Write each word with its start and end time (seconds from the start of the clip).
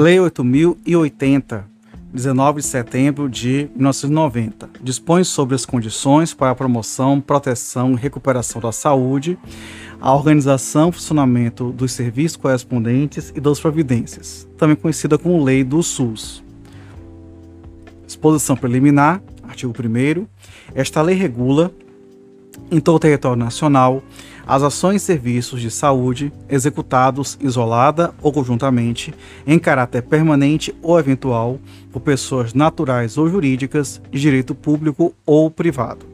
Lei 0.00 0.18
8080, 0.18 1.66
19 2.10 2.62
de 2.62 2.66
setembro 2.66 3.28
de 3.28 3.68
1990, 3.76 4.70
dispõe 4.82 5.22
sobre 5.24 5.54
as 5.54 5.66
condições 5.66 6.32
para 6.32 6.52
a 6.52 6.54
promoção, 6.54 7.20
proteção 7.20 7.92
e 7.92 7.96
recuperação 7.96 8.62
da 8.62 8.72
saúde, 8.72 9.38
a 10.00 10.14
organização 10.14 10.88
e 10.88 10.92
funcionamento 10.92 11.70
dos 11.70 11.92
serviços 11.92 12.38
correspondentes 12.38 13.30
e 13.36 13.40
das 13.42 13.60
providências, 13.60 14.48
também 14.56 14.74
conhecida 14.74 15.18
como 15.18 15.44
Lei 15.44 15.62
do 15.62 15.82
SUS. 15.82 16.42
Exposição 18.08 18.56
preliminar, 18.56 19.22
artigo 19.42 19.70
1 19.70 20.26
Esta 20.74 21.02
lei 21.02 21.14
regula 21.14 21.70
em 22.70 22.80
todo 22.80 22.96
o 22.96 23.00
território 23.00 23.36
nacional 23.36 24.02
as 24.50 24.64
ações 24.64 25.00
e 25.00 25.04
serviços 25.04 25.60
de 25.60 25.70
saúde 25.70 26.32
executados 26.48 27.38
isolada 27.40 28.12
ou 28.20 28.32
conjuntamente, 28.32 29.14
em 29.46 29.60
caráter 29.60 30.02
permanente 30.02 30.74
ou 30.82 30.98
eventual, 30.98 31.60
por 31.92 32.00
pessoas 32.00 32.52
naturais 32.52 33.16
ou 33.16 33.30
jurídicas 33.30 34.02
de 34.10 34.20
direito 34.20 34.52
público 34.52 35.14
ou 35.24 35.48
privado. 35.52 36.04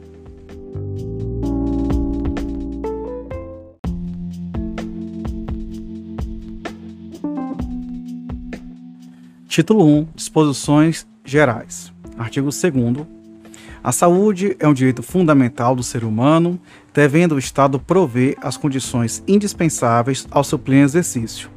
Título 9.47 9.83
1 9.83 10.07
Disposições 10.15 11.07
Gerais. 11.25 11.91
Artigo 12.15 12.51
2 12.51 13.16
a 13.87 13.91
saúde 13.93 14.53
é 14.59 14.67
um 14.67 14.73
direito 14.73 15.01
fundamental 15.01 15.73
do 15.73 15.81
ser 15.81 16.03
humano, 16.03 16.59
devendo 16.93 17.35
o 17.35 17.39
Estado 17.39 17.79
prover 17.79 18.35
as 18.41 18.57
condições 18.57 19.23
indispensáveis 19.25 20.27
ao 20.29 20.43
seu 20.43 20.59
pleno 20.59 20.83
exercício. 20.83 21.49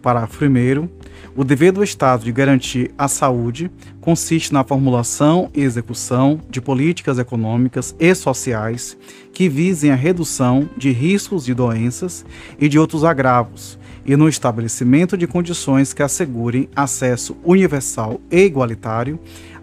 Parágrafo 0.00 0.44
1. 0.44 0.88
O 1.34 1.42
dever 1.42 1.72
do 1.72 1.82
Estado 1.82 2.22
de 2.22 2.30
garantir 2.30 2.92
a 2.96 3.08
saúde 3.08 3.72
consiste 4.00 4.52
na 4.52 4.62
formulação 4.62 5.50
e 5.52 5.62
execução 5.62 6.40
de 6.48 6.60
políticas 6.60 7.18
econômicas 7.18 7.92
e 7.98 8.14
sociais 8.14 8.96
que 9.32 9.48
visem 9.48 9.90
a 9.90 9.96
redução 9.96 10.70
de 10.76 10.92
riscos 10.92 11.44
de 11.44 11.54
doenças 11.54 12.24
e 12.56 12.68
de 12.68 12.78
outros 12.78 13.02
agravos, 13.02 13.76
e 14.06 14.14
no 14.14 14.28
estabelecimento 14.28 15.18
de 15.18 15.26
condições 15.26 15.92
que 15.92 16.04
assegurem 16.04 16.68
acesso 16.74 17.36
universal 17.44 18.20
e 18.30 18.42
igualitário 18.42 19.18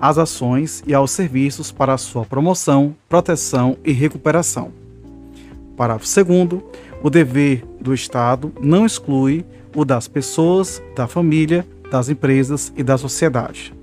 às 0.07 0.19
ações 0.19 0.83
e 0.85 0.93
aos 0.93 1.09
serviços 1.09 1.71
para 1.71 1.97
sua 1.97 2.25
promoção, 2.25 2.95
proteção 3.09 3.75
e 3.83 3.91
recuperação. 3.91 4.71
Parágrafo 5.75 6.05
2. 6.23 6.61
O 7.01 7.09
dever 7.09 7.65
do 7.81 7.91
Estado 7.91 8.53
não 8.61 8.85
exclui 8.85 9.43
o 9.75 9.83
das 9.83 10.07
pessoas, 10.07 10.81
da 10.95 11.07
família, 11.07 11.65
das 11.89 12.07
empresas 12.07 12.71
e 12.77 12.83
da 12.83 12.99
sociedade. 12.99 13.73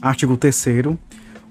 Artigo 0.00 0.36
3 0.36 0.96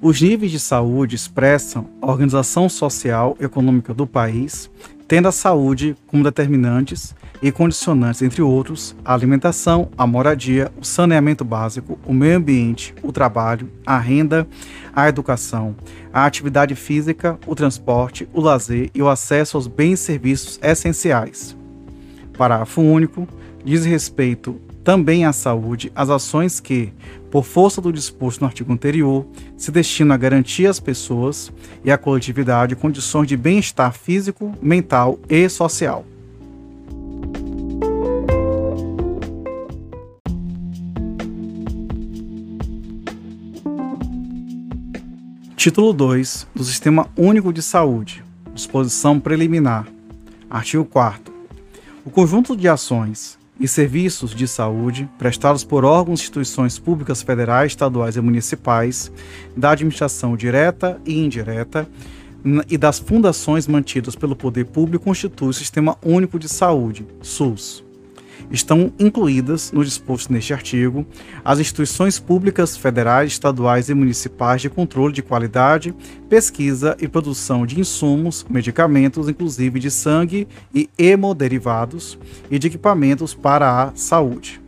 os 0.03 0.21
níveis 0.21 0.51
de 0.51 0.59
saúde 0.59 1.15
expressam 1.15 1.87
a 2.01 2.07
organização 2.07 2.67
social 2.67 3.37
e 3.39 3.45
econômica 3.45 3.93
do 3.93 4.05
país, 4.05 4.69
tendo 5.07 5.27
a 5.27 5.31
saúde 5.31 5.95
como 6.07 6.23
determinantes 6.23 7.15
e 7.41 7.51
condicionantes, 7.51 8.21
entre 8.21 8.41
outros, 8.41 8.95
a 9.03 9.13
alimentação, 9.13 9.89
a 9.97 10.07
moradia, 10.07 10.71
o 10.79 10.85
saneamento 10.85 11.43
básico, 11.43 11.99
o 12.05 12.13
meio 12.13 12.37
ambiente, 12.37 12.95
o 13.03 13.11
trabalho, 13.11 13.69
a 13.85 13.97
renda, 13.97 14.47
a 14.95 15.09
educação, 15.09 15.75
a 16.13 16.25
atividade 16.25 16.73
física, 16.73 17.37
o 17.45 17.53
transporte, 17.53 18.27
o 18.31 18.39
lazer 18.39 18.89
e 18.95 19.01
o 19.01 19.09
acesso 19.09 19.57
aos 19.57 19.67
bens 19.67 19.99
e 19.99 20.03
serviços 20.03 20.59
essenciais. 20.61 21.55
Parágrafo 22.37 22.81
único. 22.81 23.27
Diz 23.65 23.85
respeito 23.85 24.59
também 24.83 25.25
à 25.25 25.31
saúde 25.31 25.91
as 25.95 26.09
ações 26.09 26.59
que, 26.59 26.91
por 27.31 27.43
força 27.43 27.81
do 27.81 27.91
disposto 27.91 28.41
no 28.41 28.47
artigo 28.47 28.71
anterior, 28.71 29.25
se 29.57 29.71
destinam 29.71 30.13
a 30.13 30.17
garantir 30.17 30.67
às 30.67 30.79
pessoas 30.79 31.51
e 31.83 31.91
à 31.91 31.97
coletividade 31.97 32.75
condições 32.75 33.27
de 33.27 33.37
bem-estar 33.37 33.93
físico, 33.93 34.53
mental 34.61 35.17
e 35.29 35.47
social. 35.47 36.05
Título 45.55 45.93
2 45.93 46.47
do 46.53 46.61
Sistema 46.61 47.07
Único 47.15 47.53
de 47.53 47.61
Saúde. 47.61 48.21
Disposição 48.53 49.17
preliminar. 49.17 49.87
Artigo 50.49 50.83
4 50.83 51.33
O 52.05 52.09
conjunto 52.09 52.53
de 52.53 52.67
ações 52.67 53.39
e 53.63 53.67
serviços 53.67 54.35
de 54.35 54.45
saúde 54.45 55.09
prestados 55.17 55.63
por 55.63 55.85
órgãos 55.85 56.19
e 56.19 56.23
instituições 56.23 56.77
públicas 56.77 57.21
federais, 57.21 57.71
estaduais 57.71 58.17
e 58.17 58.21
municipais, 58.21 59.09
da 59.55 59.71
administração 59.71 60.35
direta 60.35 60.99
e 61.05 61.23
indireta 61.23 61.87
e 62.69 62.77
das 62.77 62.99
fundações 62.99 63.65
mantidas 63.65 64.17
pelo 64.17 64.35
poder 64.35 64.65
público 64.65 65.05
constitui 65.05 65.47
o 65.47 65.53
Sistema 65.53 65.97
Único 66.03 66.37
de 66.37 66.49
Saúde, 66.49 67.07
SUS 67.21 67.85
estão 68.51 68.91
incluídas 68.99 69.71
no 69.71 69.83
disposto 69.83 70.31
neste 70.31 70.53
artigo 70.53 71.05
as 71.43 71.59
instituições 71.59 72.19
públicas 72.19 72.77
federais, 72.77 73.31
estaduais 73.31 73.89
e 73.89 73.93
municipais 73.93 74.61
de 74.61 74.69
controle 74.69 75.13
de 75.13 75.21
qualidade, 75.21 75.93
pesquisa 76.29 76.95
e 76.99 77.07
produção 77.07 77.65
de 77.65 77.79
insumos, 77.79 78.45
medicamentos, 78.49 79.27
inclusive 79.27 79.79
de 79.79 79.91
sangue 79.91 80.47
e 80.73 80.89
hemoderivados, 80.97 82.17
e 82.49 82.59
de 82.59 82.67
equipamentos 82.67 83.33
para 83.33 83.83
a 83.83 83.95
saúde. 83.95 84.61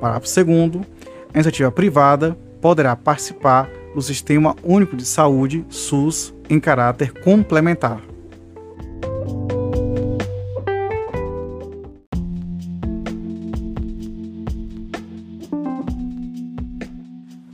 Parágrafo 0.00 0.26
2. 0.44 0.86
A 1.32 1.38
iniciativa 1.38 1.70
privada 1.70 2.36
poderá 2.60 2.94
participar 2.96 3.68
do 3.94 4.02
Sistema 4.02 4.54
Único 4.62 4.96
de 4.96 5.06
Saúde, 5.06 5.64
SUS, 5.68 6.34
em 6.48 6.60
caráter 6.60 7.12
complementar. 7.22 8.00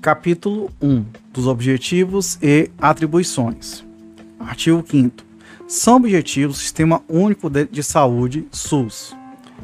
Capítulo 0.03 0.69
1 0.83 1.05
dos 1.33 1.47
Objetivos 1.47 2.37
e 2.43 2.69
Atribuições. 2.77 3.85
Artigo 4.41 4.85
5. 4.85 5.25
São 5.69 5.95
objetivos 5.95 6.57
do 6.57 6.61
Sistema 6.61 7.01
Único 7.09 7.49
de 7.49 7.83
Saúde, 7.85 8.45
SUS. 8.51 9.15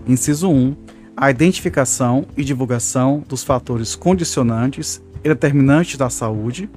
Inciso 0.06 0.48
1. 0.48 0.76
A 1.16 1.28
identificação 1.28 2.24
e 2.36 2.44
divulgação 2.44 3.24
dos 3.28 3.42
fatores 3.42 3.96
condicionantes 3.96 5.02
e 5.24 5.28
determinantes 5.28 5.96
da 5.96 6.08
saúde. 6.08 6.70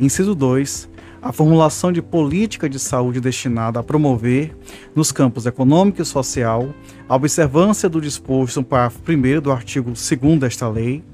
Inciso 0.00 0.34
2. 0.34 0.88
A 1.22 1.30
formulação 1.30 1.92
de 1.92 2.02
política 2.02 2.68
de 2.68 2.80
saúde 2.80 3.20
destinada 3.20 3.78
a 3.78 3.84
promover, 3.84 4.56
nos 4.92 5.12
campos 5.12 5.46
econômico 5.46 6.02
e 6.02 6.04
social, 6.04 6.74
a 7.08 7.14
observância 7.14 7.88
do 7.88 8.00
disposto 8.00 8.56
no 8.56 8.66
parágrafo 8.66 9.00
1 9.06 9.40
do 9.40 9.52
artigo 9.52 9.92
2 9.92 10.40
desta 10.40 10.68
lei. 10.68 11.04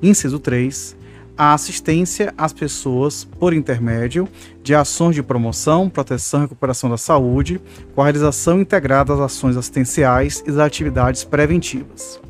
Inciso 0.00 0.38
3 0.38 0.94
a 1.36 1.52
assistência 1.52 2.32
às 2.36 2.52
pessoas 2.52 3.24
por 3.24 3.52
intermédio 3.52 4.28
de 4.62 4.74
ações 4.74 5.14
de 5.14 5.22
promoção, 5.22 5.88
proteção 5.88 6.40
e 6.40 6.42
recuperação 6.44 6.88
da 6.88 6.96
saúde, 6.96 7.60
com 7.94 8.00
a 8.00 8.04
realização 8.04 8.60
integrada 8.60 9.14
das 9.14 9.20
ações 9.20 9.56
assistenciais 9.56 10.42
e 10.46 10.50
das 10.50 10.60
atividades 10.60 11.24
preventivas. 11.24 12.20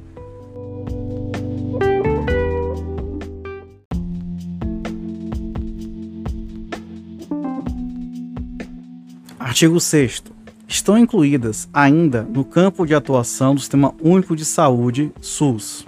Artigo 9.38 9.80
6 9.80 10.24
Estão 10.68 10.98
incluídas 10.98 11.68
ainda 11.72 12.24
no 12.24 12.44
campo 12.44 12.84
de 12.84 12.94
atuação 12.94 13.54
do 13.54 13.60
Sistema 13.60 13.94
Único 14.02 14.34
de 14.34 14.44
Saúde, 14.44 15.12
SUS. 15.20 15.86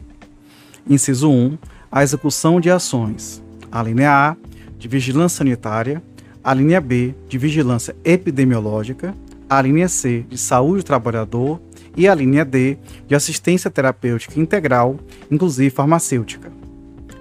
Inciso 0.88 1.29
1 1.29 1.59
a 1.90 2.02
execução 2.02 2.61
de 2.61 2.70
ações. 2.70 3.43
A 3.70 3.82
linha 3.82 4.11
A, 4.11 4.37
de 4.79 4.88
vigilância 4.88 5.38
sanitária, 5.38 6.02
a 6.43 6.55
linha 6.55 6.81
B, 6.81 7.14
de 7.29 7.38
vigilância 7.38 7.96
epidemiológica, 8.05 9.14
a 9.49 9.61
linha 9.61 9.88
C, 9.88 10.25
de 10.29 10.38
saúde 10.38 10.82
do 10.82 10.87
trabalhador 10.87 11.61
e 11.96 12.06
a 12.06 12.14
linha 12.14 12.44
D, 12.44 12.79
de 13.06 13.14
assistência 13.14 13.70
terapêutica 13.70 14.38
integral, 14.38 14.96
inclusive 15.31 15.70
farmacêutica. 15.70 16.52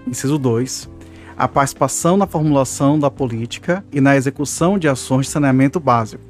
Inciso 0.05 0.37
2. 0.37 0.89
A 1.37 1.47
participação 1.47 2.17
na 2.17 2.27
formulação 2.27 2.99
da 2.99 3.09
política 3.09 3.83
e 3.91 4.01
na 4.01 4.15
execução 4.15 4.77
de 4.77 4.87
ações 4.87 5.27
de 5.27 5.31
saneamento 5.31 5.79
básico. 5.79 6.23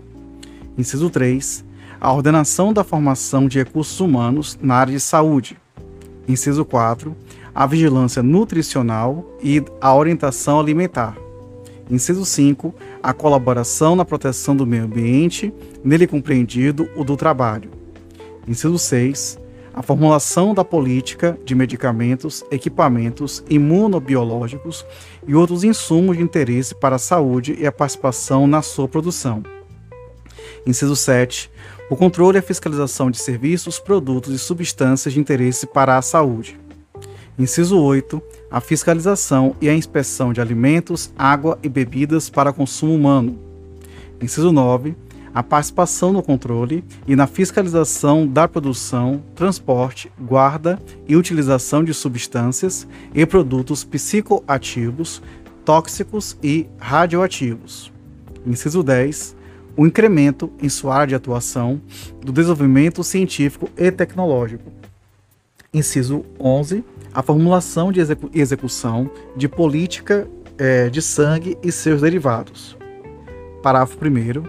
Inciso 0.77 1.09
3. 1.09 1.65
A 1.99 2.13
ordenação 2.13 2.71
da 2.71 2.83
formação 2.83 3.47
de 3.47 3.57
recursos 3.57 3.99
humanos 3.99 4.57
na 4.61 4.75
área 4.75 4.93
de 4.93 4.99
saúde. 4.99 5.57
Inciso 6.27 6.63
4 6.63 7.15
a 7.57 7.65
vigilância 7.65 8.21
nutricional 8.21 9.25
e 9.41 9.65
a 9.81 9.95
orientação 9.95 10.59
alimentar. 10.59 11.17
Inciso 11.89 12.23
5. 12.23 12.71
A 13.01 13.13
colaboração 13.13 13.95
na 13.95 14.05
proteção 14.05 14.55
do 14.55 14.63
meio 14.63 14.83
ambiente, 14.83 15.51
nele 15.83 16.05
compreendido 16.05 16.87
o 16.95 17.03
do 17.03 17.17
trabalho. 17.17 17.71
Inciso 18.47 18.77
6. 18.77 19.39
A 19.73 19.81
formulação 19.81 20.53
da 20.53 20.63
política 20.63 21.35
de 21.43 21.55
medicamentos, 21.55 22.45
equipamentos 22.51 23.43
imunobiológicos 23.49 24.85
e 25.27 25.33
outros 25.33 25.63
insumos 25.63 26.15
de 26.15 26.21
interesse 26.21 26.75
para 26.75 26.97
a 26.97 26.99
saúde 26.99 27.57
e 27.59 27.65
a 27.65 27.71
participação 27.71 28.45
na 28.45 28.61
sua 28.61 28.87
produção. 28.87 29.41
Inciso 30.63 30.95
7. 30.95 31.49
O 31.89 31.95
controle 31.95 32.37
e 32.37 32.39
a 32.39 32.43
fiscalização 32.43 33.09
de 33.09 33.17
serviços, 33.17 33.79
produtos 33.79 34.31
e 34.31 34.37
substâncias 34.37 35.11
de 35.11 35.19
interesse 35.19 35.65
para 35.65 35.97
a 35.97 36.03
saúde. 36.03 36.66
Inciso 37.39 37.79
8. 37.79 38.19
A 38.49 38.59
fiscalização 38.59 39.55
e 39.61 39.69
a 39.69 39.73
inspeção 39.75 40.33
de 40.33 40.41
alimentos, 40.41 41.11
água 41.15 41.59
e 41.61 41.69
bebidas 41.69 42.31
para 42.31 42.51
consumo 42.51 42.95
humano. 42.95 43.37
Inciso 44.19 44.51
9. 44.51 44.95
A 45.35 45.43
participação 45.43 46.11
no 46.11 46.23
controle 46.23 46.83
e 47.05 47.15
na 47.15 47.27
fiscalização 47.27 48.25
da 48.25 48.47
produção, 48.47 49.21
transporte, 49.35 50.11
guarda 50.19 50.81
e 51.07 51.15
utilização 51.15 51.83
de 51.83 51.93
substâncias 51.93 52.87
e 53.13 53.23
produtos 53.23 53.83
psicoativos, 53.83 55.21
tóxicos 55.63 56.35
e 56.41 56.65
radioativos. 56.79 57.93
Inciso 58.47 58.81
10. 58.81 59.35
O 59.75 59.85
incremento 59.85 60.51
em 60.59 60.69
sua 60.69 60.95
área 60.95 61.07
de 61.07 61.15
atuação 61.15 61.79
do 62.19 62.31
desenvolvimento 62.31 63.03
científico 63.03 63.69
e 63.77 63.91
tecnológico. 63.91 64.71
Inciso 65.71 66.25
11 66.39 66.83
a 67.17 67.23
formulação 67.23 67.91
de 67.91 67.99
execu 67.99 68.29
execução 68.31 69.09
de 69.35 69.49
política 69.49 70.29
é, 70.55 70.87
de 70.87 71.01
sangue 71.01 71.57
e 71.63 71.71
seus 71.71 72.01
derivados. 72.01 72.77
Parágrafo 73.63 73.97
1. 73.99 74.43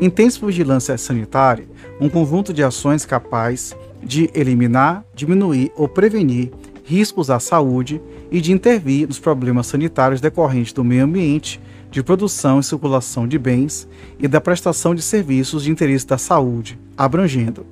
Entende-se 0.00 0.46
vigilância 0.46 0.96
sanitária 0.96 1.66
um 2.00 2.08
conjunto 2.08 2.52
de 2.52 2.62
ações 2.62 3.04
capaz 3.04 3.76
de 4.00 4.30
eliminar, 4.34 5.04
diminuir 5.12 5.72
ou 5.76 5.88
prevenir 5.88 6.52
riscos 6.84 7.28
à 7.28 7.40
saúde 7.40 8.00
e 8.30 8.40
de 8.40 8.52
intervir 8.52 9.08
nos 9.08 9.18
problemas 9.18 9.66
sanitários 9.66 10.20
decorrentes 10.20 10.72
do 10.72 10.84
meio 10.84 11.02
ambiente, 11.02 11.60
de 11.90 12.04
produção 12.04 12.60
e 12.60 12.62
circulação 12.62 13.26
de 13.26 13.36
bens 13.36 13.88
e 14.20 14.28
da 14.28 14.40
prestação 14.40 14.94
de 14.94 15.02
serviços 15.02 15.64
de 15.64 15.72
interesse 15.72 16.06
da 16.06 16.18
saúde, 16.18 16.78
abrangendo. 16.96 17.66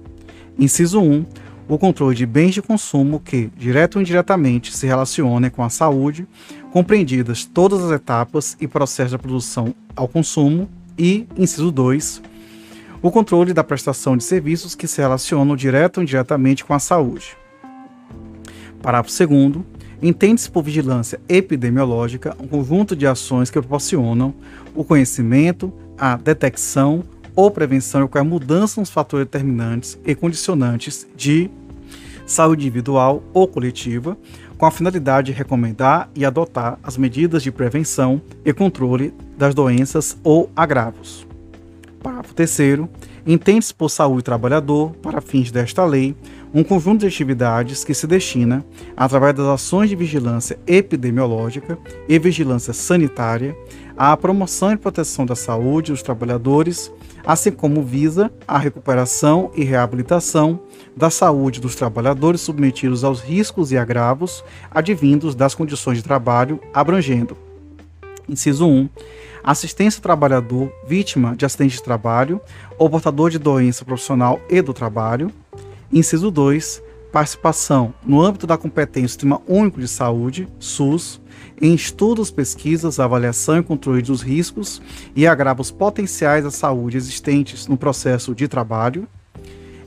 Inciso 0.59 1.01
1 1.01 1.25
o 1.71 1.79
controle 1.79 2.17
de 2.17 2.27
bens 2.27 2.53
de 2.53 2.61
consumo 2.61 3.21
que, 3.21 3.49
direto 3.57 3.95
ou 3.95 4.03
indiretamente, 4.03 4.77
se 4.77 4.89
relacionem 4.89 5.49
com 5.49 5.63
a 5.63 5.71
saúde, 5.71 6.27
compreendidas 6.73 7.45
todas 7.45 7.81
as 7.81 7.93
etapas 7.93 8.57
e 8.61 8.67
processos 8.67 9.13
da 9.13 9.19
produção 9.19 9.73
ao 9.95 10.09
consumo, 10.09 10.69
e, 10.99 11.29
inciso 11.37 11.71
2, 11.71 12.23
o 13.01 13.11
controle 13.11 13.55
da 13.55 13.63
prestação 13.63 14.17
de 14.17 14.25
serviços 14.25 14.75
que 14.75 14.89
se 14.89 15.01
relacionam 15.01 15.55
direto 15.55 15.99
ou 15.99 16.03
indiretamente 16.03 16.65
com 16.65 16.75
a 16.75 16.81
saúde. 16.81 17.37
Parágrafo 18.83 19.17
2. 19.27 19.65
Entende-se 20.03 20.51
por 20.51 20.65
vigilância 20.65 21.21
epidemiológica 21.29 22.37
um 22.43 22.49
conjunto 22.49 22.97
de 22.97 23.07
ações 23.07 23.49
que 23.49 23.61
proporcionam 23.61 24.35
o 24.75 24.83
conhecimento, 24.83 25.73
a 25.97 26.17
detecção 26.17 27.05
ou 27.37 27.49
prevenção 27.49 28.01
e 28.01 28.09
qualquer 28.09 28.29
mudança 28.29 28.81
nos 28.81 28.91
fatores 28.91 29.27
determinantes 29.27 29.99
e 30.05 30.17
condicionantes 30.17 31.07
de 31.17 31.49
saúde 32.31 32.63
individual 32.63 33.23
ou 33.35 33.49
coletiva, 33.49 34.17
com 34.57 34.65
a 34.65 34.71
finalidade 34.71 35.33
de 35.33 35.39
recomendar 35.39 36.09
e 36.15 36.25
adotar 36.25 36.79
as 36.83 36.97
medidas 36.97 37.43
de 37.43 37.51
prevenção 37.51 38.23
e 38.45 38.53
controle 38.53 39.13
das 39.37 39.55
doenças 39.55 40.17
ou 40.23 40.49
agravos. 40.55 41.27
Parágrafo 42.01 42.35
3. 42.35 42.81
Entende-se 43.27 43.75
por 43.75 43.91
saúde 43.91 44.23
trabalhador, 44.23 44.93
para 45.03 45.21
fins 45.21 45.51
desta 45.51 45.85
lei, 45.85 46.15
um 46.53 46.65
conjunto 46.65 47.01
de 47.01 47.07
atividades 47.07 47.85
que 47.85 47.95
se 47.95 48.07
destina, 48.07 48.65
através 48.97 49.35
das 49.35 49.47
ações 49.47 49.89
de 49.89 49.97
vigilância 49.97 50.59
epidemiológica 50.67 51.79
e 52.09 52.19
vigilância 52.19 52.73
sanitária, 52.73 53.57
à 53.97 54.17
promoção 54.17 54.73
e 54.73 54.77
proteção 54.77 55.25
da 55.25 55.37
saúde 55.37 55.93
dos 55.93 56.03
trabalhadores, 56.03 56.93
assim 57.25 57.53
como 57.53 57.83
visa 57.83 58.33
a 58.49 58.59
recuperação 58.59 59.51
e 59.55 59.63
reabilitação 59.63 60.61
da 60.97 61.11
saúde 61.11 61.61
dos 61.61 61.77
trabalhadores 61.77 62.41
submetidos 62.41 63.05
aos 63.05 63.21
riscos 63.21 63.71
e 63.71 63.79
agravos 63.79 64.43
advindos 64.71 65.35
das 65.35 65.55
condições 65.55 65.99
de 65.99 66.05
trabalho, 66.05 66.61
abrangendo. 66.75 67.37
Inciso 68.29 68.67
1. 68.67 68.89
Assistência 69.43 69.99
ao 69.99 70.03
trabalhador 70.03 70.73
vítima 70.87 71.35
de 71.35 71.45
acidente 71.45 71.77
de 71.77 71.83
trabalho 71.83 72.41
ou 72.79 72.91
portador 72.91 73.31
de 73.31 73.39
doença 73.39 73.85
profissional 73.85 74.41
e 74.49 74.61
do 74.61 74.73
trabalho. 74.73 75.33
Inciso 75.93 76.31
2. 76.31 76.83
Participação 77.11 77.93
no 78.07 78.23
âmbito 78.23 78.47
da 78.47 78.57
competência 78.57 79.09
do 79.09 79.11
Sistema 79.11 79.43
Único 79.49 79.81
de 79.81 79.89
Saúde, 79.89 80.47
SUS, 80.61 81.21
em 81.61 81.75
estudos, 81.75 82.31
pesquisas, 82.31 83.01
avaliação 83.01 83.59
e 83.59 83.63
controle 83.65 84.01
dos 84.01 84.23
riscos 84.23 84.81
e 85.17 85.27
agravos 85.27 85.73
potenciais 85.73 86.47
à 86.47 86.51
saúde 86.53 86.97
existentes 86.97 87.67
no 87.67 87.77
processo 87.77 88.33
de 88.33 88.47
trabalho. 88.47 89.09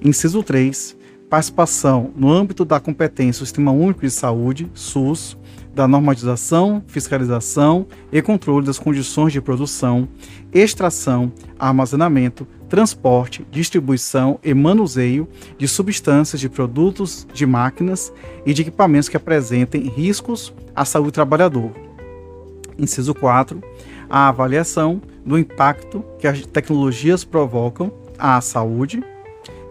Inciso 0.03 0.44
3. 0.44 0.97
Participação 1.29 2.11
no 2.17 2.29
âmbito 2.29 2.65
da 2.65 2.81
competência 2.81 3.39
do 3.39 3.45
Sistema 3.45 3.71
Único 3.71 4.01
de 4.01 4.11
Saúde, 4.11 4.69
SUS, 4.73 5.38
da 5.73 5.87
normatização, 5.87 6.83
fiscalização 6.87 7.87
e 8.11 8.21
controle 8.21 8.65
das 8.65 8.77
condições 8.77 9.33
de 9.33 9.41
produção, 9.41 10.07
extração, 10.53 11.31
armazenamento, 11.57 12.47
transporte, 12.69 13.45
distribuição 13.51 14.39
e 14.43 14.53
manuseio 14.53 15.27
de 15.57 15.67
substâncias 15.67 16.39
de 16.39 16.49
produtos, 16.49 17.27
de 17.33 17.45
máquinas 17.45 18.13
e 18.45 18.53
de 18.53 18.61
equipamentos 18.61 19.09
que 19.09 19.17
apresentem 19.17 19.89
riscos 19.89 20.53
à 20.75 20.85
saúde 20.85 21.11
do 21.11 21.13
trabalhador. 21.13 21.71
Inciso 22.77 23.13
4. 23.13 23.61
A 24.09 24.29
avaliação 24.29 25.01
do 25.25 25.37
impacto 25.37 26.03
que 26.19 26.27
as 26.27 26.45
tecnologias 26.45 27.23
provocam 27.23 27.91
à 28.17 28.39
saúde 28.41 29.03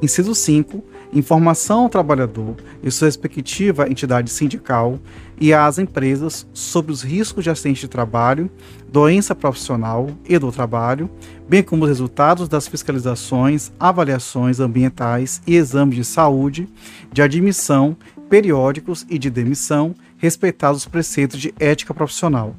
Inciso 0.02 0.34
5. 0.34 0.82
Informação 1.12 1.82
ao 1.82 1.88
trabalhador 1.90 2.56
e 2.82 2.90
sua 2.90 3.06
respectiva 3.06 3.86
entidade 3.86 4.30
sindical 4.30 4.98
e 5.38 5.52
às 5.52 5.78
empresas 5.78 6.46
sobre 6.54 6.90
os 6.90 7.02
riscos 7.02 7.44
de 7.44 7.50
acidente 7.50 7.82
de 7.82 7.88
trabalho, 7.88 8.50
doença 8.90 9.34
profissional 9.34 10.08
e 10.26 10.38
do 10.38 10.50
trabalho, 10.50 11.10
bem 11.46 11.62
como 11.62 11.82
os 11.82 11.88
resultados 11.90 12.48
das 12.48 12.66
fiscalizações, 12.66 13.70
avaliações 13.78 14.58
ambientais 14.58 15.42
e 15.46 15.54
exames 15.54 15.96
de 15.96 16.04
saúde, 16.04 16.66
de 17.12 17.20
admissão, 17.20 17.94
periódicos 18.30 19.04
e 19.10 19.18
de 19.18 19.28
demissão, 19.28 19.94
respeitados 20.16 20.82
os 20.82 20.88
preceitos 20.88 21.38
de 21.38 21.52
ética 21.58 21.92
profissional. 21.92 22.56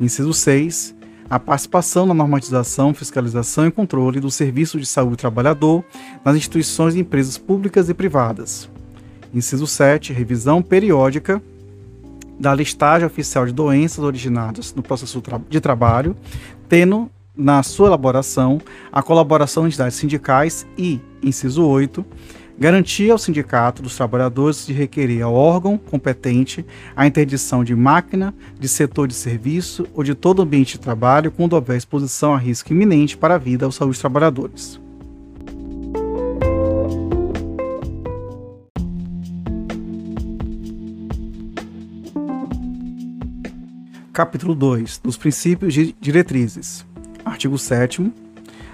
Inciso 0.00 0.32
6 0.32 0.95
a 1.28 1.38
participação 1.38 2.06
na 2.06 2.14
normatização, 2.14 2.94
fiscalização 2.94 3.66
e 3.66 3.70
controle 3.70 4.20
do 4.20 4.30
serviço 4.30 4.78
de 4.78 4.86
saúde 4.86 5.16
do 5.16 5.18
trabalhador 5.18 5.84
nas 6.24 6.36
instituições 6.36 6.94
e 6.94 7.00
empresas 7.00 7.36
públicas 7.36 7.88
e 7.88 7.94
privadas. 7.94 8.68
Inciso 9.34 9.66
7. 9.66 10.12
Revisão 10.12 10.62
periódica 10.62 11.42
da 12.38 12.54
listagem 12.54 13.06
oficial 13.06 13.46
de 13.46 13.52
doenças 13.52 14.04
originadas 14.04 14.74
no 14.74 14.82
processo 14.82 15.22
de 15.48 15.60
trabalho, 15.60 16.16
tendo 16.68 17.10
na 17.36 17.62
sua 17.62 17.88
elaboração 17.88 18.60
a 18.90 19.02
colaboração 19.02 19.64
de 19.64 19.68
entidades 19.68 19.96
sindicais 19.96 20.66
e, 20.76 21.00
inciso 21.22 21.66
8, 21.66 22.04
Garantia 22.58 23.12
ao 23.12 23.18
sindicato 23.18 23.82
dos 23.82 23.94
trabalhadores 23.94 24.66
de 24.66 24.72
requerer 24.72 25.22
ao 25.22 25.34
órgão 25.34 25.76
competente 25.76 26.64
a 26.96 27.06
interdição 27.06 27.62
de 27.62 27.74
máquina, 27.76 28.34
de 28.58 28.66
setor 28.66 29.06
de 29.06 29.12
serviço 29.12 29.86
ou 29.92 30.02
de 30.02 30.14
todo 30.14 30.40
ambiente 30.40 30.72
de 30.72 30.80
trabalho 30.80 31.30
quando 31.30 31.52
houver 31.52 31.76
exposição 31.76 32.34
a 32.34 32.38
risco 32.38 32.72
iminente 32.72 33.14
para 33.14 33.34
a 33.34 33.38
vida 33.38 33.66
ou 33.66 33.72
saúde 33.72 33.92
dos 33.92 34.00
trabalhadores. 34.00 34.80
Capítulo 44.14 44.54
2 44.54 44.96
dos 45.04 45.18
princípios 45.18 45.76
e 45.76 45.94
diretrizes. 46.00 46.86
Artigo 47.22 47.58
7 47.58 48.10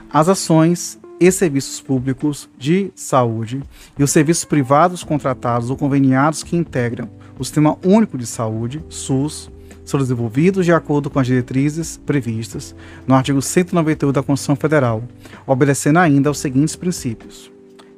As 0.08 0.28
ações 0.28 1.01
e 1.22 1.30
serviços 1.30 1.80
públicos 1.80 2.50
de 2.58 2.90
saúde 2.96 3.62
e 3.96 4.02
os 4.02 4.10
serviços 4.10 4.44
privados 4.44 5.04
contratados 5.04 5.70
ou 5.70 5.76
conveniados 5.76 6.42
que 6.42 6.56
integram 6.56 7.08
o 7.38 7.44
Sistema 7.44 7.78
Único 7.84 8.18
de 8.18 8.26
Saúde, 8.26 8.84
SUS, 8.88 9.48
são 9.84 10.00
desenvolvidos 10.00 10.64
de 10.64 10.72
acordo 10.72 11.08
com 11.08 11.20
as 11.20 11.26
diretrizes 11.26 11.96
previstas 11.96 12.74
no 13.06 13.14
artigo 13.14 13.40
198 13.40 14.12
da 14.12 14.22
Constituição 14.22 14.56
Federal, 14.56 15.02
obedecendo 15.46 15.98
ainda 15.98 16.28
aos 16.28 16.38
seguintes 16.38 16.74
princípios. 16.74 17.52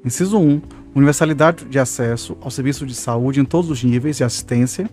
Inciso 0.04 0.38
1. 0.38 0.60
Universalidade 0.94 1.64
de 1.64 1.78
acesso 1.78 2.36
ao 2.42 2.50
serviço 2.50 2.84
de 2.84 2.94
saúde 2.94 3.40
em 3.40 3.44
todos 3.44 3.70
os 3.70 3.82
níveis 3.82 4.18
de 4.18 4.24
assistência. 4.24 4.88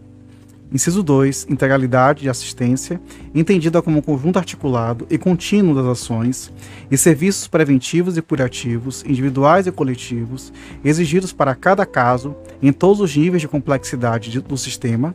Inciso 0.72 1.04
2. 1.04 1.48
Integralidade 1.50 2.22
de 2.22 2.30
assistência, 2.30 3.02
entendida 3.36 3.82
como 3.82 4.02
conjunto 4.02 4.40
articulado 4.40 5.06
e 5.10 5.18
contínuo 5.18 5.76
das 5.76 5.86
ações 5.86 6.52
e 6.90 6.98
serviços 6.98 7.46
preventivos 7.46 8.16
e 8.16 8.22
curativos, 8.22 9.04
individuais 9.06 9.68
e 9.68 9.72
coletivos, 9.72 10.54
exigidos 10.84 11.34
para 11.34 11.56
cada 11.56 11.86
caso, 11.86 12.34
em 12.62 12.72
todos 12.72 13.02
os 13.02 13.16
níveis 13.16 13.42
de 13.42 13.50
complexidade 13.50 14.40
do 14.40 14.58
sistema. 14.58 15.14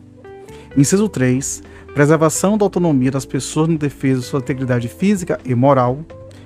Inciso 0.76 1.08
3. 1.08 1.62
Preservação 1.94 2.58
da 2.58 2.66
autonomia 2.66 3.10
das 3.10 3.24
pessoas 3.24 3.70
na 3.70 3.76
defesa 3.76 4.20
de 4.20 4.26
sua 4.26 4.40
integridade 4.40 4.88
física 4.88 5.40
e 5.42 5.54
moral. 5.54 6.04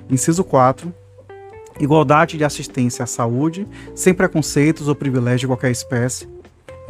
Inciso 0.09 0.43
4 0.43 1.01
igualdade 1.79 2.37
de 2.37 2.43
assistência 2.43 3.03
à 3.03 3.07
saúde, 3.07 3.67
sem 3.95 4.13
preconceitos 4.13 4.87
ou 4.87 4.93
privilégios 4.93 5.41
de 5.41 5.47
qualquer 5.47 5.71
espécie. 5.71 6.27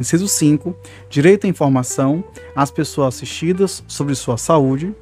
Inciso 0.02 0.26
5. 0.26 0.74
Direito 1.08 1.46
à 1.46 1.48
informação 1.48 2.24
às 2.56 2.72
pessoas 2.72 3.14
assistidas 3.14 3.84
sobre 3.86 4.16
sua 4.16 4.36
saúde. 4.36 4.92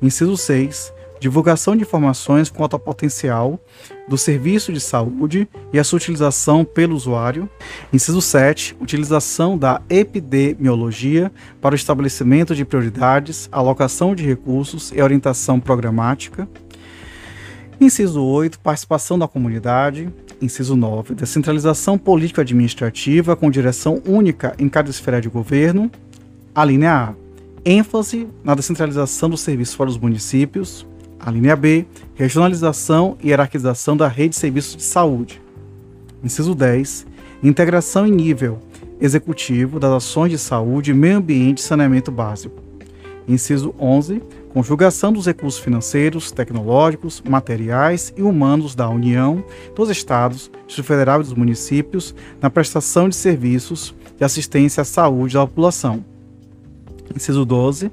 Inciso 0.00 0.36
6. 0.36 0.92
Divulgação 1.18 1.74
de 1.74 1.82
informações 1.84 2.50
quanto 2.50 2.74
ao 2.74 2.80
potencial 2.80 3.58
do 4.06 4.18
serviço 4.18 4.70
de 4.70 4.78
saúde 4.78 5.48
e 5.72 5.78
a 5.78 5.84
sua 5.84 5.96
utilização 5.96 6.66
pelo 6.66 6.94
usuário. 6.94 7.48
Inciso 7.90 8.20
7. 8.20 8.76
Utilização 8.78 9.56
da 9.56 9.80
epidemiologia 9.88 11.32
para 11.58 11.72
o 11.72 11.76
estabelecimento 11.76 12.54
de 12.54 12.66
prioridades, 12.66 13.48
alocação 13.50 14.14
de 14.14 14.26
recursos 14.26 14.92
e 14.94 15.00
orientação 15.00 15.58
programática. 15.58 16.46
Inciso 17.80 18.22
8, 18.22 18.60
participação 18.60 19.18
da 19.18 19.26
comunidade. 19.26 20.12
Inciso 20.42 20.74
9, 20.74 21.14
descentralização 21.14 21.96
político-administrativa 21.96 23.36
com 23.36 23.48
direção 23.48 24.02
única 24.04 24.56
em 24.58 24.68
cada 24.68 24.90
esfera 24.90 25.20
de 25.20 25.28
governo. 25.28 25.88
A 26.52 26.64
linha 26.64 26.92
A, 26.92 27.14
ênfase 27.64 28.26
na 28.42 28.52
descentralização 28.56 29.30
dos 29.30 29.40
serviços 29.40 29.76
para 29.76 29.88
os 29.88 29.96
municípios. 29.96 30.84
A 31.20 31.30
linha 31.30 31.54
B, 31.54 31.86
regionalização 32.16 33.16
e 33.22 33.28
hierarquização 33.28 33.96
da 33.96 34.08
rede 34.08 34.30
de 34.30 34.36
serviços 34.36 34.76
de 34.76 34.82
saúde. 34.82 35.40
Inciso 36.24 36.56
10, 36.56 37.06
integração 37.40 38.04
em 38.04 38.10
nível 38.10 38.58
executivo 39.00 39.78
das 39.78 39.92
ações 39.92 40.30
de 40.32 40.38
saúde, 40.38 40.92
meio 40.92 41.18
ambiente 41.18 41.58
e 41.58 41.62
saneamento 41.62 42.10
básico. 42.10 42.60
Inciso 43.28 43.72
11, 43.78 44.20
conjugação 44.52 45.12
dos 45.12 45.26
recursos 45.26 45.60
financeiros, 45.60 46.30
tecnológicos, 46.30 47.22
materiais 47.26 48.12
e 48.16 48.22
humanos 48.22 48.74
da 48.74 48.88
União, 48.88 49.42
dos 49.74 49.88
Estados, 49.88 50.50
Distrito 50.66 50.86
Federal 50.86 51.20
e 51.20 51.24
dos 51.24 51.32
municípios 51.32 52.14
na 52.40 52.50
prestação 52.50 53.08
de 53.08 53.16
serviços 53.16 53.94
de 54.16 54.24
assistência 54.24 54.82
à 54.82 54.84
saúde 54.84 55.34
da 55.34 55.46
população. 55.46 56.04
Inciso 57.16 57.44
12. 57.44 57.90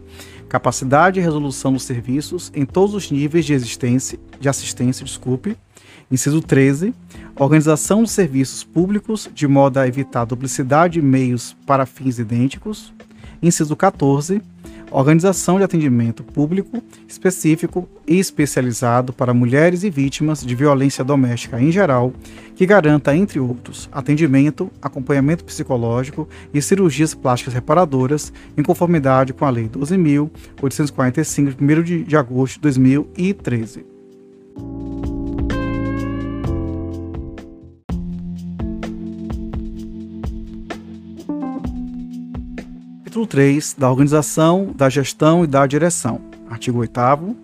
Capacidade 0.50 1.20
e 1.20 1.24
resolução 1.24 1.72
dos 1.72 1.84
serviços 1.84 2.52
em 2.54 2.66
todos 2.66 2.94
os 2.94 3.10
níveis 3.10 3.46
de, 3.46 3.54
existência, 3.54 4.20
de 4.40 4.50
assistência. 4.50 5.06
Desculpe. 5.06 5.56
Inciso 6.12 6.42
13. 6.42 6.94
Organização 7.38 8.04
dos 8.04 8.12
serviços 8.12 8.64
públicos 8.64 9.30
de 9.34 9.48
modo 9.48 9.78
a 9.78 9.88
evitar 9.88 10.26
duplicidade 10.26 10.96
de 10.96 11.02
meios 11.02 11.56
para 11.66 11.86
fins 11.86 12.20
idênticos. 12.20 12.94
Inciso 13.42 13.76
14 13.76 14.42
organização 14.92 15.58
de 15.58 15.64
atendimento 15.64 16.24
público 16.24 16.82
específico 17.08 17.88
e 18.08 18.20
especializado 18.20 19.14
para 19.14 19.34
mulheres 19.34 19.84
e 19.84 19.90
vítimas 19.90 20.46
de 20.46 20.56
violência 20.56 21.04
doméstica 21.04 21.62
em 21.62 21.72
geral, 21.72 22.14
que 22.56 22.66
garanta, 22.66 23.16
entre 23.16 23.40
outros, 23.40 23.90
atendimento, 23.92 24.72
acompanhamento 24.82 25.46
psicológico 25.46 26.28
e 26.54 26.62
cirurgias 26.62 27.14
plásticas 27.14 27.54
reparadoras, 27.54 28.34
em 28.58 28.64
conformidade 28.64 29.34
com 29.34 29.46
a 29.46 29.50
Lei 29.50 29.70
12.845, 29.70 31.56
de 31.56 31.64
1 31.64 32.04
de 32.04 32.18
agosto 32.18 32.56
de 32.56 32.62
2013. 32.62 33.86
Capítulo 43.20 43.28
3 43.28 43.76
da 43.78 43.90
organização, 43.90 44.72
da 44.74 44.88
gestão 44.88 45.44
e 45.44 45.48
da 45.48 45.68
direção. 45.68 46.22
Artigo 46.50 46.80
8 46.80 47.36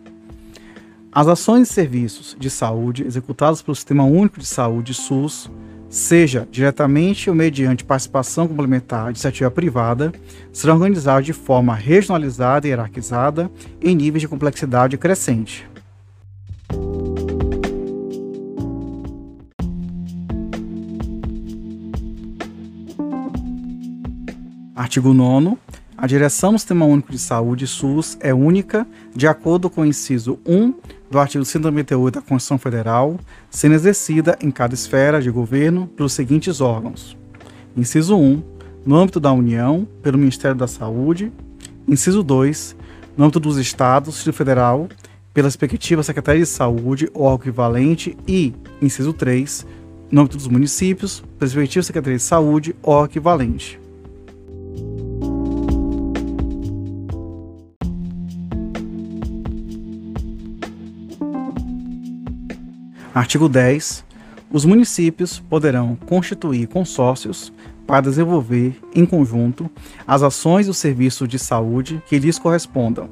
As 1.11 1.27
ações 1.27 1.69
e 1.69 1.73
serviços 1.73 2.35
de 2.39 2.49
saúde 2.49 3.03
executados 3.03 3.61
pelo 3.61 3.75
Sistema 3.75 4.05
Único 4.05 4.39
de 4.39 4.45
Saúde 4.45 4.93
SUS, 4.93 5.51
seja 5.89 6.47
diretamente 6.49 7.29
ou 7.29 7.35
mediante 7.35 7.83
participação 7.83 8.47
complementar 8.47 9.05
de 9.05 9.17
iniciativa 9.17 9.51
privada, 9.51 10.13
serão 10.53 10.75
organizadas 10.75 11.25
de 11.25 11.33
forma 11.33 11.75
regionalizada 11.75 12.67
e 12.67 12.69
hierarquizada 12.69 13.51
em 13.81 13.93
níveis 13.93 14.21
de 14.21 14.29
complexidade 14.29 14.97
crescente. 14.97 15.67
Artigo 24.75 25.13
9 25.13 25.57
a 25.97 26.05
direção 26.07 26.51
do 26.51 26.59
Sistema 26.59 26.85
Único 26.85 27.09
de 27.09 27.17
Saúde, 27.17 27.65
SUS, 27.65 28.17
é 28.19 28.33
única, 28.33 28.85
de 29.15 29.25
acordo 29.27 29.69
com 29.69 29.81
o 29.81 29.85
inciso 29.85 30.37
1 30.45 30.73
do 31.09 31.17
artigo 31.17 31.45
198 31.45 32.15
da 32.15 32.21
Constituição 32.21 32.57
Federal, 32.57 33.17
sendo 33.49 33.75
exercida 33.75 34.37
em 34.41 34.51
cada 34.51 34.73
esfera 34.73 35.21
de 35.21 35.31
governo 35.31 35.87
pelos 35.87 36.11
seguintes 36.11 36.59
órgãos: 36.59 37.15
inciso 37.77 38.17
1, 38.17 38.43
no 38.85 38.97
âmbito 38.97 39.21
da 39.21 39.31
União, 39.31 39.87
pelo 40.03 40.17
Ministério 40.17 40.57
da 40.57 40.67
Saúde, 40.67 41.31
inciso 41.87 42.21
2, 42.21 42.75
no 43.15 43.23
âmbito 43.23 43.39
dos 43.39 43.55
Estados, 43.55 44.15
Distrito 44.15 44.35
Federal, 44.35 44.89
pela 45.33 45.47
respectiva 45.47 46.03
Secretaria 46.03 46.41
de 46.41 46.49
Saúde 46.49 47.09
ou 47.13 47.25
algo 47.25 47.41
equivalente, 47.41 48.17
e, 48.27 48.53
inciso 48.81 49.13
3, 49.13 49.65
no 50.11 50.19
âmbito 50.19 50.35
dos 50.35 50.49
municípios, 50.49 51.21
pela 51.39 51.49
respectiva 51.49 51.83
Secretaria 51.83 52.17
de 52.17 52.23
Saúde 52.23 52.75
ou 52.83 53.05
equivalente. 53.05 53.84
Artigo 63.15 63.47
10. 63.47 64.03
Os 64.51 64.65
municípios 64.65 65.39
poderão 65.39 65.95
constituir 66.05 66.67
consórcios 66.67 67.49
para 67.87 68.01
desenvolver, 68.01 68.77
em 68.93 69.05
conjunto, 69.05 69.71
as 70.05 70.21
ações 70.21 70.67
e 70.67 70.69
os 70.69 70.75
serviços 70.75 71.25
de 71.25 71.39
saúde 71.39 72.03
que 72.09 72.19
lhes 72.19 72.37
correspondam. 72.37 73.09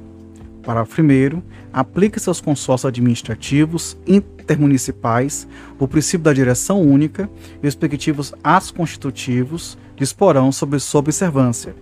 Parágrafo 0.62 1.00
1. 1.00 1.40
Aplica-se 1.72 2.28
aos 2.28 2.38
consórcios 2.38 2.86
administrativos 2.86 3.96
intermunicipais 4.06 5.48
o 5.78 5.88
princípio 5.88 6.24
da 6.24 6.34
direção 6.34 6.82
única 6.82 7.22
e 7.54 7.66
os 7.66 7.74
respectivos 7.74 8.34
atos 8.44 8.70
constitutivos 8.70 9.78
disporão 9.96 10.52
sobre 10.52 10.80
sua 10.80 10.98
observância. 10.98 11.74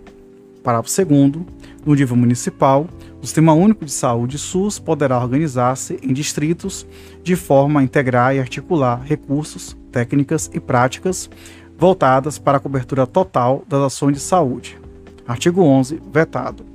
Parágrafo 0.63 1.05
2. 1.05 1.45
No 1.85 1.93
nível 1.93 2.17
municipal, 2.17 2.87
o 3.23 3.27
Sistema 3.27 3.53
Único 3.53 3.85
de 3.85 3.93
Saúde 3.93 4.37
SUS 4.37 4.81
poderá 4.81 5.17
organizar-se 5.17 5.97
em 6.03 6.13
distritos 6.13 6.85
de 7.23 7.37
forma 7.37 7.79
a 7.79 7.83
integrar 7.85 8.35
e 8.35 8.41
articular 8.41 9.01
recursos, 9.01 9.77
técnicas 9.93 10.51
e 10.53 10.59
práticas 10.59 11.31
voltadas 11.79 12.37
para 12.37 12.59
a 12.59 12.61
cobertura 12.61 13.07
total 13.07 13.65
das 13.69 13.81
ações 13.81 14.15
de 14.15 14.21
saúde. 14.21 14.77
Artigo 15.25 15.63
11. 15.63 16.03
Vetado. 16.13 16.67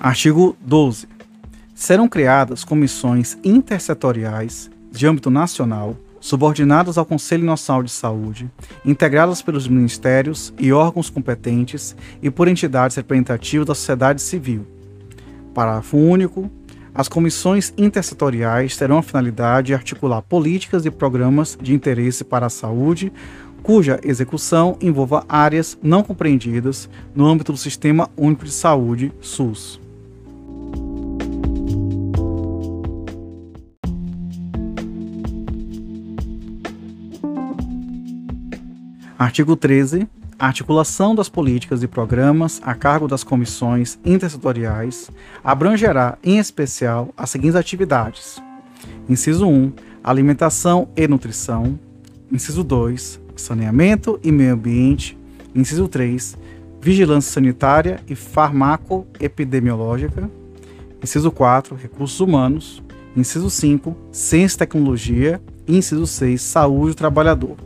Artigo 0.00 0.56
12. 0.60 1.06
Serão 1.72 2.08
criadas 2.08 2.64
comissões 2.64 3.38
intersetoriais 3.44 4.68
de 4.90 5.06
âmbito 5.06 5.30
nacional, 5.30 5.96
subordinadas 6.24 6.96
ao 6.96 7.04
Conselho 7.04 7.44
Nacional 7.44 7.82
de 7.82 7.90
Saúde, 7.90 8.50
integradas 8.82 9.42
pelos 9.42 9.68
ministérios 9.68 10.54
e 10.58 10.72
órgãos 10.72 11.10
competentes 11.10 11.94
e 12.22 12.30
por 12.30 12.48
entidades 12.48 12.96
representativas 12.96 13.66
da 13.66 13.74
sociedade 13.74 14.22
civil. 14.22 14.66
Parágrafo 15.52 15.98
único. 15.98 16.50
As 16.94 17.08
comissões 17.08 17.74
intersetoriais 17.76 18.74
terão 18.74 18.96
a 18.96 19.02
finalidade 19.02 19.66
de 19.66 19.74
articular 19.74 20.22
políticas 20.22 20.86
e 20.86 20.90
programas 20.90 21.58
de 21.60 21.74
interesse 21.74 22.24
para 22.24 22.46
a 22.46 22.50
saúde, 22.50 23.12
cuja 23.62 24.00
execução 24.02 24.78
envolva 24.80 25.26
áreas 25.28 25.76
não 25.82 26.02
compreendidas 26.02 26.88
no 27.14 27.26
âmbito 27.26 27.52
do 27.52 27.58
Sistema 27.58 28.08
Único 28.16 28.46
de 28.46 28.52
Saúde, 28.52 29.12
SUS. 29.20 29.83
Artigo 39.18 39.54
13. 39.54 40.08
A 40.36 40.48
articulação 40.48 41.14
das 41.14 41.28
políticas 41.28 41.84
e 41.84 41.86
programas 41.86 42.60
a 42.64 42.74
cargo 42.74 43.06
das 43.06 43.22
comissões 43.22 43.96
intersetoriais 44.04 45.08
abrangerá, 45.44 46.18
em 46.24 46.38
especial, 46.38 47.14
as 47.16 47.30
seguintes 47.30 47.54
atividades. 47.54 48.42
Inciso 49.08 49.46
1. 49.46 49.72
alimentação 50.02 50.88
e 50.96 51.06
nutrição. 51.06 51.78
Inciso 52.32 52.64
2, 52.64 53.20
saneamento 53.36 54.18
e 54.24 54.32
meio 54.32 54.54
ambiente. 54.54 55.16
Inciso 55.54 55.86
3, 55.86 56.36
vigilância 56.80 57.34
sanitária 57.34 58.00
e 58.08 58.16
farmacoepidemiológica. 58.16 60.28
Inciso 61.00 61.30
4, 61.30 61.76
recursos 61.76 62.18
humanos. 62.18 62.82
Inciso 63.16 63.48
5, 63.48 63.96
ciência 64.10 64.56
e 64.56 64.58
tecnologia. 64.58 65.40
Inciso 65.68 66.04
6, 66.04 66.42
saúde 66.42 66.88
do 66.88 66.96
trabalhador. 66.96 67.56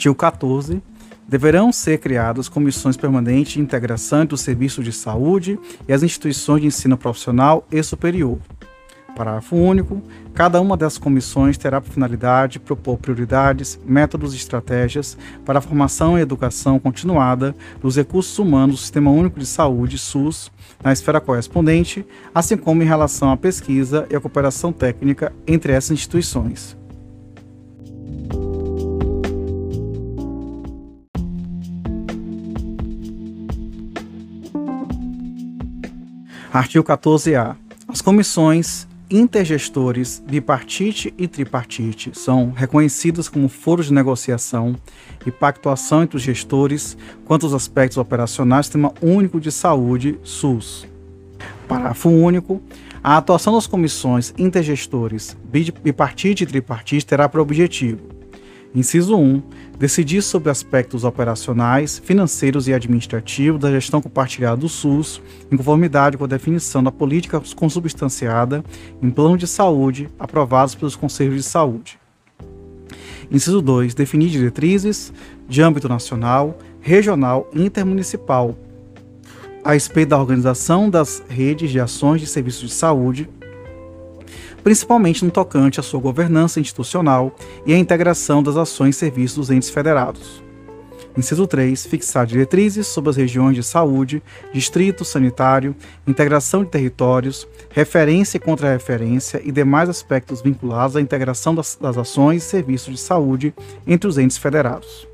Artigo 0.00 0.14
14. 0.14 0.82
Deverão 1.28 1.70
ser 1.70 1.98
criadas 1.98 2.48
comissões 2.48 2.96
permanentes 2.96 3.52
de 3.52 3.60
integração 3.60 4.22
entre 4.22 4.34
o 4.34 4.38
serviço 4.38 4.82
de 4.82 4.94
saúde 4.94 5.58
e 5.86 5.92
as 5.92 6.02
instituições 6.02 6.62
de 6.62 6.68
ensino 6.68 6.96
profissional 6.96 7.66
e 7.70 7.82
superior. 7.82 8.38
Parágrafo 9.14 9.54
único. 9.54 10.00
Cada 10.32 10.58
uma 10.58 10.74
dessas 10.74 10.96
comissões 10.96 11.58
terá 11.58 11.82
por 11.82 11.92
finalidade 11.92 12.58
propor 12.58 12.96
prioridades, 12.96 13.78
métodos 13.84 14.32
e 14.32 14.38
estratégias 14.38 15.18
para 15.44 15.58
a 15.58 15.62
formação 15.62 16.18
e 16.18 16.22
educação 16.22 16.78
continuada 16.78 17.54
dos 17.82 17.96
recursos 17.96 18.38
humanos 18.38 18.76
do 18.76 18.80
Sistema 18.80 19.10
Único 19.10 19.38
de 19.38 19.44
Saúde, 19.44 19.98
SUS, 19.98 20.50
na 20.82 20.94
esfera 20.94 21.20
correspondente, 21.20 22.06
assim 22.34 22.56
como 22.56 22.82
em 22.82 22.86
relação 22.86 23.30
à 23.30 23.36
pesquisa 23.36 24.06
e 24.08 24.16
à 24.16 24.20
cooperação 24.20 24.72
técnica 24.72 25.30
entre 25.46 25.74
essas 25.74 25.90
instituições. 25.90 26.79
Artigo 36.52 36.84
14-A. 36.84 37.54
As 37.86 38.02
comissões 38.02 38.88
intergestores 39.08 40.20
bipartite 40.28 41.14
e 41.16 41.28
tripartite 41.28 42.10
são 42.12 42.50
reconhecidas 42.50 43.28
como 43.28 43.48
foros 43.48 43.86
de 43.86 43.92
negociação 43.92 44.74
e 45.24 45.30
pactuação 45.30 46.02
entre 46.02 46.16
os 46.16 46.22
gestores 46.24 46.96
quanto 47.24 47.46
aos 47.46 47.54
aspectos 47.54 47.98
operacionais 47.98 48.66
do 48.66 48.72
Sistema 48.72 48.92
Único 49.00 49.40
de 49.40 49.52
Saúde, 49.52 50.18
SUS. 50.24 50.88
Parágrafo 51.68 52.08
único. 52.08 52.60
A 53.02 53.16
atuação 53.16 53.54
das 53.54 53.68
comissões 53.68 54.34
intergestores 54.36 55.36
bipartite 55.84 56.42
e 56.42 56.46
tripartite 56.46 57.06
terá 57.06 57.28
por 57.28 57.40
objetivo 57.40 58.19
Inciso 58.74 59.16
1. 59.16 59.42
Decidir 59.78 60.22
sobre 60.22 60.50
aspectos 60.50 61.02
operacionais, 61.02 61.98
financeiros 62.04 62.68
e 62.68 62.72
administrativos 62.72 63.60
da 63.60 63.70
gestão 63.70 64.00
compartilhada 64.00 64.58
do 64.58 64.68
SUS, 64.68 65.20
em 65.50 65.56
conformidade 65.56 66.16
com 66.16 66.24
a 66.24 66.28
definição 66.28 66.82
da 66.82 66.92
política 66.92 67.42
consubstanciada 67.56 68.62
em 69.02 69.10
plano 69.10 69.36
de 69.36 69.46
saúde 69.46 70.08
aprovados 70.18 70.74
pelos 70.74 70.94
Conselhos 70.94 71.34
de 71.34 71.42
Saúde. 71.42 71.98
Inciso 73.30 73.60
2. 73.60 73.94
Definir 73.94 74.28
diretrizes 74.28 75.12
de 75.48 75.62
âmbito 75.62 75.88
nacional, 75.88 76.56
regional 76.80 77.48
e 77.52 77.64
intermunicipal 77.64 78.56
a 79.62 79.72
respeito 79.72 80.10
da 80.10 80.18
organização 80.18 80.88
das 80.88 81.22
redes 81.28 81.70
de 81.70 81.78
ações 81.78 82.20
de 82.20 82.26
serviços 82.26 82.70
de 82.70 82.74
saúde 82.74 83.28
principalmente 84.62 85.24
no 85.24 85.30
tocante 85.30 85.80
à 85.80 85.82
sua 85.82 86.00
governança 86.00 86.60
institucional 86.60 87.34
e 87.66 87.74
à 87.74 87.78
integração 87.78 88.42
das 88.42 88.56
ações 88.56 88.96
e 88.96 88.98
serviços 88.98 89.36
dos 89.36 89.50
entes 89.50 89.70
federados. 89.70 90.42
Inciso 91.16 91.46
3. 91.46 91.86
Fixar 91.86 92.24
diretrizes 92.24 92.86
sobre 92.86 93.10
as 93.10 93.16
regiões 93.16 93.56
de 93.56 93.62
saúde, 93.62 94.22
distrito 94.52 95.04
sanitário, 95.04 95.74
integração 96.06 96.62
de 96.62 96.70
territórios, 96.70 97.48
referência 97.70 98.36
e 98.36 98.40
contra-referência 98.40 99.40
e 99.44 99.50
demais 99.50 99.88
aspectos 99.88 100.40
vinculados 100.40 100.96
à 100.96 101.00
integração 101.00 101.54
das, 101.54 101.76
das 101.80 101.98
ações 101.98 102.44
e 102.44 102.46
serviços 102.46 102.94
de 102.94 103.00
saúde 103.00 103.52
entre 103.86 104.08
os 104.08 104.18
entes 104.18 104.38
federados. 104.38 105.09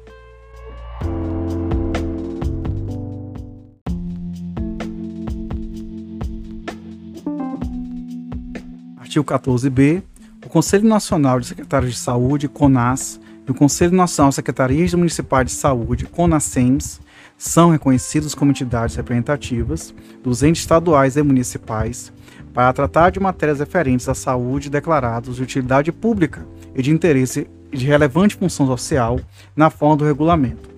Artigo 9.17 9.25
14b. 9.25 10.03
O 10.45 10.49
Conselho 10.49 10.87
Nacional 10.87 11.41
de 11.41 11.47
Secretários 11.47 11.93
de 11.93 11.99
Saúde, 11.99 12.49
CONAS, 12.49 13.19
e 13.47 13.51
o 13.51 13.55
Conselho 13.55 13.97
Nacional 13.97 14.29
de 14.29 14.35
Secretarias 14.35 14.93
Municipais 14.93 15.47
de 15.47 15.53
Saúde, 15.53 16.07
CONASEMS, 16.07 17.01
são 17.39 17.71
reconhecidos 17.71 18.35
como 18.35 18.51
entidades 18.51 18.95
representativas 18.97 19.95
dos 20.23 20.43
entes 20.43 20.63
estaduais 20.63 21.17
e 21.17 21.23
municipais 21.23 22.13
para 22.53 22.73
tratar 22.73 23.11
de 23.11 23.21
matérias 23.21 23.61
referentes 23.61 24.09
à 24.09 24.15
saúde 24.15 24.71
declarados 24.71 25.37
de 25.37 25.43
utilidade 25.43 25.93
pública 25.93 26.47
e 26.75 26.83
de 26.83 26.91
interesse 26.91 27.49
de 27.71 27.87
relevante 27.87 28.37
função 28.37 28.67
social 28.67 29.21
na 29.55 29.71
forma 29.71 29.97
do 29.97 30.05
regulamento. 30.05 30.69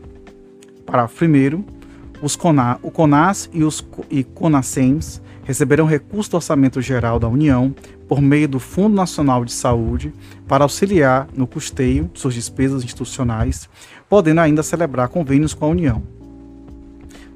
Parágrafo 0.86 1.24
1 1.24 1.64
os 2.20 2.34
CONA, 2.34 2.78
o 2.82 2.90
CONAS 2.90 3.48
e 3.52 3.62
os 3.62 3.86
e 4.10 4.24
CONASEMS 4.24 5.22
receberão 5.44 5.86
recurso 5.86 6.30
do 6.30 6.36
Orçamento 6.36 6.82
Geral 6.82 7.18
da 7.18 7.28
União 7.28 7.74
por 8.08 8.20
meio 8.20 8.48
do 8.48 8.58
Fundo 8.58 8.96
Nacional 8.96 9.44
de 9.44 9.52
Saúde 9.52 10.12
para 10.48 10.64
auxiliar 10.64 11.28
no 11.34 11.46
custeio 11.46 12.10
de 12.12 12.18
suas 12.18 12.34
despesas 12.34 12.82
institucionais, 12.82 13.68
podendo 14.08 14.40
ainda 14.40 14.62
celebrar 14.62 15.08
convênios 15.08 15.52
com 15.52 15.66
a 15.66 15.68
União. 15.68 16.02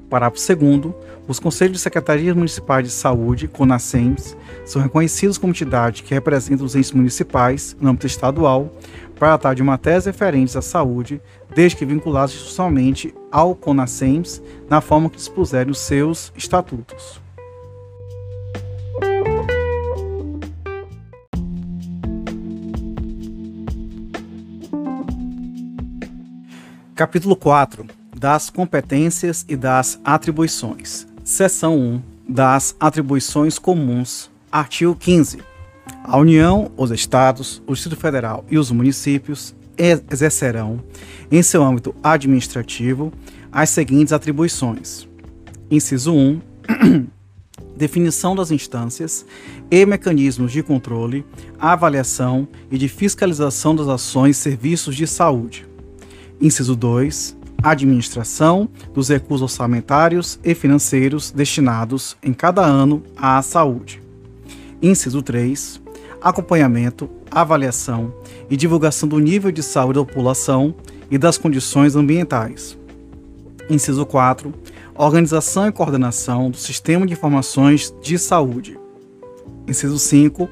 Parágrafo 0.09 0.55
2 0.55 0.93
os 1.25 1.39
Conselhos 1.39 1.77
de 1.77 1.79
Secretarias 1.79 2.35
Municipais 2.35 2.85
de 2.85 2.91
Saúde, 2.91 3.47
CONASEMS, 3.47 4.35
são 4.65 4.81
reconhecidos 4.81 5.37
como 5.37 5.51
entidade 5.51 6.03
que 6.03 6.13
representa 6.13 6.63
os 6.63 6.75
entes 6.75 6.91
municipais, 6.91 7.77
no 7.79 7.89
âmbito 7.89 8.07
estadual, 8.07 8.69
para 9.17 9.29
tratar 9.29 9.53
de 9.53 9.63
matérias 9.63 10.05
referentes 10.05 10.57
à 10.57 10.61
saúde, 10.61 11.21
desde 11.55 11.77
que 11.77 11.85
vinculados 11.85 12.33
institucionalmente 12.33 13.13
ao 13.31 13.55
CONASEMS, 13.55 14.41
na 14.69 14.81
forma 14.81 15.09
que 15.09 15.15
dispuserem 15.15 15.71
os 15.71 15.79
seus 15.79 16.33
estatutos. 16.35 17.21
Capítulo 26.95 27.35
4 27.35 27.87
das 28.15 28.51
competências 28.51 29.43
e 29.49 29.55
das 29.55 29.99
atribuições. 30.05 31.07
Seção 31.23 31.75
1 31.75 32.01
das 32.29 32.75
atribuições 32.79 33.57
comuns. 33.57 34.29
Artigo 34.51 34.95
15. 34.95 35.39
A 36.03 36.17
União, 36.17 36.71
os 36.77 36.91
Estados, 36.91 37.63
o 37.65 37.73
Distrito 37.73 37.99
Federal 37.99 38.45
e 38.47 38.59
os 38.59 38.69
municípios 38.69 39.55
exercerão, 39.75 40.83
em 41.31 41.41
seu 41.41 41.63
âmbito 41.63 41.95
administrativo, 42.03 43.11
as 43.51 43.71
seguintes 43.71 44.13
atribuições: 44.13 45.07
Inciso 45.71 46.13
1. 46.13 46.41
definição 47.75 48.35
das 48.35 48.51
instâncias 48.51 49.25
e 49.71 49.83
mecanismos 49.83 50.51
de 50.51 50.61
controle, 50.61 51.25
avaliação 51.59 52.47
e 52.69 52.77
de 52.77 52.87
fiscalização 52.87 53.75
das 53.75 53.87
ações 53.87 54.37
e 54.37 54.41
serviços 54.41 54.95
de 54.95 55.07
saúde. 55.07 55.72
Inciso 56.41 56.75
2. 56.75 57.37
Administração 57.61 58.67
dos 58.93 59.07
recursos 59.09 59.43
orçamentários 59.43 60.39
e 60.43 60.53
financeiros 60.53 61.31
destinados 61.31 62.17
em 62.21 62.33
cada 62.33 62.61
ano 62.61 63.01
à 63.15 63.41
saúde. 63.41 64.01
Inciso 64.81 65.21
3. 65.21 65.81
Acompanhamento, 66.21 67.09
avaliação 67.31 68.13
e 68.49 68.57
divulgação 68.57 69.07
do 69.07 69.19
nível 69.19 69.51
de 69.51 69.63
saúde 69.63 69.99
da 69.99 70.05
população 70.05 70.75
e 71.09 71.17
das 71.17 71.37
condições 71.37 71.95
ambientais. 71.95 72.77
Inciso 73.69 74.05
4. 74.05 74.53
Organização 74.95 75.67
e 75.67 75.71
coordenação 75.71 76.51
do 76.51 76.57
Sistema 76.57 77.07
de 77.07 77.13
Informações 77.13 77.93
de 78.01 78.17
Saúde. 78.19 78.77
Inciso 79.67 79.97
5. 79.97 80.49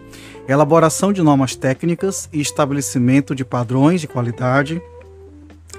Elaboração 0.47 1.11
de 1.11 1.21
normas 1.21 1.55
técnicas 1.55 2.29
e 2.31 2.39
estabelecimento 2.39 3.35
de 3.35 3.43
padrões 3.43 3.99
de 3.99 4.07
qualidade 4.07 4.81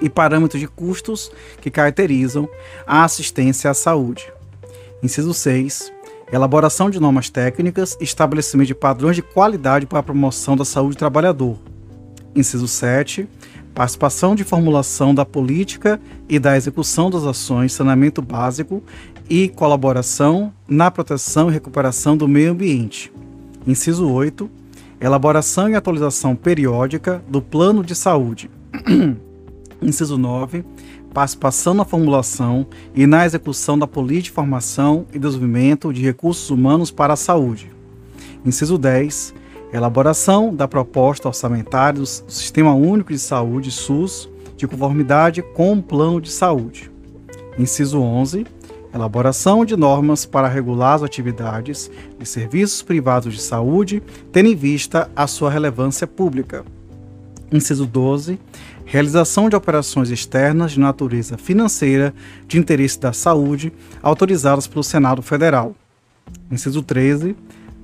e 0.03 0.11
parâmetros 0.11 0.61
de 0.61 0.69
custos 0.69 1.31
que 1.61 1.71
caracterizam 1.71 2.49
a 2.87 3.05
assistência 3.05 3.71
à 3.71 3.75
saúde. 3.75 4.31
Inciso 5.03 5.33
6. 5.33 5.93
Elaboração 6.33 6.91
de 6.91 7.01
normas 7.01 7.29
técnicas 7.29 7.97
e 8.01 8.05
estabelecimento 8.05 8.69
de 8.69 8.75
padrões 8.75 9.17
de 9.17 9.23
qualidade 9.23 9.87
para 9.87 9.99
a 9.99 10.03
promoção 10.03 10.57
da 10.57 10.65
saúde 10.65 10.97
do 10.97 10.99
trabalhador. 10.99 11.59
Inciso 12.35 12.67
7. 12.67 13.29
Participação 13.75 14.35
de 14.35 14.45
formulação 14.45 15.15
da 15.15 15.25
política 15.25 16.01
e 16.29 16.39
da 16.39 16.57
execução 16.57 17.11
das 17.11 17.25
ações 17.25 17.73
de 17.73 17.77
saneamento 17.77 18.21
básico 18.21 18.83
e 19.29 19.49
colaboração 19.49 20.53
na 20.69 20.91
proteção 20.91 21.49
e 21.49 21.53
recuperação 21.53 22.17
do 22.17 22.29
meio 22.29 22.53
ambiente. 22.53 23.13
Inciso 23.67 24.09
8. 24.09 24.51
Elaboração 25.01 25.69
e 25.69 25.75
atualização 25.75 26.37
periódica 26.37 27.23
do 27.29 27.43
plano 27.43 27.83
de 27.83 27.95
saúde. 27.95 28.51
Inciso 29.83 30.17
9. 30.17 30.65
participação 31.13 31.75
na 31.75 31.85
formulação 31.85 32.67
e 32.95 33.07
na 33.07 33.27
execução 33.27 33.79
da 33.79 33.87
política 33.87 34.23
de 34.23 34.31
formação 34.31 35.05
e 35.13 35.19
desenvolvimento 35.19 35.93
de 35.93 36.01
recursos 36.01 36.49
humanos 36.51 36.91
para 36.91 37.15
a 37.15 37.17
saúde. 37.17 37.71
Inciso 38.47 38.79
10. 38.79 39.35
Elaboração 39.73 40.55
da 40.55 40.69
proposta 40.69 41.29
orçamentária 41.29 42.01
do 42.01 42.07
Sistema 42.07 42.73
Único 42.75 43.13
de 43.13 43.19
Saúde, 43.19 43.71
SUS, 43.71 44.29
de 44.57 44.67
conformidade 44.67 45.43
com 45.43 45.73
o 45.73 45.83
Plano 45.83 46.21
de 46.21 46.31
Saúde. 46.31 46.91
Inciso 47.59 48.01
11. 48.01 48.47
Elaboração 48.95 49.65
de 49.65 49.77
normas 49.77 50.25
para 50.25 50.49
regular 50.49 50.95
as 50.97 51.03
atividades 51.03 51.91
de 52.19 52.27
serviços 52.27 52.83
privados 52.83 53.35
de 53.35 53.41
saúde, 53.41 54.03
tendo 54.31 54.51
em 54.51 54.55
vista 54.55 55.11
a 55.17 55.27
sua 55.27 55.51
relevância 55.51 56.07
pública. 56.07 56.65
Inciso 57.51 57.87
12 57.87 58.39
realização 58.85 59.49
de 59.49 59.57
operações 59.57 60.11
externas 60.11 60.73
de 60.73 60.81
natureza 60.81 61.39
financeira 61.39 62.15
de 62.47 62.59
interesse 62.59 62.99
da 62.99 63.13
saúde 63.13 63.73
autorizadas 64.03 64.67
pelo 64.67 64.83
Senado 64.83 65.23
Federal. 65.23 65.75
Inciso 66.51 66.83
13. 66.83 67.37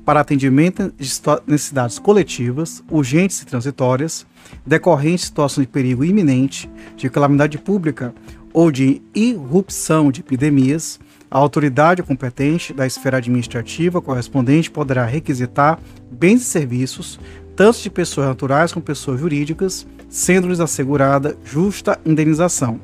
Para 0.04 0.20
atendimento 0.20 0.92
de 0.96 1.11
necessidades 1.46 1.98
coletivas, 1.98 2.82
urgentes 2.90 3.42
e 3.42 3.46
transitórias, 3.46 4.26
decorrentes 4.64 5.20
de 5.20 5.26
situações 5.26 5.66
de 5.66 5.72
perigo 5.72 6.04
iminente, 6.04 6.70
de 6.96 7.11
calamidade 7.11 7.58
pública 7.58 8.14
ou 8.52 8.70
de 8.70 9.02
irrupção 9.14 10.11
de 10.11 10.20
epidemias, 10.20 10.98
a 11.30 11.37
autoridade 11.37 12.02
competente 12.02 12.72
da 12.72 12.87
esfera 12.87 13.18
administrativa 13.18 14.00
correspondente 14.00 14.70
poderá 14.70 15.04
requisitar 15.04 15.78
bens 16.11 16.40
e 16.40 16.44
serviços, 16.44 17.20
tanto 17.54 17.82
de 17.82 17.90
pessoas 17.90 18.28
naturais 18.28 18.72
como 18.72 18.82
pessoas 18.82 19.20
jurídicas, 19.20 19.87
sendo-lhes 20.09 20.61
assegurada 20.61 21.37
justa 21.44 21.99
indenização. 22.05 22.81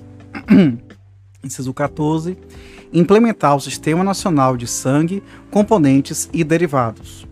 Inciso 1.43 1.73
14. 1.73 2.37
Implementar 2.93 3.57
o 3.57 3.61
Sistema 3.61 4.05
Nacional 4.05 4.57
de 4.57 4.67
Sangue, 4.67 5.23
Componentes 5.51 6.29
e 6.33 6.45
Derivados. 6.45 7.27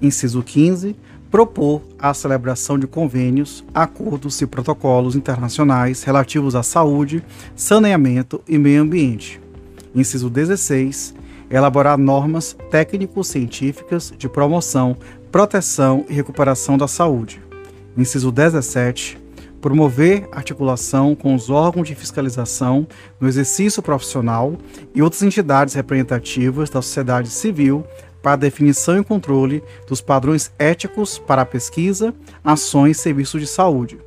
Inciso 0.00 0.42
15. 0.42 0.96
Propor 1.30 1.82
a 1.98 2.14
celebração 2.14 2.78
de 2.78 2.86
convênios, 2.86 3.64
acordos 3.74 4.40
e 4.40 4.46
protocolos 4.46 5.16
internacionais 5.16 6.04
relativos 6.04 6.54
à 6.54 6.62
saúde, 6.62 7.24
saneamento 7.56 8.40
e 8.46 8.56
meio 8.56 8.82
ambiente. 8.82 9.40
Inciso 9.94 10.30
16. 10.30 11.12
Elaborar 11.50 11.98
normas 11.98 12.56
técnico-científicas 12.70 14.12
de 14.16 14.28
promoção, 14.28 14.96
proteção 15.32 16.04
e 16.08 16.12
recuperação 16.14 16.78
da 16.78 16.86
saúde. 16.86 17.42
Inciso 17.96 18.32
17. 18.32 19.18
Promover 19.60 20.28
articulação 20.32 21.14
com 21.14 21.34
os 21.34 21.48
órgãos 21.48 21.88
de 21.88 21.94
fiscalização 21.94 22.86
no 23.18 23.26
exercício 23.26 23.82
profissional 23.82 24.58
e 24.94 25.00
outras 25.00 25.22
entidades 25.22 25.74
representativas 25.74 26.68
da 26.68 26.82
sociedade 26.82 27.30
civil 27.30 27.84
para 28.22 28.32
a 28.32 28.36
definição 28.36 28.98
e 28.98 29.04
controle 29.04 29.62
dos 29.86 30.00
padrões 30.00 30.50
éticos 30.58 31.18
para 31.18 31.42
a 31.42 31.46
pesquisa, 31.46 32.14
ações 32.42 32.98
e 32.98 33.00
serviços 33.00 33.40
de 33.40 33.46
saúde. 33.46 33.98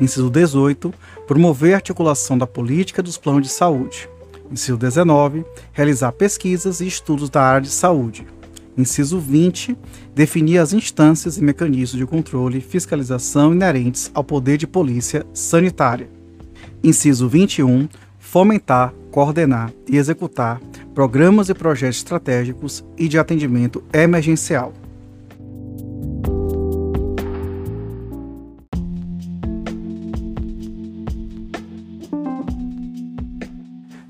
Inciso 0.00 0.30
18. 0.30 0.92
Promover 1.26 1.72
a 1.72 1.76
articulação 1.76 2.36
da 2.36 2.46
política 2.46 3.02
dos 3.02 3.16
planos 3.16 3.42
de 3.42 3.48
saúde. 3.48 4.08
Inciso 4.50 4.76
19. 4.76 5.44
Realizar 5.72 6.12
pesquisas 6.12 6.80
e 6.80 6.86
estudos 6.86 7.30
da 7.30 7.42
área 7.42 7.62
de 7.62 7.70
saúde. 7.70 8.26
Inciso 8.76 9.18
20. 9.18 9.76
Definir 10.14 10.58
as 10.58 10.72
instâncias 10.72 11.38
e 11.38 11.42
mecanismos 11.42 11.98
de 11.98 12.06
controle 12.06 12.58
e 12.58 12.60
fiscalização 12.60 13.52
inerentes 13.52 14.10
ao 14.12 14.24
poder 14.24 14.56
de 14.56 14.66
polícia 14.66 15.24
sanitária. 15.32 16.08
Inciso 16.82 17.28
21. 17.28 17.88
Fomentar, 18.18 18.92
coordenar 19.10 19.72
e 19.88 19.96
executar 19.96 20.60
programas 20.94 21.48
e 21.48 21.54
projetos 21.54 21.98
estratégicos 21.98 22.84
e 22.96 23.08
de 23.08 23.18
atendimento 23.18 23.82
emergencial. 23.92 24.72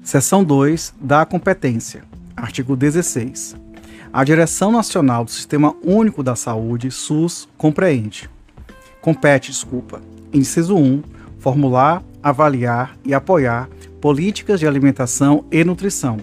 Seção 0.02 0.44
2 0.44 0.94
da 1.00 1.26
competência. 1.26 2.04
Artigo 2.36 2.76
16. 2.76 3.63
A 4.14 4.22
Direção 4.22 4.70
Nacional 4.70 5.24
do 5.24 5.32
Sistema 5.32 5.74
Único 5.82 6.22
da 6.22 6.36
Saúde, 6.36 6.88
SUS, 6.88 7.48
compreende. 7.58 8.30
Compete, 9.00 9.50
desculpa. 9.50 10.00
Inciso 10.32 10.76
1. 10.76 11.02
Formular, 11.40 12.00
avaliar 12.22 12.96
e 13.04 13.12
apoiar 13.12 13.68
políticas 14.00 14.60
de 14.60 14.68
alimentação 14.68 15.44
e 15.50 15.64
nutrição. 15.64 16.18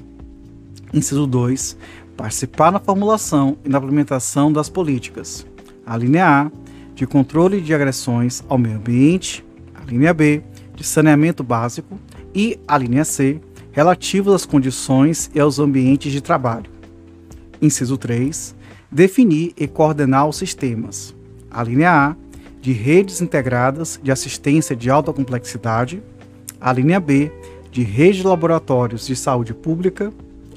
Inciso 0.94 1.28
2. 1.28 1.78
Participar 2.16 2.72
na 2.72 2.80
formulação 2.80 3.58
e 3.66 3.68
na 3.68 3.78
implementação 3.78 4.54
das 4.54 4.70
políticas. 4.70 5.46
A 5.86 5.98
linha 5.98 6.46
A. 6.46 6.52
De 6.96 7.06
controle 7.06 7.60
de 7.60 7.74
agressões 7.74 8.42
ao 8.48 8.58
meio 8.58 8.78
ambiente. 8.78 9.44
A 9.76 9.84
linha 9.84 10.14
B. 10.14 10.42
De 10.74 10.86
saneamento 10.86 11.44
básico. 11.44 12.00
E 12.34 12.58
a 12.66 12.78
linha 12.78 13.04
C. 13.04 13.42
Relativas 13.74 14.34
às 14.34 14.46
condições 14.46 15.30
e 15.36 15.42
aos 15.42 15.60
ambientes 15.60 16.10
de 16.14 16.22
trabalho. 16.22 16.72
Inciso 17.62 17.98
3. 17.98 18.56
Definir 18.92 19.54
e 19.56 19.68
coordenar 19.68 20.28
os 20.28 20.38
sistemas. 20.38 21.16
A 21.50 21.64
linha 21.64 21.92
A, 21.92 22.16
de 22.60 22.72
redes 22.72 23.22
integradas 23.22 24.00
de 24.02 24.12
assistência 24.12 24.76
de 24.76 24.90
alta 24.90 25.14
complexidade. 25.14 26.02
A 26.60 26.74
linha 26.74 27.00
B, 27.00 27.32
de 27.72 27.84
redes 27.84 28.18
de 28.18 28.28
laboratórios 28.28 29.06
de 29.06 29.16
saúde 29.16 29.54
pública. 29.54 30.12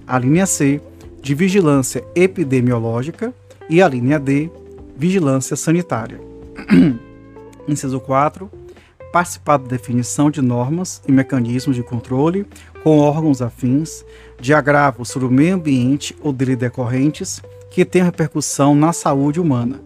A 0.07 0.19
linha 0.19 0.47
C, 0.47 0.81
de 1.21 1.35
vigilância 1.35 2.05
epidemiológica. 2.14 3.35
E 3.69 3.83
a 3.83 3.88
linha 3.88 4.19
D, 4.19 4.51
vigilância 4.97 5.57
sanitária. 5.57 6.21
Inciso 7.69 8.01
4 8.01 8.51
participar 9.14 9.59
da 9.59 9.69
definição 9.69 10.29
de 10.29 10.43
normas 10.43 11.01
e 11.07 11.12
mecanismos 11.12 11.77
de 11.77 11.85
controle 11.85 12.45
com 12.85 12.99
órgãos 12.99 13.40
afins 13.40 14.05
de 14.38 14.53
agravos 14.53 15.09
sobre 15.09 15.27
o 15.27 15.31
meio 15.31 15.55
ambiente 15.55 16.14
ou 16.20 16.35
dele 16.35 16.55
decorrentes 16.55 17.40
que 17.70 17.83
tenham 17.83 18.05
repercussão 18.05 18.75
na 18.75 18.92
saúde 18.92 19.40
humana. 19.40 19.81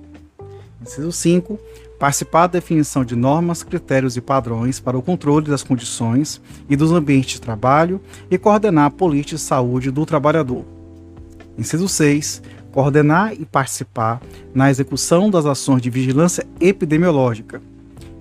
Inciso 0.83 1.13
5. 1.13 1.57
Participar 1.97 2.49
da 2.49 2.55
definição 2.55 3.05
de 3.05 3.15
normas, 3.15 3.63
critérios 3.63 4.17
e 4.17 4.21
padrões 4.21 4.81
para 4.81 4.99
o 4.99 5.03
controle 5.03 5.47
das 5.47 5.63
condições 5.63 6.41
e 6.69 6.75
dos 6.75 6.91
ambientes 6.91 7.35
de 7.35 7.41
trabalho 7.41 8.01
e 8.29 8.37
coordenar 8.37 8.87
a 8.87 8.91
política 8.91 9.37
de 9.37 9.43
saúde 9.43 9.93
do 9.93 10.05
trabalhador. 10.05 10.65
Inciso 11.57 11.89
6. 11.89 12.43
Coordenar 12.73 13.33
e 13.33 13.45
participar 13.45 14.21
na 14.53 14.71
execução 14.71 15.31
das 15.31 15.47
ações 15.47 15.81
de 15.81 15.89
vigilância 15.89 16.45
epidemiológica. 16.61 17.63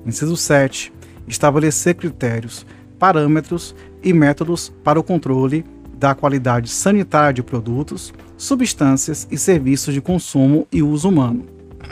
Inciso 0.06 0.38
7 0.38 0.94
estabelecer 1.28 1.96
critérios, 1.96 2.66
parâmetros 2.98 3.76
e 4.04 4.14
métodos 4.14 4.72
para 4.84 5.00
o 5.00 5.04
controle 5.04 5.66
da 5.98 6.14
qualidade 6.14 6.70
sanitária 6.70 7.34
de 7.34 7.44
produtos, 7.44 8.14
substâncias 8.38 9.28
e 9.32 9.38
serviços 9.38 9.94
de 9.94 10.02
consumo 10.02 10.68
e 10.72 10.84
uso 10.84 11.10
humano. 11.10 11.46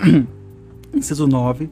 Inciso 0.93 1.27
9. 1.27 1.69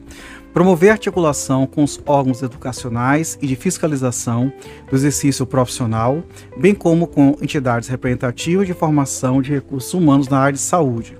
Promover 0.52 0.90
articulação 0.90 1.66
com 1.66 1.82
os 1.82 2.00
órgãos 2.06 2.42
educacionais 2.42 3.38
e 3.40 3.46
de 3.46 3.56
fiscalização 3.56 4.52
do 4.88 4.94
exercício 4.94 5.46
profissional, 5.46 6.22
bem 6.56 6.74
como 6.74 7.06
com 7.06 7.36
entidades 7.40 7.88
representativas 7.88 8.66
de 8.66 8.74
formação 8.74 9.40
de 9.40 9.52
recursos 9.52 9.94
humanos 9.94 10.28
na 10.28 10.38
área 10.38 10.52
de 10.52 10.60
saúde. 10.60 11.16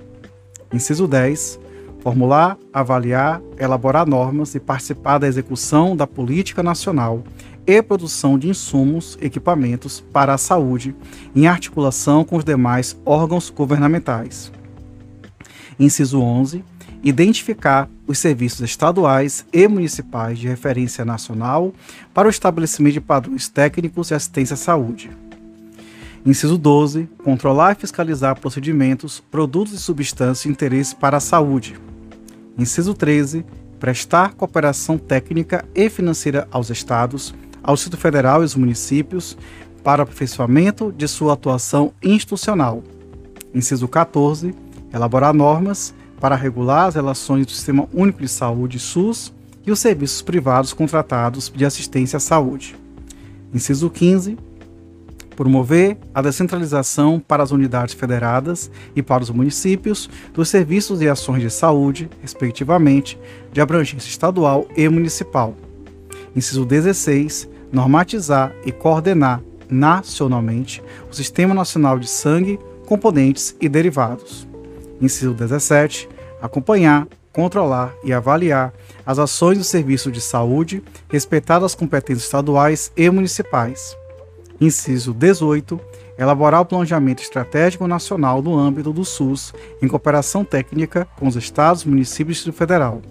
Inciso 0.72 1.08
10 1.08 1.64
formular, 2.04 2.58
avaliar, 2.70 3.40
elaborar 3.58 4.06
normas 4.06 4.54
e 4.54 4.60
participar 4.60 5.16
da 5.16 5.26
execução 5.26 5.96
da 5.96 6.06
política 6.06 6.62
nacional 6.62 7.24
e 7.66 7.82
produção 7.82 8.38
de 8.38 8.48
insumos, 8.48 9.18
equipamentos 9.20 10.00
para 10.12 10.34
a 10.34 10.38
saúde, 10.38 10.94
em 11.34 11.46
articulação 11.46 12.24
com 12.24 12.36
os 12.36 12.44
demais 12.44 12.96
órgãos 13.04 13.50
governamentais. 13.50 14.52
Inciso 15.78 16.20
11. 16.20 16.64
Identificar 17.02 17.88
os 18.06 18.18
serviços 18.18 18.60
estaduais 18.60 19.44
e 19.52 19.68
municipais 19.68 20.38
de 20.38 20.48
referência 20.48 21.04
nacional 21.04 21.72
para 22.14 22.28
o 22.28 22.30
estabelecimento 22.30 22.94
de 22.94 23.00
padrões 23.00 23.48
técnicos 23.48 24.10
e 24.10 24.14
assistência 24.14 24.54
à 24.54 24.56
saúde. 24.56 25.10
Inciso 26.24 26.56
12. 26.56 27.06
Controlar 27.22 27.72
e 27.72 27.80
fiscalizar 27.80 28.40
procedimentos, 28.40 29.20
produtos 29.30 29.74
e 29.74 29.78
substâncias 29.78 30.44
de 30.44 30.48
interesse 30.48 30.96
para 30.96 31.18
a 31.18 31.20
saúde. 31.20 31.78
Inciso 32.56 32.94
13. 32.94 33.44
Prestar 33.78 34.32
cooperação 34.32 34.96
técnica 34.96 35.62
e 35.74 35.90
financeira 35.90 36.48
aos 36.50 36.70
Estados, 36.70 37.34
ao 37.64 37.74
Distrito 37.74 37.96
Federal 37.96 38.40
e 38.40 38.44
aos 38.44 38.54
municípios 38.54 39.36
para 39.82 40.02
aperfeiçoamento 40.04 40.92
de 40.92 41.08
sua 41.08 41.32
atuação 41.32 41.92
institucional. 42.02 42.82
Inciso 43.54 43.88
14. 43.88 44.54
Elaborar 44.92 45.34
normas 45.34 45.92
para 46.20 46.36
regular 46.36 46.86
as 46.86 46.94
relações 46.94 47.46
do 47.46 47.52
Sistema 47.52 47.88
Único 47.92 48.20
de 48.20 48.28
Saúde, 48.28 48.78
SUS, 48.78 49.32
e 49.66 49.70
os 49.72 49.78
serviços 49.78 50.22
privados 50.22 50.72
contratados 50.72 51.50
de 51.54 51.64
assistência 51.64 52.18
à 52.18 52.20
saúde. 52.20 52.76
Inciso 53.52 53.88
15. 53.88 54.36
Promover 55.34 55.96
a 56.14 56.22
descentralização 56.22 57.18
para 57.18 57.42
as 57.42 57.50
unidades 57.50 57.94
federadas 57.94 58.70
e 58.94 59.02
para 59.02 59.22
os 59.22 59.30
municípios 59.30 60.08
dos 60.32 60.48
serviços 60.48 61.00
e 61.00 61.08
ações 61.08 61.42
de 61.42 61.50
saúde, 61.50 62.08
respectivamente, 62.20 63.18
de 63.52 63.60
abrangência 63.60 64.08
estadual 64.08 64.68
e 64.76 64.88
municipal. 64.88 65.56
Inciso 66.36 66.64
16. 66.64 67.48
Normatizar 67.74 68.54
e 68.64 68.70
coordenar 68.70 69.42
nacionalmente 69.68 70.80
o 71.10 71.14
Sistema 71.14 71.52
Nacional 71.52 71.98
de 71.98 72.08
Sangue, 72.08 72.56
Componentes 72.86 73.56
e 73.60 73.68
Derivados. 73.68 74.46
Inciso 75.00 75.34
17. 75.34 76.08
Acompanhar, 76.40 77.08
controlar 77.32 77.92
e 78.04 78.12
avaliar 78.12 78.72
as 79.04 79.18
ações 79.18 79.58
do 79.58 79.64
serviço 79.64 80.12
de 80.12 80.20
saúde, 80.20 80.84
respeitadas 81.08 81.72
as 81.72 81.74
competências 81.74 82.22
estaduais 82.26 82.92
e 82.96 83.10
municipais. 83.10 83.96
Inciso 84.60 85.12
18. 85.12 85.80
Elaborar 86.16 86.60
o 86.60 86.64
planejamento 86.64 87.24
estratégico 87.24 87.88
nacional 87.88 88.40
no 88.40 88.56
âmbito 88.56 88.92
do 88.92 89.04
SUS, 89.04 89.52
em 89.82 89.88
cooperação 89.88 90.44
técnica 90.44 91.08
com 91.18 91.26
os 91.26 91.34
estados, 91.34 91.84
municípios 91.84 92.46
e 92.46 92.52
Federal. 92.52 93.02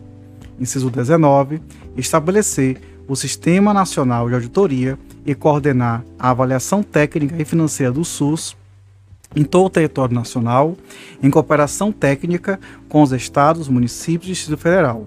Inciso 0.57 0.89
19. 0.89 1.61
Estabelecer 1.97 2.77
o 3.07 3.15
Sistema 3.15 3.73
Nacional 3.73 4.27
de 4.29 4.35
Auditoria 4.35 4.97
e 5.25 5.35
coordenar 5.35 6.03
a 6.17 6.29
avaliação 6.29 6.81
técnica 6.81 7.41
e 7.41 7.45
financeira 7.45 7.91
do 7.91 8.03
SUS 8.03 8.55
em 9.35 9.43
todo 9.43 9.65
o 9.65 9.69
território 9.69 10.13
nacional, 10.13 10.77
em 11.21 11.29
cooperação 11.29 11.91
técnica 11.91 12.59
com 12.87 13.01
os 13.01 13.11
estados, 13.11 13.67
municípios 13.67 14.29
e 14.29 14.33
Distrito 14.33 14.59
Federal. 14.59 15.05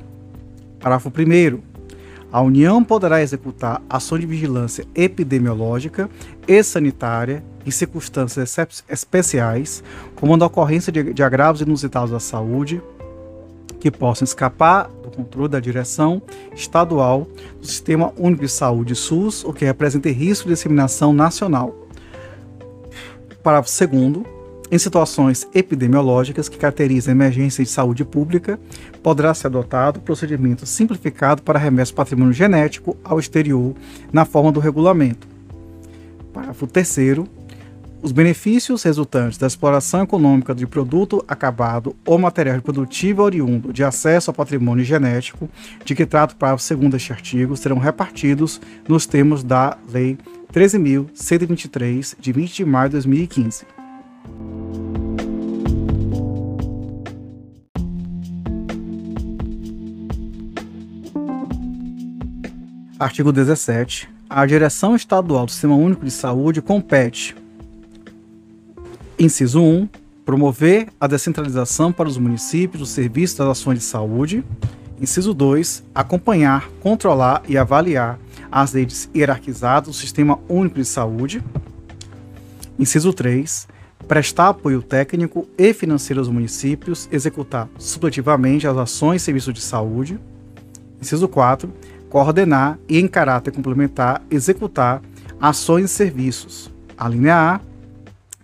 Parágrafo 0.81 1.09
1. 1.09 1.77
A 2.33 2.41
União 2.41 2.83
poderá 2.83 3.23
executar 3.23 3.81
ações 3.89 4.21
de 4.21 4.27
vigilância 4.27 4.85
epidemiológica 4.95 6.11
e 6.47 6.63
sanitária 6.63 7.43
em 7.65 7.71
circunstâncias 7.71 8.57
especiais, 8.89 9.83
como 10.17 10.37
na 10.37 10.47
ocorrência 10.47 10.93
de, 10.93 11.15
de 11.15 11.23
agravos 11.23 11.61
inusitados 11.61 12.13
à 12.13 12.21
saúde, 12.21 12.83
que 13.81 13.91
possam 13.91 14.25
escapar 14.25 14.91
controle 15.17 15.49
da 15.49 15.61
direção 15.61 16.21
estadual 16.55 17.27
do 17.61 17.67
Sistema 17.67 18.13
Único 18.17 18.43
de 18.43 18.51
Saúde 18.51 18.95
SUS, 18.95 19.45
o 19.45 19.53
que 19.53 19.65
representa 19.65 20.09
risco 20.11 20.49
de 20.49 20.55
disseminação 20.55 21.13
nacional. 21.13 21.75
Parágrafo 23.43 23.71
2 23.87 24.37
em 24.71 24.79
situações 24.79 25.47
epidemiológicas 25.55 26.49
que 26.49 26.59
caracterizam 26.59 27.13
emergência 27.13 27.63
de 27.63 27.71
saúde 27.71 28.05
pública, 28.05 28.59
poderá 29.03 29.33
ser 29.33 29.47
adotado 29.47 30.01
procedimento 30.01 30.67
simplificado 30.67 31.43
para 31.43 31.59
remessa 31.59 31.93
do 31.93 31.97
patrimônio 31.97 32.33
genético 32.33 32.97
ao 33.05 33.21
exterior 33.21 33.75
na 34.13 34.25
forma 34.25 34.51
do 34.51 34.61
regulamento. 34.61 35.29
Parágrafo 36.33 36.67
3 36.67 36.97
os 38.07 38.13
benefícios 38.13 38.85
resultantes 38.85 39.37
da 39.37 39.49
exploração 39.49 40.05
econômica 40.05 40.55
de 40.55 40.65
produto 40.65 41.25
acabado 41.27 41.97
ou 42.05 42.17
material 42.17 42.55
reprodutivo 42.55 43.21
oriundo 43.21 43.73
de 43.73 43.83
acesso 43.83 44.31
ao 44.31 44.35
patrimônio 44.35 44.85
genético, 44.85 45.51
de 45.85 45.93
que 45.93 46.07
trata 46.07 46.33
o 46.33 46.37
parágrafo 46.37 46.77
2 46.77 46.93
deste 46.93 47.13
artigo, 47.13 47.57
serão 47.57 47.79
repartidos 47.79 48.61
nos 48.87 49.07
termos 49.07 49.43
da 49.43 49.77
Lei 49.93 50.17
13.123, 50.55 52.15
de 52.21 52.33
20 52.33 52.55
de 52.55 52.65
maio 52.65 52.91
de 52.91 52.93
2015. 52.93 53.67
Artigo 63.01 63.33
17. 63.33 64.09
A 64.31 64.47
Direção 64.47 64.95
Estadual 64.95 65.45
do 65.45 65.51
Sistema 65.51 65.75
Único 65.75 66.05
de 66.05 66.13
Saúde 66.13 66.63
compete. 66.63 67.35
Inciso 69.19 69.63
1. 69.63 69.89
Promover 70.27 70.89
a 71.01 71.07
descentralização 71.07 71.91
para 71.91 72.07
os 72.07 72.19
municípios 72.19 72.81
dos 72.81 72.91
serviços 72.91 73.39
das 73.39 73.49
ações 73.49 73.79
de 73.79 73.85
saúde. 73.85 74.45
Inciso 75.01 75.33
2. 75.33 75.85
Acompanhar, 75.95 76.69
controlar 76.81 77.43
e 77.49 77.57
avaliar 77.57 78.19
as 78.53 78.75
redes 78.75 79.09
hierarquizadas 79.15 79.89
do 79.89 79.95
Sistema 79.95 80.39
Único 80.47 80.75
de 80.77 80.85
Saúde. 80.85 81.43
Inciso 82.79 83.11
3. 83.11 83.67
Prestar 84.07 84.51
apoio 84.51 84.83
técnico 84.83 85.49
e 85.57 85.73
financeiro 85.73 86.21
aos 86.21 86.29
municípios, 86.29 87.09
executar 87.11 87.71
supletivamente 87.79 88.69
as 88.69 88.77
ações 88.77 89.23
e 89.23 89.25
serviços 89.25 89.55
de 89.55 89.63
saúde. 89.63 90.21
Inciso 91.01 91.27
4. 91.27 91.73
Coordenar 92.11 92.79
e, 92.87 92.99
em 92.99 93.09
caráter 93.09 93.51
complementar, 93.51 94.23
executar 94.31 95.01
ações 95.41 95.87
e 95.87 95.95
serviços. 95.95 96.71
A 96.99 97.09
linha 97.09 97.35
A, 97.35 97.61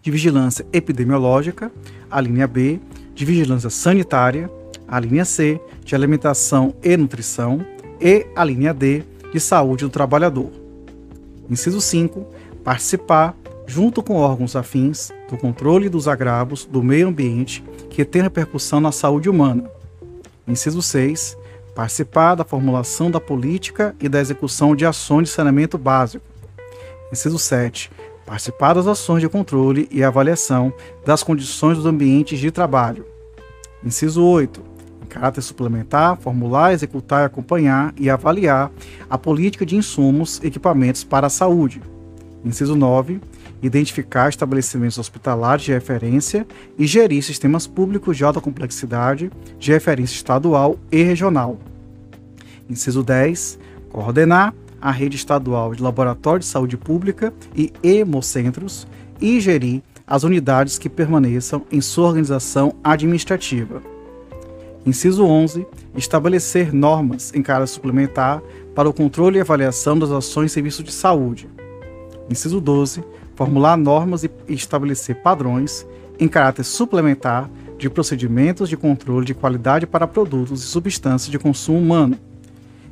de 0.02 0.10
vigilância 0.10 0.66
epidemiológica. 0.72 1.70
A 2.10 2.20
linha 2.20 2.46
B, 2.46 2.80
de 3.14 3.24
vigilância 3.24 3.70
sanitária. 3.70 4.50
A 4.86 4.98
linha 5.00 5.24
C, 5.24 5.60
de 5.84 5.94
alimentação 5.94 6.74
e 6.82 6.96
nutrição. 6.96 7.64
E 8.00 8.26
a 8.34 8.44
linha 8.44 8.74
D, 8.74 9.04
de 9.32 9.40
Saúde 9.40 9.84
do 9.84 9.90
Trabalhador. 9.90 10.50
Inciso 11.48 11.80
5. 11.80 12.26
Participar, 12.64 13.34
junto 13.66 14.02
com 14.02 14.16
órgãos 14.16 14.56
afins, 14.56 15.10
do 15.30 15.38
controle 15.38 15.88
dos 15.88 16.08
agravos 16.08 16.66
do 16.66 16.82
meio 16.82 17.08
ambiente 17.08 17.64
que 17.88 18.04
tem 18.04 18.22
repercussão 18.22 18.80
na 18.80 18.92
saúde 18.92 19.30
humana. 19.30 19.70
Inciso 20.46 20.82
6. 20.82 21.38
Participar 21.74 22.34
da 22.34 22.44
formulação 22.44 23.10
da 23.10 23.20
política 23.20 23.94
e 24.00 24.08
da 24.08 24.20
execução 24.20 24.76
de 24.76 24.84
ações 24.84 25.28
de 25.28 25.34
saneamento 25.34 25.78
básico. 25.78 26.24
Inciso 27.10 27.38
7. 27.38 27.90
Participar 28.26 28.74
das 28.74 28.86
ações 28.86 29.20
de 29.20 29.28
controle 29.28 29.88
e 29.90 30.02
avaliação 30.02 30.72
das 31.04 31.22
condições 31.22 31.76
dos 31.76 31.86
ambientes 31.86 32.38
de 32.38 32.50
trabalho. 32.50 33.04
Inciso 33.84 34.22
8 34.24 34.72
caráter 35.12 35.42
suplementar, 35.42 36.16
formular, 36.16 36.72
executar, 36.72 37.26
acompanhar 37.26 37.92
e 37.98 38.08
avaliar 38.08 38.70
a 39.10 39.18
política 39.18 39.66
de 39.66 39.76
insumos 39.76 40.40
e 40.42 40.46
equipamentos 40.46 41.04
para 41.04 41.26
a 41.26 41.30
saúde. 41.30 41.82
Inciso 42.44 42.74
9. 42.74 43.20
Identificar 43.62 44.28
estabelecimentos 44.28 44.98
hospitalares 44.98 45.64
de 45.64 45.72
referência 45.72 46.46
e 46.78 46.86
gerir 46.86 47.22
sistemas 47.22 47.66
públicos 47.66 48.16
de 48.16 48.24
alta 48.24 48.40
complexidade 48.40 49.30
de 49.58 49.70
referência 49.70 50.16
estadual 50.16 50.76
e 50.90 51.02
regional. 51.02 51.58
Inciso 52.68 53.02
10. 53.02 53.58
Coordenar 53.90 54.54
a 54.82 54.90
rede 54.90 55.16
estadual 55.16 55.74
de 55.74 55.82
laboratórios 55.82 56.46
de 56.46 56.52
saúde 56.52 56.76
pública 56.76 57.32
e 57.54 57.72
hemocentros 57.82 58.86
e 59.20 59.40
gerir 59.40 59.80
as 60.04 60.24
unidades 60.24 60.78
que 60.78 60.90
permaneçam 60.90 61.64
em 61.70 61.80
sua 61.80 62.08
organização 62.08 62.74
administrativa. 62.82 63.80
Inciso 64.84 65.24
11. 65.24 65.64
Estabelecer 65.96 66.74
normas 66.74 67.32
em 67.32 67.42
caráter 67.42 67.68
suplementar 67.68 68.42
para 68.74 68.88
o 68.88 68.92
controle 68.92 69.38
e 69.38 69.40
avaliação 69.40 69.96
das 69.96 70.10
ações 70.10 70.50
e 70.50 70.54
serviços 70.54 70.84
de 70.84 70.90
saúde. 70.90 71.48
Inciso 72.28 72.60
12. 72.60 73.04
Formular 73.36 73.76
normas 73.76 74.24
e 74.24 74.30
estabelecer 74.48 75.22
padrões 75.22 75.86
em 76.18 76.26
caráter 76.26 76.64
suplementar 76.64 77.48
de 77.78 77.88
procedimentos 77.88 78.68
de 78.68 78.76
controle 78.76 79.24
de 79.24 79.34
qualidade 79.34 79.86
para 79.86 80.06
produtos 80.06 80.62
e 80.62 80.66
substâncias 80.66 81.30
de 81.30 81.38
consumo 81.38 81.78
humano. 81.78 82.18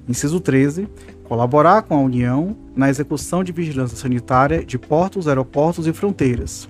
Inciso 0.09 0.41
13. 0.41 0.89
Colaborar 1.31 1.83
com 1.83 1.95
a 1.95 2.01
União 2.01 2.57
na 2.75 2.91
execução 2.91 3.45
de 3.45 3.53
vigilância 3.53 3.97
sanitária 3.97 4.65
de 4.65 4.77
portos, 4.77 5.29
aeroportos 5.29 5.87
e 5.87 5.93
fronteiras. 5.93 6.69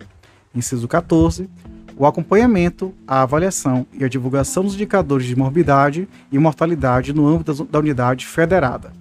Inciso 0.55 0.87
14 0.87 1.49
o 1.97 2.05
acompanhamento, 2.05 2.95
a 3.07 3.23
avaliação 3.23 3.87
e 3.93 4.05
a 4.05 4.09
divulgação 4.09 4.63
dos 4.63 4.75
indicadores 4.75 5.27
de 5.27 5.35
morbidade 5.35 6.07
e 6.31 6.39
mortalidade 6.39 7.15
no 7.15 7.27
âmbito 7.27 7.65
da 7.65 7.79
unidade 7.79 8.27
federada. 8.27 8.93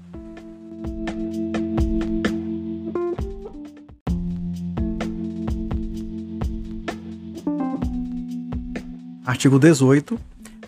Artigo 9.25 9.59
18. 9.59 10.17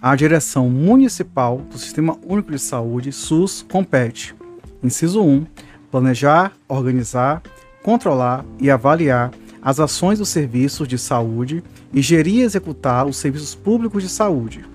A 0.02 0.16
direção 0.18 0.70
municipal 0.70 1.60
do 1.72 1.78
Sistema 1.78 2.18
Único 2.28 2.52
de 2.52 2.60
Saúde, 2.60 3.14
SUS, 3.14 3.66
compete. 3.70 4.41
Inciso 4.84 5.22
1. 5.22 5.46
Planejar, 5.92 6.54
organizar, 6.68 7.44
controlar 7.84 8.44
e 8.60 8.72
avaliar 8.72 9.32
as 9.62 9.80
ações 9.80 10.18
dos 10.18 10.30
serviços 10.30 10.88
de 10.88 10.98
saúde 10.98 11.64
e 11.94 12.02
gerir 12.02 12.36
e 12.36 12.42
executar 12.42 13.06
os 13.06 13.18
serviços 13.18 13.54
públicos 13.54 14.02
de 14.02 14.10
saúde. 14.10 14.66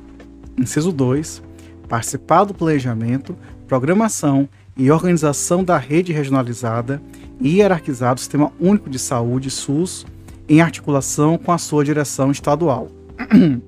Inciso 0.56 0.92
2. 0.92 1.42
Participar 1.88 2.44
do 2.44 2.54
planejamento, 2.54 3.36
programação 3.66 4.48
e 4.76 4.90
organização 4.90 5.64
da 5.64 5.76
rede 5.76 6.12
regionalizada 6.12 7.02
e 7.40 7.56
hierarquizar 7.56 8.14
do 8.14 8.20
Sistema 8.20 8.52
Único 8.60 8.88
de 8.88 8.98
Saúde, 8.98 9.50
SUS, 9.50 10.06
em 10.48 10.60
articulação 10.60 11.36
com 11.36 11.50
a 11.50 11.58
sua 11.58 11.84
direção 11.84 12.30
estadual. 12.30 12.88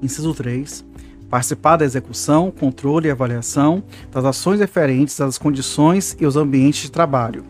Inciso 0.00 0.32
3. 0.34 0.87
Participar 1.30 1.76
da 1.76 1.84
execução, 1.84 2.50
controle 2.50 3.08
e 3.08 3.10
avaliação 3.10 3.82
das 4.10 4.24
ações 4.24 4.60
referentes 4.60 5.20
às 5.20 5.36
condições 5.36 6.16
e 6.18 6.24
os 6.24 6.36
ambientes 6.36 6.82
de 6.82 6.90
trabalho. 6.90 7.44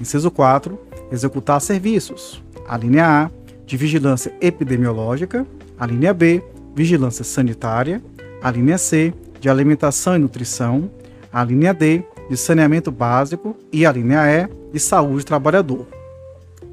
Inciso 0.00 0.30
4. 0.30 0.78
Executar 1.12 1.60
serviços. 1.60 2.42
A 2.66 2.78
linha 2.78 3.06
A, 3.06 3.30
de 3.66 3.76
vigilância 3.76 4.32
epidemiológica. 4.40 5.46
A 5.78 5.86
linha 5.86 6.14
B, 6.14 6.42
vigilância 6.74 7.24
sanitária. 7.24 8.02
A 8.42 8.50
linha 8.50 8.78
C, 8.78 9.12
de 9.38 9.50
alimentação 9.50 10.16
e 10.16 10.18
nutrição. 10.18 10.90
A 11.30 11.44
linha 11.44 11.74
D, 11.74 12.02
de 12.30 12.38
saneamento 12.38 12.90
básico. 12.90 13.54
E 13.70 13.84
a 13.84 13.92
linha 13.92 14.24
E, 14.26 14.48
de 14.72 14.80
saúde 14.80 15.24
do 15.24 15.26
trabalhador. 15.26 15.86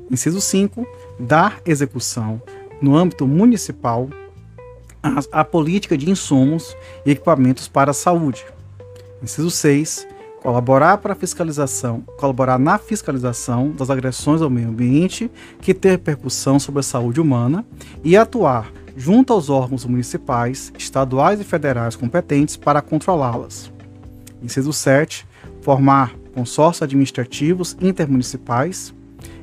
Inciso 0.09 0.39
5. 0.39 0.87
Dar 1.19 1.59
execução 1.65 2.41
no 2.81 2.95
âmbito 2.95 3.27
municipal 3.27 4.09
a, 5.01 5.41
a 5.41 5.45
política 5.45 5.97
de 5.97 6.09
insumos 6.09 6.75
e 7.05 7.11
equipamentos 7.11 7.67
para 7.67 7.91
a 7.91 7.93
saúde. 7.93 8.45
Inciso 9.21 9.51
6. 9.51 10.07
Colaborar 10.41 10.97
para 10.97 11.13
fiscalização, 11.13 12.01
colaborar 12.17 12.57
na 12.57 12.79
fiscalização 12.79 13.69
das 13.69 13.91
agressões 13.91 14.41
ao 14.41 14.49
meio 14.49 14.69
ambiente 14.69 15.29
que 15.61 15.73
têm 15.73 15.91
repercussão 15.91 16.59
sobre 16.59 16.79
a 16.79 16.83
saúde 16.83 17.21
humana 17.21 17.63
e 18.03 18.17
atuar 18.17 18.71
junto 18.97 19.33
aos 19.33 19.49
órgãos 19.49 19.85
municipais, 19.85 20.73
estaduais 20.77 21.39
e 21.39 21.43
federais 21.43 21.95
competentes 21.95 22.57
para 22.57 22.81
controlá-las. 22.81 23.71
Inciso 24.41 24.73
7. 24.73 25.27
Formar 25.61 26.15
consórcios 26.33 26.81
administrativos 26.81 27.77
intermunicipais. 27.79 28.93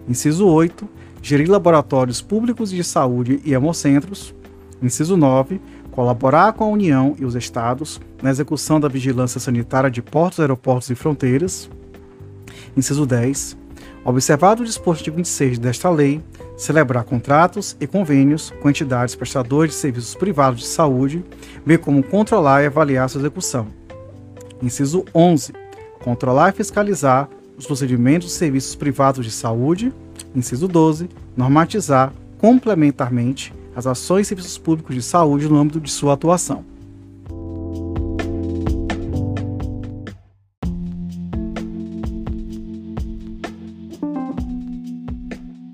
Inciso 0.09 0.49
8. 0.49 0.89
Gerir 1.23 1.49
laboratórios 1.49 2.21
públicos 2.21 2.71
de 2.71 2.83
saúde 2.83 3.41
e 3.45 3.55
hemocentros. 3.55 4.35
Inciso 4.83 5.17
9. 5.17 5.61
Colaborar 5.91 6.53
com 6.53 6.65
a 6.65 6.69
União 6.69 7.17
e 7.19 7.25
os 7.25 7.35
Estados 7.35 8.01
na 8.23 8.31
execução 8.31 8.79
da 8.79 8.89
vigilância 8.89 9.41
sanitária 9.41 9.91
de 9.91 10.01
portos, 10.01 10.41
aeroportos 10.41 10.91
e 10.91 10.95
fronteiras. 10.95 11.69
Inciso 12.77 13.05
10. 13.05 13.57
Observado 14.05 14.63
o 14.63 14.65
disposto 14.65 15.05
de 15.05 15.11
26 15.11 15.59
desta 15.59 15.91
lei, 15.91 16.23
celebrar 16.57 17.05
contratos 17.05 17.77
e 17.81 17.87
convênios 17.87 18.53
com 18.63 18.71
entidades 18.71 19.15
prestadoras 19.15 19.71
de 19.71 19.77
serviços 19.77 20.15
privados 20.15 20.61
de 20.61 20.67
saúde, 20.67 21.25
bem 21.67 21.77
como 21.77 22.03
controlar 22.03 22.63
e 22.63 22.67
avaliar 22.67 23.09
sua 23.11 23.21
execução. 23.21 23.67
Inciso 24.63 25.05
11. 25.15 25.53
Controlar 26.03 26.51
e 26.51 26.53
fiscalizar 26.53 27.29
os 27.57 27.67
procedimentos 27.67 28.29
de 28.29 28.35
serviços 28.35 28.75
privados 28.77 29.25
de 29.25 29.33
saúde. 29.33 29.93
Inciso 30.35 30.69
12. 30.69 31.09
Normatizar 31.37 32.13
complementarmente 32.39 33.53
as 33.79 33.87
ações 33.87 34.27
e 34.27 34.29
serviços 34.31 34.59
públicos 34.59 34.93
de 34.93 35.01
saúde 35.01 35.49
no 35.49 35.57
âmbito 35.57 35.79
de 35.79 35.89
sua 35.89 36.15
atuação. 36.15 36.65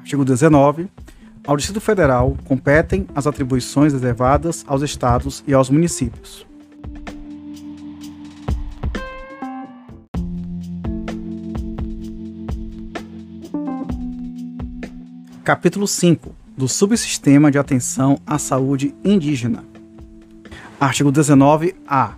Artigo 0.00 0.22
19. 0.22 0.86
Ao 1.46 1.56
Distrito 1.56 1.80
Federal 1.80 2.36
competem 2.44 3.06
as 3.14 3.26
atribuições 3.26 3.94
reservadas 3.94 4.66
aos 4.68 4.82
estados 4.82 5.42
e 5.46 5.54
aos 5.54 5.70
municípios. 5.70 6.46
Capítulo 15.42 15.88
5 15.88 16.43
do 16.56 16.68
Subsistema 16.68 17.50
de 17.50 17.58
Atenção 17.58 18.18
à 18.26 18.38
Saúde 18.38 18.94
Indígena. 19.04 19.64
Artigo 20.78 21.10
19-A. 21.10 22.14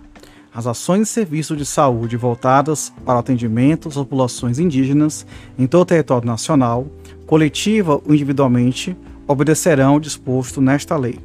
As 0.53 0.67
ações 0.67 1.09
e 1.09 1.11
serviços 1.11 1.57
de 1.57 1.65
saúde 1.65 2.17
voltadas 2.17 2.91
para 3.05 3.15
o 3.15 3.19
atendimento 3.19 3.87
às 3.87 3.95
populações 3.95 4.59
indígenas 4.59 5.25
em 5.57 5.67
todo 5.67 5.81
o 5.81 5.85
território 5.85 6.27
nacional, 6.27 6.87
coletiva 7.25 7.95
ou 7.95 8.13
individualmente, 8.13 8.95
obedecerão 9.27 9.93
ao 9.93 9.99
disposto 9.99 10.61
nesta 10.61 10.95
lei. 10.95 11.19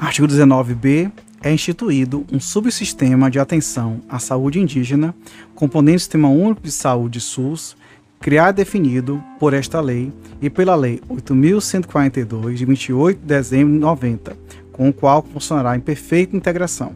Artigo 0.00 0.28
19b 0.28 1.10
é 1.44 1.52
instituído 1.52 2.24
um 2.32 2.40
subsistema 2.40 3.30
de 3.30 3.38
atenção 3.38 4.00
à 4.08 4.18
saúde 4.18 4.58
indígena, 4.58 5.14
componente 5.54 5.98
do 5.98 6.00
Sistema 6.00 6.28
Único 6.30 6.62
de 6.62 6.72
Saúde 6.72 7.20
SUS, 7.20 7.76
criado 8.18 8.56
e 8.56 8.64
definido 8.64 9.22
por 9.38 9.52
esta 9.52 9.78
lei 9.78 10.10
e 10.40 10.48
pela 10.48 10.74
Lei 10.74 11.02
8.142, 11.06 12.54
de 12.54 12.64
28 12.64 13.20
de 13.20 13.26
dezembro 13.26 13.74
de 13.74 13.78
90, 13.78 14.34
com 14.72 14.88
o 14.88 14.92
qual 14.92 15.22
funcionará 15.22 15.76
em 15.76 15.80
perfeita 15.80 16.34
integração. 16.34 16.92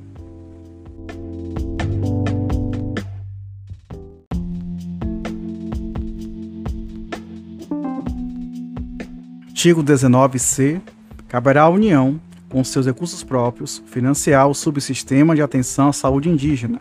Artigo 9.48 9.84
19c. 9.84 10.80
Caberá 11.28 11.64
à 11.64 11.68
União 11.68 12.18
com 12.48 12.64
seus 12.64 12.86
recursos 12.86 13.22
próprios, 13.22 13.82
financiar 13.86 14.48
o 14.48 14.54
subsistema 14.54 15.34
de 15.34 15.42
atenção 15.42 15.88
à 15.88 15.92
saúde 15.92 16.28
indígena. 16.28 16.80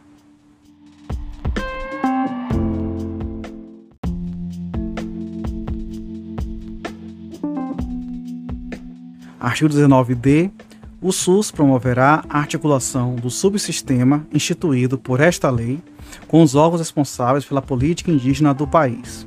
Artigo 9.39 9.69
19d. 9.69 10.51
O 10.99 11.11
SUS 11.11 11.51
promoverá 11.51 12.23
a 12.27 12.39
articulação 12.39 13.15
do 13.15 13.29
subsistema 13.29 14.25
instituído 14.33 14.97
por 14.97 15.19
esta 15.19 15.49
lei 15.49 15.79
com 16.27 16.41
os 16.41 16.55
órgãos 16.55 16.81
responsáveis 16.81 17.45
pela 17.45 17.61
política 17.61 18.11
indígena 18.11 18.53
do 18.53 18.67
país. 18.67 19.26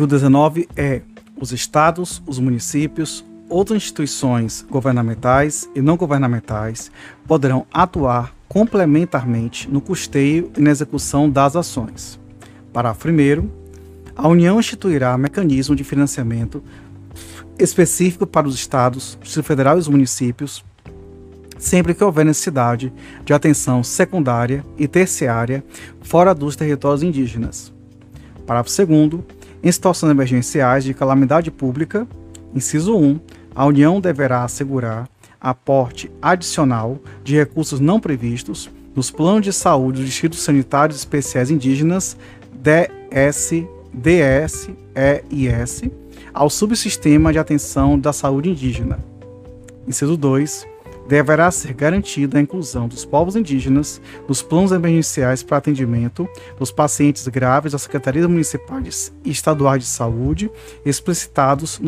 Artigo 0.00 0.16
19 0.16 0.66
é: 0.74 1.02
os 1.38 1.52
estados, 1.52 2.22
os 2.26 2.38
municípios, 2.38 3.22
outras 3.50 3.76
instituições 3.76 4.64
governamentais 4.70 5.68
e 5.74 5.82
não 5.82 5.94
governamentais 5.94 6.90
poderão 7.26 7.66
atuar 7.70 8.34
complementarmente 8.48 9.70
no 9.70 9.78
custeio 9.78 10.50
e 10.56 10.60
na 10.62 10.70
execução 10.70 11.28
das 11.28 11.54
ações. 11.54 12.18
Parágrafo 12.72 13.08
1. 13.08 13.50
A 14.16 14.26
União 14.26 14.58
instituirá 14.58 15.18
mecanismo 15.18 15.76
de 15.76 15.84
financiamento 15.84 16.64
específico 17.58 18.26
para 18.26 18.48
os 18.48 18.54
estados, 18.54 19.18
o 19.20 19.24
Distrito 19.24 19.44
Federal 19.44 19.76
e 19.76 19.80
os 19.80 19.88
municípios, 19.88 20.64
sempre 21.58 21.92
que 21.92 22.02
houver 22.02 22.24
necessidade 22.24 22.90
de 23.22 23.34
atenção 23.34 23.84
secundária 23.84 24.64
e 24.78 24.88
terciária 24.88 25.62
fora 26.00 26.34
dos 26.34 26.56
territórios 26.56 27.02
indígenas. 27.02 27.70
Parágrafo 28.46 28.86
2 28.86 29.39
em 29.62 29.70
situações 29.70 30.10
emergenciais 30.10 30.84
de 30.84 30.94
calamidade 30.94 31.50
pública, 31.50 32.06
inciso 32.54 32.96
1, 32.96 33.20
a 33.54 33.66
União 33.66 34.00
deverá 34.00 34.44
assegurar 34.44 35.08
aporte 35.40 36.10
adicional 36.20 36.98
de 37.24 37.36
recursos 37.36 37.80
não 37.80 37.98
previstos 37.98 38.70
nos 38.94 39.10
planos 39.10 39.42
de 39.42 39.52
saúde 39.52 40.00
dos 40.00 40.08
distritos 40.08 40.40
sanitários 40.40 40.98
especiais 40.98 41.50
indígenas 41.50 42.16
DS, 42.52 43.64
DS, 43.92 44.70
EIS 44.94 45.82
ao 46.32 46.48
subsistema 46.48 47.32
de 47.32 47.38
atenção 47.38 47.98
da 47.98 48.12
saúde 48.12 48.50
indígena. 48.50 48.98
Inciso 49.86 50.16
2 50.16 50.69
deverá 51.10 51.50
ser 51.50 51.72
garantida 51.74 52.38
a 52.38 52.40
inclusão 52.40 52.86
dos 52.86 53.04
povos 53.04 53.34
indígenas 53.34 54.00
nos 54.28 54.42
planos 54.42 54.70
emergenciais 54.70 55.42
para 55.42 55.56
atendimento 55.56 56.28
dos 56.56 56.70
pacientes 56.70 57.26
graves 57.26 57.72
das 57.72 57.82
secretarias 57.82 58.26
municipais 58.26 59.12
e 59.24 59.30
estaduais 59.32 59.82
de 59.82 59.88
saúde, 59.88 60.48
explicitados 60.86 61.80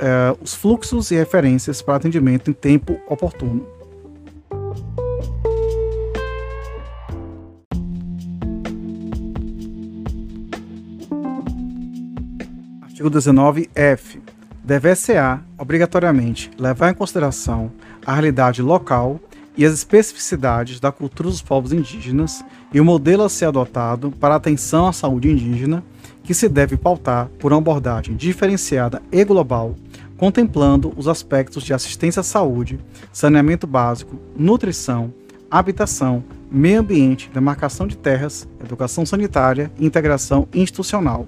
eh, 0.00 0.36
os 0.42 0.56
fluxos 0.56 1.12
e 1.12 1.14
referências 1.14 1.80
para 1.80 1.94
atendimento 1.94 2.50
em 2.50 2.52
tempo 2.52 3.00
oportuno. 3.06 3.64
Artigo 12.82 13.08
19-F. 13.08 14.27
Deve-se-á, 14.68 15.40
obrigatoriamente, 15.56 16.50
levar 16.58 16.90
em 16.90 16.94
consideração 16.94 17.72
a 18.04 18.12
realidade 18.12 18.60
local 18.60 19.18
e 19.56 19.64
as 19.64 19.72
especificidades 19.72 20.78
da 20.78 20.92
cultura 20.92 21.30
dos 21.30 21.40
povos 21.40 21.72
indígenas 21.72 22.44
e 22.70 22.78
o 22.78 22.84
modelo 22.84 23.22
a 23.22 23.30
ser 23.30 23.46
adotado 23.46 24.10
para 24.10 24.34
a 24.34 24.36
atenção 24.36 24.86
à 24.86 24.92
saúde 24.92 25.30
indígena, 25.30 25.82
que 26.22 26.34
se 26.34 26.50
deve 26.50 26.76
pautar 26.76 27.30
por 27.38 27.50
uma 27.50 27.60
abordagem 27.60 28.14
diferenciada 28.14 29.00
e 29.10 29.24
global, 29.24 29.74
contemplando 30.18 30.92
os 30.98 31.08
aspectos 31.08 31.62
de 31.62 31.72
assistência 31.72 32.20
à 32.20 32.22
saúde, 32.22 32.78
saneamento 33.10 33.66
básico, 33.66 34.18
nutrição, 34.36 35.14
habitação, 35.50 36.22
meio 36.52 36.80
ambiente, 36.80 37.30
demarcação 37.32 37.86
de 37.86 37.96
terras, 37.96 38.46
educação 38.62 39.06
sanitária 39.06 39.72
e 39.78 39.86
integração 39.86 40.46
institucional. 40.52 41.26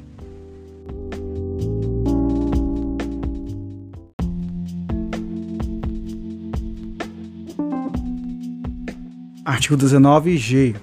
Artigo 9.51 9.76
19G. 9.76 10.76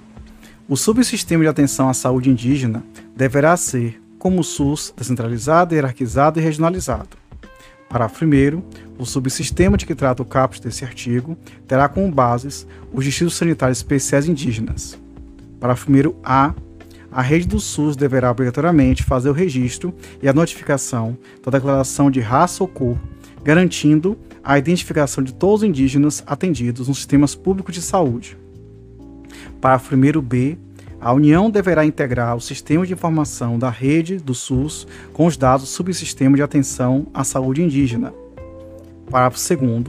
O 0.68 0.76
subsistema 0.76 1.42
de 1.42 1.48
atenção 1.48 1.88
à 1.88 1.94
saúde 1.94 2.28
indígena 2.28 2.84
deverá 3.16 3.56
ser, 3.56 3.98
como 4.18 4.40
o 4.40 4.44
SUS, 4.44 4.92
descentralizado, 4.94 5.74
hierarquizado 5.74 6.38
e 6.38 6.42
regionalizado. 6.42 7.16
Parágrafo 7.88 8.26
1. 8.26 8.62
O 8.98 9.06
subsistema 9.06 9.78
de 9.78 9.86
que 9.86 9.94
trata 9.94 10.22
o 10.22 10.26
caput 10.26 10.60
desse 10.60 10.84
artigo 10.84 11.34
terá 11.66 11.88
como 11.88 12.12
bases 12.12 12.66
os 12.92 13.06
distritos 13.06 13.36
sanitários 13.36 13.78
especiais 13.78 14.28
indígenas. 14.28 14.98
Parágrafo 15.58 15.90
1. 15.90 16.20
A. 16.22 16.54
A 17.10 17.22
rede 17.22 17.48
do 17.48 17.58
SUS 17.58 17.96
deverá 17.96 18.30
obrigatoriamente 18.30 19.02
fazer 19.02 19.30
o 19.30 19.32
registro 19.32 19.94
e 20.22 20.28
a 20.28 20.34
notificação 20.34 21.16
da 21.42 21.52
declaração 21.52 22.10
de 22.10 22.20
raça 22.20 22.62
ou 22.62 22.68
cor, 22.68 22.98
garantindo 23.42 24.18
a 24.44 24.58
identificação 24.58 25.24
de 25.24 25.32
todos 25.32 25.62
os 25.62 25.68
indígenas 25.70 26.22
atendidos 26.26 26.86
nos 26.86 26.98
sistemas 26.98 27.34
públicos 27.34 27.74
de 27.74 27.80
saúde. 27.80 28.36
Parágrafo 29.60 29.94
1. 29.94 30.20
B. 30.20 30.58
A 31.00 31.12
União 31.12 31.48
deverá 31.48 31.84
integrar 31.84 32.36
o 32.36 32.40
sistema 32.40 32.84
de 32.84 32.92
informação 32.92 33.58
da 33.58 33.70
rede 33.70 34.16
do 34.16 34.34
SUS 34.34 34.86
com 35.12 35.26
os 35.26 35.36
dados 35.36 35.66
do 35.66 35.68
subsistema 35.68 36.36
de 36.36 36.42
atenção 36.42 37.06
à 37.14 37.22
saúde 37.22 37.62
indígena. 37.62 38.12
Parágrafo 39.10 39.56
2. 39.56 39.84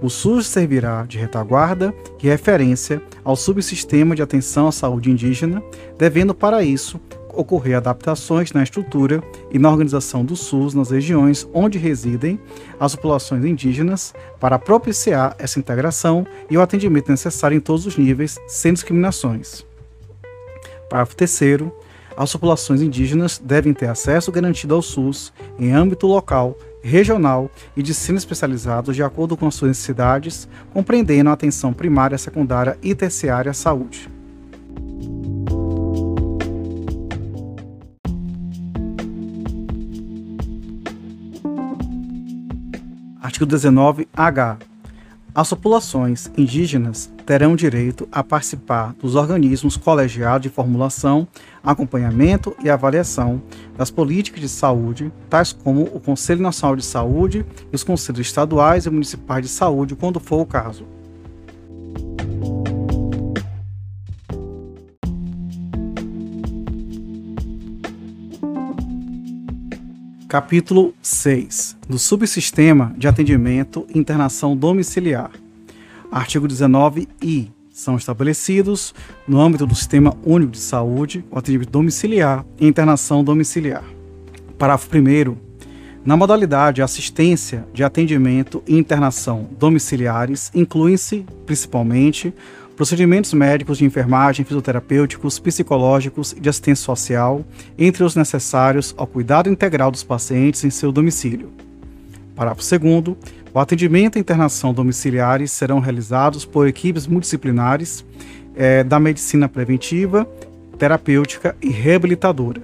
O 0.00 0.08
SUS 0.08 0.46
servirá 0.46 1.04
de 1.04 1.18
retaguarda 1.18 1.94
e 2.22 2.28
referência 2.28 3.02
ao 3.24 3.36
subsistema 3.36 4.14
de 4.14 4.22
atenção 4.22 4.68
à 4.68 4.72
saúde 4.72 5.10
indígena, 5.10 5.62
devendo 5.96 6.34
para 6.34 6.62
isso 6.62 7.00
ocorrer 7.38 7.76
adaptações 7.76 8.52
na 8.52 8.64
estrutura 8.64 9.22
e 9.52 9.58
na 9.58 9.70
organização 9.70 10.24
do 10.24 10.34
SUS 10.34 10.74
nas 10.74 10.90
regiões 10.90 11.48
onde 11.54 11.78
residem 11.78 12.40
as 12.80 12.96
populações 12.96 13.44
indígenas 13.44 14.12
para 14.40 14.58
propiciar 14.58 15.36
essa 15.38 15.60
integração 15.60 16.26
e 16.50 16.58
o 16.58 16.60
atendimento 16.60 17.10
necessário 17.10 17.56
em 17.56 17.60
todos 17.60 17.86
os 17.86 17.96
níveis, 17.96 18.38
sem 18.48 18.72
discriminações. 18.72 19.64
Parágrafo 20.90 21.14
3 21.14 21.70
as 22.16 22.32
populações 22.32 22.82
indígenas 22.82 23.38
devem 23.38 23.72
ter 23.72 23.86
acesso 23.86 24.32
garantido 24.32 24.74
ao 24.74 24.82
SUS 24.82 25.32
em 25.56 25.72
âmbito 25.72 26.04
local, 26.04 26.58
regional 26.82 27.48
e 27.76 27.82
de 27.82 27.92
ensino 27.92 28.18
especializados 28.18 28.96
de 28.96 29.04
acordo 29.04 29.36
com 29.36 29.48
suas 29.52 29.68
necessidades, 29.68 30.48
compreendendo 30.72 31.30
a 31.30 31.34
atenção 31.34 31.72
primária, 31.72 32.18
secundária 32.18 32.76
e 32.82 32.92
terciária 32.92 33.52
à 33.52 33.54
saúde. 33.54 34.08
Artigo 43.28 43.46
19-H. 43.46 44.56
As 45.34 45.50
populações 45.50 46.32
indígenas 46.34 47.12
terão 47.26 47.54
direito 47.54 48.08
a 48.10 48.24
participar 48.24 48.94
dos 48.94 49.16
organismos 49.16 49.76
colegiados 49.76 50.44
de 50.44 50.48
formulação, 50.48 51.28
acompanhamento 51.62 52.56
e 52.64 52.70
avaliação 52.70 53.42
das 53.76 53.90
políticas 53.90 54.40
de 54.40 54.48
saúde, 54.48 55.12
tais 55.28 55.52
como 55.52 55.82
o 55.82 56.00
Conselho 56.00 56.40
Nacional 56.40 56.74
de 56.74 56.82
Saúde 56.82 57.44
e 57.70 57.76
os 57.76 57.84
Conselhos 57.84 58.26
Estaduais 58.26 58.86
e 58.86 58.90
Municipais 58.90 59.42
de 59.42 59.50
Saúde, 59.50 59.94
quando 59.94 60.18
for 60.18 60.40
o 60.40 60.46
caso. 60.46 60.86
Capítulo 70.28 70.92
6 71.00 71.78
do 71.88 71.98
Subsistema 71.98 72.94
de 72.98 73.08
Atendimento 73.08 73.86
e 73.88 73.98
Internação 73.98 74.54
Domiciliar. 74.54 75.30
Artigo 76.12 76.46
19-I. 76.46 77.50
São 77.72 77.96
estabelecidos, 77.96 78.94
no 79.26 79.40
âmbito 79.40 79.66
do 79.66 79.74
Sistema 79.74 80.14
Único 80.22 80.52
de 80.52 80.58
Saúde, 80.58 81.24
o 81.30 81.38
atendimento 81.38 81.70
domiciliar 81.70 82.44
e 82.60 82.66
internação 82.66 83.24
domiciliar. 83.24 83.82
Parágrafo 84.58 84.90
1. 84.94 85.34
Na 86.04 86.14
modalidade 86.14 86.82
assistência 86.82 87.66
de 87.72 87.82
atendimento 87.82 88.62
e 88.66 88.76
internação 88.76 89.48
domiciliares, 89.58 90.50
incluem-se, 90.54 91.24
principalmente, 91.46 92.34
procedimentos 92.78 93.34
médicos 93.34 93.78
de 93.78 93.84
enfermagem, 93.84 94.44
fisioterapêuticos, 94.44 95.40
psicológicos 95.40 96.30
e 96.30 96.38
de 96.38 96.48
assistência 96.48 96.84
social, 96.84 97.44
entre 97.76 98.04
os 98.04 98.14
necessários 98.14 98.94
ao 98.96 99.04
cuidado 99.04 99.50
integral 99.50 99.90
dos 99.90 100.04
pacientes 100.04 100.62
em 100.62 100.70
seu 100.70 100.92
domicílio. 100.92 101.50
Parágrafo 102.36 102.62
2. 102.78 103.16
O 103.52 103.58
atendimento 103.58 104.16
e 104.16 104.20
internação 104.20 104.72
domiciliares 104.72 105.50
serão 105.50 105.80
realizados 105.80 106.44
por 106.44 106.68
equipes 106.68 107.08
multidisciplinares 107.08 108.04
eh, 108.54 108.84
da 108.84 109.00
medicina 109.00 109.48
preventiva, 109.48 110.24
terapêutica 110.78 111.56
e 111.60 111.70
reabilitadora. 111.70 112.62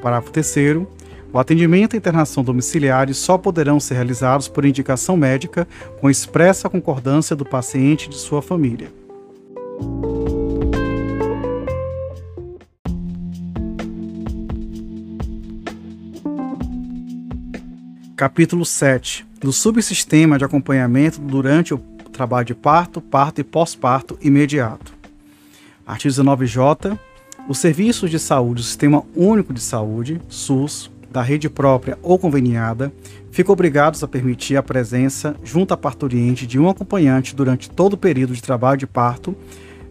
Parágrafo 0.00 0.30
3. 0.30 0.86
O 1.32 1.38
atendimento 1.40 1.94
e 1.94 1.96
internação 1.96 2.44
domiciliares 2.44 3.16
só 3.16 3.36
poderão 3.36 3.80
ser 3.80 3.94
realizados 3.94 4.46
por 4.46 4.64
indicação 4.64 5.16
médica 5.16 5.66
com 6.00 6.08
expressa 6.08 6.70
concordância 6.70 7.34
do 7.34 7.44
paciente 7.44 8.04
e 8.04 8.08
de 8.08 8.18
sua 8.18 8.40
família. 8.40 9.01
Capítulo 18.16 18.64
7 18.64 19.26
do 19.40 19.52
subsistema 19.52 20.38
de 20.38 20.44
acompanhamento 20.44 21.20
durante 21.20 21.74
o 21.74 21.78
trabalho 22.12 22.46
de 22.46 22.54
parto, 22.54 23.00
parto 23.00 23.40
e 23.40 23.44
pós-parto 23.44 24.16
imediato. 24.22 24.94
Artigo 25.84 26.14
19J. 26.14 26.96
Os 27.48 27.58
serviços 27.58 28.08
de 28.08 28.20
saúde 28.20 28.62
do 28.62 28.62
Sistema 28.62 29.02
Único 29.16 29.52
de 29.52 29.60
Saúde, 29.60 30.20
SUS, 30.28 30.88
da 31.12 31.22
rede 31.22 31.48
própria 31.48 31.98
ou 32.02 32.18
conveniada, 32.18 32.92
ficam 33.30 33.52
obrigados 33.52 34.02
a 34.02 34.08
permitir 34.08 34.56
a 34.56 34.62
presença, 34.62 35.36
junto 35.44 35.72
à 35.72 35.76
parturiente, 35.76 36.46
de 36.46 36.58
um 36.58 36.68
acompanhante 36.68 37.36
durante 37.36 37.70
todo 37.70 37.92
o 37.92 37.96
período 37.96 38.32
de 38.32 38.42
trabalho 38.42 38.78
de 38.78 38.86
parto, 38.86 39.36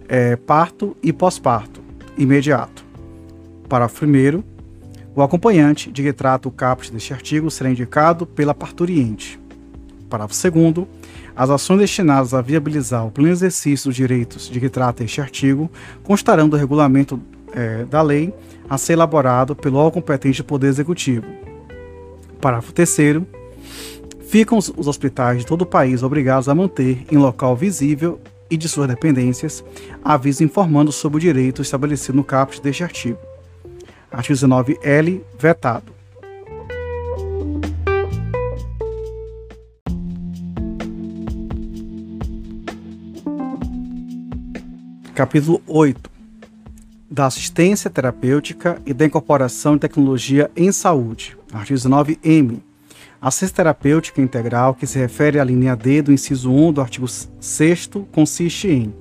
é, 0.10 0.36
parto 0.36 0.98
e 1.02 1.14
pós-parto 1.14 1.82
imediato. 2.18 2.84
Parágrafo 3.70 4.06
1. 4.06 4.44
O 5.16 5.22
acompanhante 5.22 5.92
de 5.92 6.04
que 6.04 6.14
trata 6.14 6.48
o 6.48 6.52
caput 6.52 6.92
deste 6.92 7.14
artigo 7.14 7.50
será 7.50 7.70
indicado 7.70 8.26
pela 8.26 8.54
parturiente. 8.54 9.40
Parágrafo 10.10 10.52
2. 10.52 10.88
As 11.36 11.50
ações 11.50 11.80
destinadas 11.80 12.34
a 12.34 12.42
viabilizar 12.42 13.06
o 13.06 13.12
pleno 13.12 13.32
exercício 13.32 13.90
dos 13.90 13.96
direitos 13.96 14.50
de 14.50 14.60
que 14.60 14.70
trata 14.70 15.04
este 15.04 15.22
artigo 15.22 15.72
constarão 16.04 16.50
do 16.50 16.58
regulamento 16.58 17.20
é, 17.54 17.86
da 17.86 18.02
lei 18.02 18.34
a 18.70 18.78
ser 18.78 18.94
elaborado 18.94 19.56
pelo 19.56 19.78
órgão 19.78 20.02
competente 20.02 20.42
do 20.42 20.46
Poder 20.46 20.68
Executivo. 20.68 21.26
Parágrafo 22.40 22.74
3. 22.74 23.22
Ficam 24.22 24.58
os 24.58 24.88
hospitais 24.88 25.40
de 25.40 25.46
todo 25.46 25.64
o 25.64 25.66
país 25.66 26.04
obrigados 26.04 26.48
a 26.48 26.56
manter 26.56 27.06
em 27.12 27.18
local 27.18 27.56
visível 27.56 28.20
e 28.50 28.58
de 28.58 28.68
suas 28.68 28.88
dependências 28.88 29.64
aviso 30.04 30.44
informando 30.44 30.92
sobre 30.92 31.18
o 31.18 31.20
direito 31.20 31.62
estabelecido 31.62 32.16
no 32.16 32.24
caput 32.24 32.62
deste 32.62 32.84
artigo. 32.84 33.20
Artigo 34.10 34.40
19L, 34.40 35.22
vetado. 35.38 35.92
Capítulo 45.14 45.62
8 45.68 46.21
da 47.12 47.26
assistência 47.26 47.90
terapêutica 47.90 48.82
e 48.86 48.94
da 48.94 49.06
incorporação 49.06 49.74
de 49.74 49.82
tecnologia 49.82 50.50
em 50.56 50.72
saúde. 50.72 51.38
Artigo 51.52 51.78
19M. 51.78 52.60
Assistência 53.22 53.58
terapêutica 53.58 54.22
integral, 54.22 54.74
que 54.74 54.88
se 54.88 54.98
refere 54.98 55.38
à 55.38 55.44
linha 55.44 55.76
D 55.76 56.02
do 56.02 56.14
inciso 56.14 56.50
1 56.50 56.72
do 56.72 56.82
artigo 56.82 57.06
6 57.08 57.90
consiste 58.12 58.70
em 58.70 58.94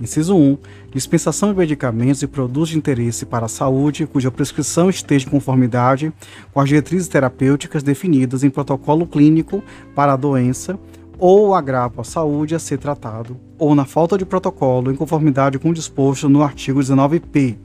Inciso 0.00 0.34
1. 0.34 0.56
Dispensação 0.92 1.52
de 1.52 1.58
medicamentos 1.58 2.22
e 2.22 2.26
produtos 2.26 2.70
de 2.70 2.78
interesse 2.78 3.26
para 3.26 3.46
a 3.46 3.48
saúde 3.48 4.06
cuja 4.06 4.30
prescrição 4.30 4.88
esteja 4.88 5.26
em 5.26 5.30
conformidade 5.30 6.12
com 6.52 6.60
as 6.60 6.68
diretrizes 6.68 7.08
terapêuticas 7.08 7.82
definidas 7.82 8.44
em 8.44 8.50
protocolo 8.50 9.06
clínico 9.06 9.62
para 9.94 10.12
a 10.12 10.16
doença 10.16 10.78
ou 11.18 11.54
agravo 11.54 12.00
à 12.00 12.04
saúde 12.04 12.54
a 12.54 12.58
ser 12.58 12.78
tratado, 12.78 13.36
ou 13.58 13.74
na 13.74 13.84
falta 13.84 14.16
de 14.16 14.24
protocolo 14.24 14.92
em 14.92 14.96
conformidade 14.96 15.58
com 15.58 15.70
o 15.70 15.74
disposto 15.74 16.28
no 16.28 16.42
artigo 16.42 16.80
19p. 16.80 17.56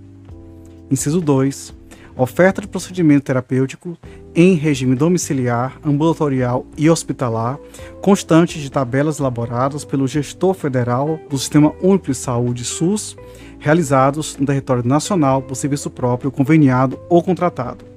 Inciso 0.89 1.21
2. 1.21 1.73
oferta 2.17 2.61
de 2.61 2.67
procedimento 2.67 3.25
terapêutico 3.25 3.97
em 4.35 4.55
regime 4.55 4.95
domiciliar, 4.95 5.79
ambulatorial 5.85 6.65
e 6.77 6.89
hospitalar, 6.89 7.57
constante 8.01 8.59
de 8.59 8.71
tabelas 8.71 9.19
elaboradas 9.19 9.85
pelo 9.85 10.07
gestor 10.07 10.53
federal 10.53 11.19
do 11.29 11.37
Sistema 11.37 11.73
Único 11.81 12.07
de 12.07 12.15
Saúde 12.15 12.65
SUS, 12.65 13.15
realizados 13.59 14.35
no 14.37 14.45
território 14.45 14.83
nacional 14.85 15.41
por 15.41 15.55
serviço 15.55 15.89
próprio, 15.89 16.31
conveniado 16.31 16.99
ou 17.09 17.23
contratado. 17.23 17.92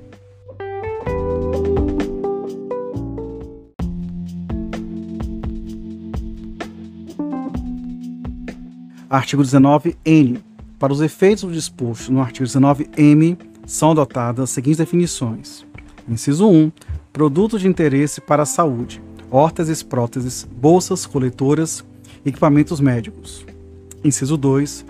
Artigo 9.08 9.42
19-N. 9.42 10.42
Para 10.80 10.92
os 10.92 11.00
efeitos 11.00 11.44
do 11.44 11.52
disposto 11.52 12.12
no 12.12 12.20
artigo 12.20 12.44
19-M, 12.44 13.38
são 13.64 13.92
adotadas 13.92 14.44
as 14.44 14.50
seguintes 14.50 14.78
definições. 14.78 15.64
Inciso 16.08 16.48
1. 16.48 16.72
Produto 17.12 17.56
de 17.56 17.68
interesse 17.68 18.20
para 18.20 18.42
a 18.42 18.46
saúde, 18.46 19.00
órteses, 19.30 19.82
próteses, 19.82 20.46
bolsas, 20.50 21.06
coletoras, 21.06 21.84
equipamentos 22.24 22.80
médicos. 22.80 23.46
Inciso 24.04 24.36
2. 24.36 24.84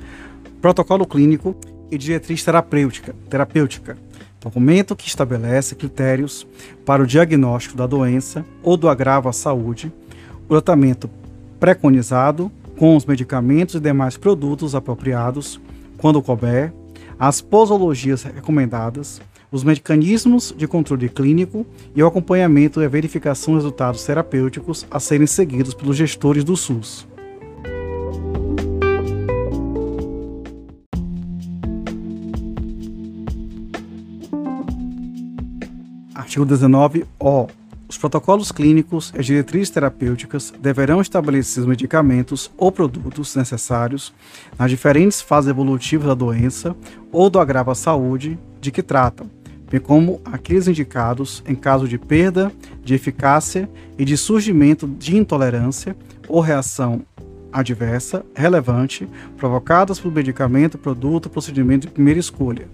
Protocolo 0.63 1.07
clínico 1.07 1.55
e 1.91 1.99
diretriz 1.99 2.43
terapêutica, 2.43 3.15
terapêutica, 3.29 3.99
documento 4.41 4.97
que 4.97 5.09
estabelece 5.09 5.75
critérios 5.75 6.47
para 6.87 7.03
o 7.03 7.07
diagnóstico 7.07 7.77
da 7.77 7.87
doença 7.87 8.45
ou 8.63 8.79
do 8.79 8.89
agravo 8.89 9.29
à 9.29 9.33
saúde, 9.33 9.93
o 10.47 10.49
tratamento 10.49 11.09
preconizado 11.61 12.51
com 12.79 12.97
os 12.97 13.05
medicamentos 13.05 13.75
e 13.75 13.81
demais 13.81 14.17
produtos 14.17 14.75
apropriados, 14.75 15.61
quando 15.97 16.23
couber, 16.23 16.73
as 17.19 17.41
posologias 17.41 18.23
recomendadas, 18.23 19.21
os 19.51 19.65
mecanismos 19.65 20.55
de 20.57 20.67
controle 20.67 21.09
clínico 21.09 21.67
e 21.95 22.03
o 22.03 22.07
acompanhamento 22.07 22.83
e 22.83 22.85
a 22.85 22.89
verificação 22.89 23.55
dos 23.55 23.65
resultados 23.65 24.05
terapêuticos 24.05 24.87
a 24.91 25.01
serem 25.01 25.27
seguidos 25.27 25.73
pelos 25.73 25.97
gestores 25.97 26.45
do 26.45 26.57
SUS. 26.57 27.07
Artigo 36.15 36.45
19-O 36.45 37.47
os 37.89 37.97
protocolos 37.97 38.51
clínicos 38.51 39.13
e 39.15 39.21
as 39.21 39.27
diretrizes 39.27 39.71
terapêuticas 39.71 40.53
deverão 40.61 41.01
estabelecer 41.01 41.63
os 41.63 41.69
medicamentos 41.69 42.51
ou 42.57 42.73
produtos 42.73 43.37
necessários 43.37 44.13
nas 44.59 44.71
diferentes 44.71 45.21
fases 45.21 45.51
evolutivas 45.51 46.07
da 46.07 46.15
doença 46.15 46.75
ou 47.13 47.31
do 47.31 47.39
agravo 47.39 47.71
à 47.71 47.75
saúde 47.75 48.39
de 48.61 48.73
que 48.73 48.83
tratam, 48.83 49.31
bem 49.71 49.81
como 49.81 50.21
aqueles 50.25 50.67
indicados 50.67 51.43
em 51.47 51.55
caso 51.55 51.87
de 51.87 51.97
perda 51.97 52.51
de 52.83 52.95
eficácia 52.95 53.69
e 53.97 54.05
de 54.05 54.17
surgimento 54.17 54.87
de 54.87 55.17
intolerância 55.17 55.97
ou 56.29 56.41
reação 56.41 57.03
adversa 57.53 58.25
relevante 58.35 59.09
provocadas 59.37 59.99
pelo 59.99 60.13
medicamento, 60.13 60.77
produto 60.77 61.27
ou 61.27 61.33
procedimento 61.33 61.87
de 61.87 61.93
primeira 61.93 62.21
escolha. 62.21 62.69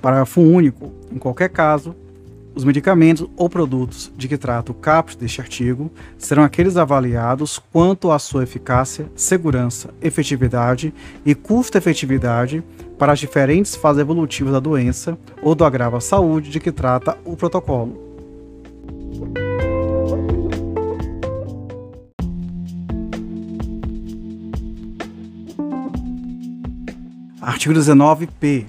Parágrafo 0.00 0.40
único. 0.40 0.92
Em 1.12 1.18
qualquer 1.18 1.48
caso, 1.48 1.94
os 2.54 2.64
medicamentos 2.64 3.26
ou 3.36 3.48
produtos 3.48 4.12
de 4.16 4.28
que 4.28 4.36
trata 4.36 4.72
o 4.72 4.74
caput 4.74 5.16
deste 5.16 5.40
artigo 5.40 5.90
serão 6.18 6.42
aqueles 6.42 6.76
avaliados 6.76 7.58
quanto 7.58 8.10
à 8.10 8.18
sua 8.18 8.42
eficácia, 8.42 9.10
segurança, 9.16 9.90
efetividade 10.02 10.92
e 11.24 11.34
custo-efetividade 11.34 12.62
para 12.98 13.12
as 13.12 13.18
diferentes 13.18 13.74
fases 13.74 14.00
evolutivas 14.00 14.52
da 14.52 14.60
doença 14.60 15.18
ou 15.42 15.54
do 15.54 15.64
agravo 15.64 15.96
à 15.96 16.00
saúde 16.00 16.50
de 16.50 16.60
que 16.60 16.70
trata 16.70 17.16
o 17.24 17.36
protocolo. 17.36 18.12
Artigo 27.40 27.74
19p. 27.74 28.66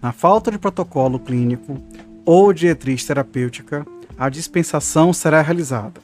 Na 0.00 0.12
falta 0.12 0.50
de 0.50 0.58
protocolo 0.58 1.18
clínico, 1.18 1.76
ou 2.30 2.52
diretriz 2.52 3.06
terapêutica, 3.06 3.86
a 4.18 4.28
dispensação 4.28 5.14
será 5.14 5.40
realizada. 5.40 5.98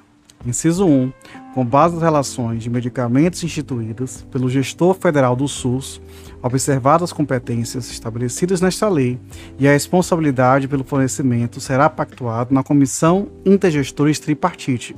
Inciso 0.46 0.86
1. 0.86 1.12
Com 1.52 1.66
base 1.66 1.92
nas 1.92 2.02
relações 2.02 2.62
de 2.62 2.70
medicamentos 2.70 3.44
instituídas 3.44 4.26
pelo 4.32 4.48
gestor 4.48 4.94
federal 4.94 5.36
do 5.36 5.46
SUS, 5.46 6.00
observadas 6.42 7.10
as 7.10 7.12
competências 7.12 7.90
estabelecidas 7.90 8.62
nesta 8.62 8.88
lei 8.88 9.20
e 9.58 9.68
a 9.68 9.72
responsabilidade 9.72 10.66
pelo 10.66 10.82
fornecimento 10.82 11.60
será 11.60 11.90
pactuado 11.90 12.54
na 12.54 12.62
Comissão 12.62 13.28
Intergestores 13.44 14.18
Tripartite. 14.18 14.96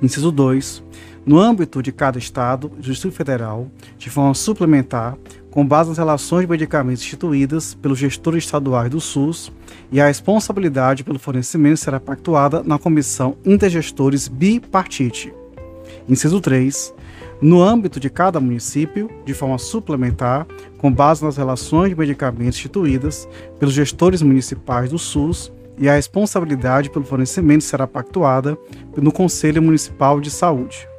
Inciso 0.00 0.32
2. 0.32 0.82
No 1.26 1.38
âmbito 1.38 1.82
de 1.82 1.92
cada 1.92 2.18
Estado 2.18 2.68
do 2.70 2.80
Distrito 2.80 3.14
Federal, 3.14 3.70
de 3.98 4.08
forma 4.08 4.32
suplementar, 4.32 5.18
com 5.50 5.66
base 5.66 5.88
nas 5.88 5.98
relações 5.98 6.42
de 6.42 6.50
medicamentos 6.50 7.02
instituídas 7.02 7.74
pelos 7.74 7.98
gestores 7.98 8.44
estaduais 8.44 8.90
do 8.90 9.00
SUS, 9.00 9.52
e 9.90 10.00
a 10.00 10.06
responsabilidade 10.06 11.02
pelo 11.02 11.18
fornecimento 11.18 11.78
será 11.78 11.98
pactuada 11.98 12.62
na 12.62 12.78
Comissão 12.78 13.36
Intergestores 13.44 14.28
Bipartite. 14.28 15.32
Inciso 16.08 16.40
3. 16.40 16.94
No 17.40 17.62
âmbito 17.62 17.98
de 17.98 18.10
cada 18.10 18.38
município, 18.38 19.10
de 19.24 19.32
forma 19.32 19.58
suplementar, 19.58 20.46
com 20.78 20.92
base 20.92 21.24
nas 21.24 21.36
relações 21.36 21.90
de 21.90 21.96
medicamentos 21.96 22.58
instituídas 22.58 23.28
pelos 23.58 23.74
gestores 23.74 24.22
municipais 24.22 24.90
do 24.90 24.98
SUS, 24.98 25.52
e 25.78 25.88
a 25.88 25.94
responsabilidade 25.94 26.90
pelo 26.90 27.06
fornecimento 27.06 27.64
será 27.64 27.86
pactuada 27.86 28.58
no 28.96 29.10
Conselho 29.10 29.62
Municipal 29.62 30.20
de 30.20 30.30
Saúde. 30.30 30.89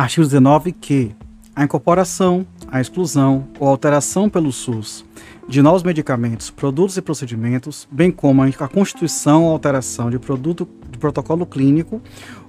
Artigo 0.00 0.24
19 0.24 0.72
que 0.72 1.14
a 1.54 1.62
incorporação, 1.62 2.46
a 2.68 2.80
exclusão 2.80 3.46
ou 3.58 3.68
alteração 3.68 4.30
pelo 4.30 4.50
SUS 4.50 5.04
de 5.46 5.60
novos 5.60 5.82
medicamentos, 5.82 6.48
produtos 6.48 6.96
e 6.96 7.02
procedimentos, 7.02 7.86
bem 7.90 8.10
como 8.10 8.42
a 8.42 8.68
constituição 8.68 9.44
ou 9.44 9.52
alteração 9.52 10.08
de 10.08 10.18
produto 10.18 10.66
de 10.90 10.96
protocolo 10.96 11.44
clínico 11.44 12.00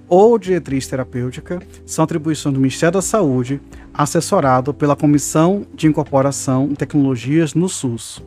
ou 0.07 0.39
diretriz 0.39 0.87
terapêutica 0.87 1.61
são 1.85 2.05
atribuições 2.05 2.53
do 2.53 2.61
Ministério 2.61 2.93
da 2.93 3.01
Saúde, 3.01 3.59
assessorado 3.93 4.73
pela 4.73 4.95
Comissão 4.95 5.65
de 5.75 5.87
Incorporação 5.87 6.69
de 6.69 6.75
Tecnologias 6.75 7.53
no 7.53 7.67
SUS. 7.67 8.23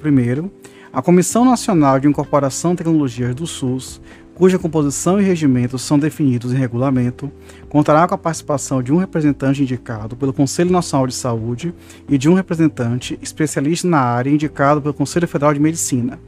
Primeiro, 0.00 0.52
a 0.92 1.00
Comissão 1.00 1.46
Nacional 1.46 1.98
de 1.98 2.08
Incorporação 2.08 2.72
de 2.72 2.78
Tecnologias 2.78 3.34
do 3.34 3.46
SUS 3.46 4.02
cuja 4.36 4.58
composição 4.58 5.18
e 5.18 5.24
regimento 5.24 5.78
são 5.78 5.98
definidos 5.98 6.52
em 6.52 6.56
regulamento, 6.56 7.32
contará 7.70 8.06
com 8.06 8.14
a 8.14 8.18
participação 8.18 8.82
de 8.82 8.92
um 8.92 8.98
representante 8.98 9.62
indicado 9.62 10.14
pelo 10.14 10.30
Conselho 10.30 10.70
Nacional 10.70 11.06
de 11.06 11.14
Saúde 11.14 11.74
e 12.06 12.18
de 12.18 12.28
um 12.28 12.34
representante 12.34 13.18
especialista 13.22 13.88
na 13.88 13.98
área 13.98 14.28
indicado 14.28 14.82
pelo 14.82 14.92
Conselho 14.92 15.26
Federal 15.26 15.54
de 15.54 15.60
Medicina. 15.60 16.20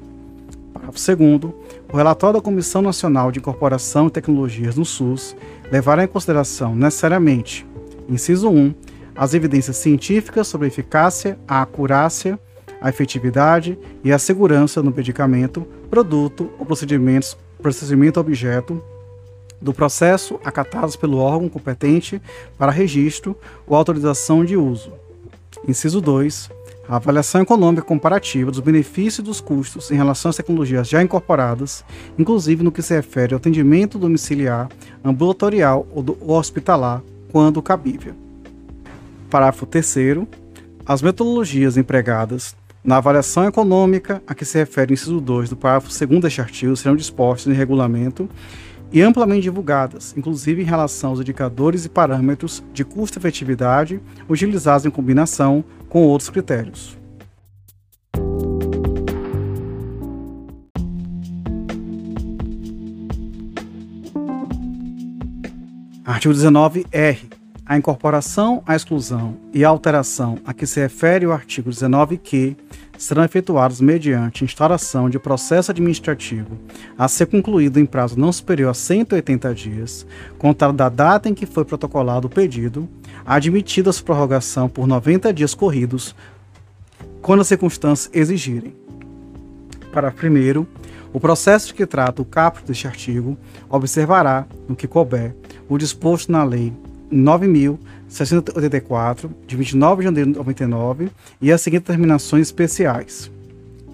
Parágrafo 0.73 0.99
2 0.99 1.55
o 1.93 1.97
relatório 1.97 2.39
da 2.39 2.43
Comissão 2.43 2.81
Nacional 2.81 3.31
de 3.31 3.41
Incorporação 3.41 4.07
e 4.07 4.11
Tecnologias 4.11 4.77
no 4.77 4.87
SUS 4.87 5.37
levará 5.71 6.03
em 6.03 6.09
consideração 6.09 6.75
necessariamente, 6.75 7.67
inciso 8.09 8.49
1, 8.49 8.75
as 9.15 9.35
evidências 9.35 9.77
científicas 9.77 10.49
sobre 10.49 10.67
a 10.67 10.69
eficácia, 10.69 11.39
a 11.47 11.61
acurácia, 11.61 12.41
a 12.81 12.89
efetividade 12.89 13.79
e 14.03 14.11
a 14.11 14.19
segurança 14.19 14.83
no 14.83 14.93
medicamento, 14.93 15.67
produto 15.91 16.51
ou 16.59 16.65
procedimentos 16.65 17.37
procedimento 17.63 18.21
objeto 18.21 18.83
do 19.61 19.73
processo 19.73 20.39
acatados 20.45 20.97
pelo 20.97 21.19
órgão 21.19 21.49
competente 21.49 22.23
para 22.57 22.73
registro 22.73 23.37
ou 23.67 23.77
autorização 23.77 24.45
de 24.45 24.57
uso. 24.57 24.93
Inciso 25.67 26.01
2. 26.01 26.51
A 26.89 26.97
avaliação 26.97 27.43
econômica 27.43 27.83
comparativa 27.83 28.51
dos 28.51 28.61
benefícios 28.61 29.19
e 29.19 29.23
dos 29.23 29.41
custos 29.41 29.91
em 29.91 29.95
relação 29.95 30.31
às 30.31 30.37
tecnologias 30.37 30.89
já 30.89 31.03
incorporadas, 31.03 31.85
inclusive 32.19 32.63
no 32.63 32.73
que 32.73 32.81
se 32.81 32.95
refere 32.95 33.35
ao 33.35 33.39
atendimento 33.39 33.99
domiciliar, 33.99 34.71
ambulatorial 35.05 35.87
ou, 35.93 36.35
hospitalar, 36.35 37.03
quando 37.31 37.61
cabível. 37.61 38.15
Parágrafo 39.29 39.67
3. 39.67 39.95
As 40.87 41.03
metodologias 41.03 41.77
empregadas 41.77 42.57
na 42.83 42.97
avaliação 42.99 43.45
econômica 43.45 44.23
a 44.27 44.35
que 44.35 44.45
se 44.45 44.59
refere 44.59 44.93
o 44.93 44.95
inciso 44.95 45.21
2 45.21 45.51
do 45.51 45.57
parágrafo 45.57 46.07
2 46.07 46.21
deste 46.21 46.41
artigo 46.41 46.77
serão 46.77 46.97
dispostas 46.97 47.53
em 47.53 47.57
regulamento 47.57 48.29
e 48.93 49.03
amplamente 49.03 49.43
divulgadas, 49.43 50.15
inclusive 50.17 50.63
em 50.63 50.65
relação 50.65 51.11
aos 51.11 51.21
indicadores 51.21 51.85
e 51.85 51.89
parâmetros 51.89 52.63
de 52.73 52.85
custo-efetividade 52.85 54.01
utilizados 54.29 54.87
em 54.87 54.91
combinação 54.91 55.65
com 55.89 56.03
outros 56.03 56.31
critérios. 56.31 56.97
Artigo 66.05 66.33
19-R. 66.33 67.38
A 67.69 67.77
incorporação, 67.77 68.63
a 68.67 68.75
exclusão 68.75 69.37
e 69.53 69.63
a 69.63 69.69
alteração 69.69 70.39
a 70.47 70.55
que 70.55 70.67
se 70.67 70.81
refere 70.81 71.27
o 71.27 71.33
artigo 71.33 71.69
19-Q 71.69 72.57
serão 72.97 73.23
efetuados 73.23 73.79
mediante 73.79 74.43
instauração 74.43 75.11
de 75.11 75.19
processo 75.19 75.71
administrativo 75.71 76.57
a 76.97 77.07
ser 77.09 77.27
concluído 77.27 77.79
em 77.79 77.85
prazo 77.85 78.19
não 78.19 78.33
superior 78.33 78.71
a 78.71 78.75
180 78.75 79.55
dias, 79.55 80.07
contado 80.39 80.73
da 80.73 80.89
data 80.89 81.29
em 81.29 81.35
que 81.35 81.45
foi 81.45 81.63
protocolado 81.63 82.27
o 82.27 82.31
pedido, 82.31 82.89
admitida 83.27 83.91
a 83.91 84.03
prorrogação 84.03 84.67
por 84.67 84.87
90 84.87 85.31
dias 85.35 85.55
corridos, 85.55 86.17
quando 87.21 87.41
as 87.41 87.49
circunstâncias 87.49 88.11
exigirem. 88.15 88.75
Para 89.93 90.11
primeiro, 90.11 90.67
o 91.13 91.21
processo 91.21 91.75
que 91.75 91.85
trata 91.85 92.23
o 92.23 92.25
caput 92.25 92.67
deste 92.67 92.87
artigo 92.87 93.37
observará, 93.69 94.47
no 94.67 94.75
que 94.75 94.89
couber, 94.89 95.37
o 95.69 95.77
disposto 95.77 96.33
na 96.33 96.43
Lei 96.43 96.73
9.684, 97.13 99.29
de 99.47 99.57
29 99.57 100.01
de 100.01 100.05
janeiro 100.05 100.33
de 100.33 100.39
99, 100.39 101.11
e 101.41 101.53
as 101.53 101.61
seguintes 101.61 101.87
terminações 101.87 102.49
especiais. 102.49 103.31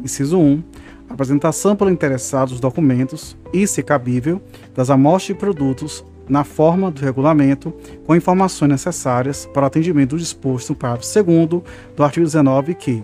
Inciso 0.02 0.38
1. 0.38 0.62
Apresentação 1.08 1.76
pelo 1.76 1.90
interessado 1.90 2.48
dos 2.50 2.60
documentos 2.60 3.36
e, 3.52 3.66
se 3.66 3.82
cabível, 3.82 4.40
das 4.74 4.88
amostras 4.90 5.36
de 5.36 5.40
produtos 5.40 6.04
na 6.28 6.44
forma 6.44 6.90
do 6.90 7.00
regulamento, 7.00 7.72
com 8.06 8.16
informações 8.16 8.70
necessárias 8.70 9.46
para 9.46 9.64
o 9.64 9.66
atendimento 9.66 10.10
do 10.10 10.18
disposto 10.18 10.70
no 10.70 10.76
parágrafo 10.76 11.22
2 11.22 11.48
do 11.96 12.02
artigo 12.02 12.24
19, 12.24 12.74
que, 12.74 13.02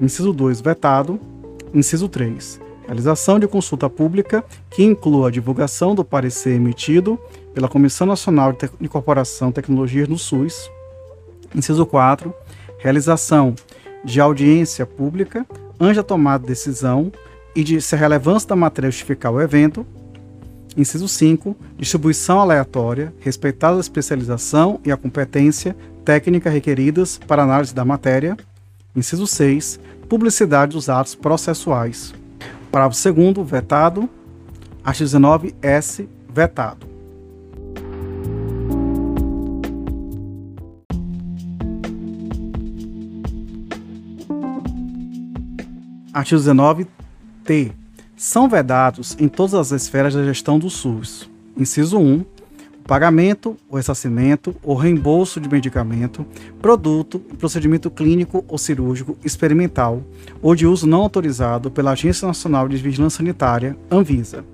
inciso 0.00 0.32
2, 0.32 0.60
vetado, 0.60 1.20
inciso 1.72 2.08
3, 2.08 2.60
realização 2.86 3.38
de 3.38 3.46
consulta 3.46 3.88
pública 3.88 4.44
que 4.68 4.82
inclua 4.82 5.28
a 5.28 5.30
divulgação 5.30 5.94
do 5.94 6.04
parecer 6.04 6.56
emitido 6.56 7.18
pela 7.54 7.68
Comissão 7.68 8.06
Nacional 8.06 8.52
de 8.52 8.70
Incorporação 8.80 9.52
Tecnologias 9.52 10.08
no 10.08 10.18
SUS. 10.18 10.70
Inciso 11.54 11.84
4. 11.84 12.32
Realização 12.78 13.54
de 14.04 14.20
audiência 14.20 14.86
pública 14.86 15.46
da 15.78 16.02
tomada 16.02 16.42
de 16.42 16.48
decisão 16.48 17.10
e 17.54 17.64
de 17.64 17.80
se 17.80 17.94
a 17.94 17.98
relevância 17.98 18.48
da 18.48 18.56
matéria 18.56 18.90
justificar 18.90 19.32
o 19.32 19.40
evento. 19.40 19.86
Inciso 20.76 21.08
5. 21.08 21.56
Distribuição 21.76 22.38
aleatória, 22.38 23.12
respeitada 23.18 23.76
a 23.76 23.80
especialização 23.80 24.80
e 24.84 24.92
a 24.92 24.96
competência 24.96 25.76
técnica 26.04 26.48
requeridas 26.48 27.18
para 27.26 27.42
análise 27.42 27.74
da 27.74 27.84
matéria. 27.84 28.36
Inciso 28.94 29.26
6. 29.26 29.80
Publicidade 30.08 30.72
dos 30.72 30.88
atos 30.88 31.14
processuais. 31.14 32.14
Parágrafo 32.70 33.12
2 33.12 33.46
vetado. 33.46 34.08
Artigo 34.84 35.04
19 35.04 35.54
S 35.60 36.08
vetado. 36.32 36.89
Artigo 46.12 46.40
19 46.40 46.88
T. 47.44 47.72
São 48.16 48.48
vedados 48.48 49.16
em 49.18 49.28
todas 49.28 49.54
as 49.54 49.70
esferas 49.70 50.12
da 50.12 50.24
gestão 50.24 50.58
do 50.58 50.68
SUS. 50.68 51.30
Inciso 51.56 51.98
1 51.98 52.24
pagamento, 52.84 53.56
o 53.68 53.76
ressarcimento, 53.76 54.52
o 54.64 54.74
reembolso 54.74 55.40
de 55.40 55.48
medicamento, 55.48 56.26
produto, 56.60 57.20
procedimento 57.38 57.88
clínico 57.88 58.44
ou 58.48 58.58
cirúrgico 58.58 59.16
experimental 59.24 60.02
ou 60.42 60.56
de 60.56 60.66
uso 60.66 60.88
não 60.88 61.02
autorizado 61.02 61.70
pela 61.70 61.92
Agência 61.92 62.26
Nacional 62.26 62.68
de 62.68 62.76
Vigilância 62.78 63.18
Sanitária, 63.18 63.76
Anvisa. 63.88 64.44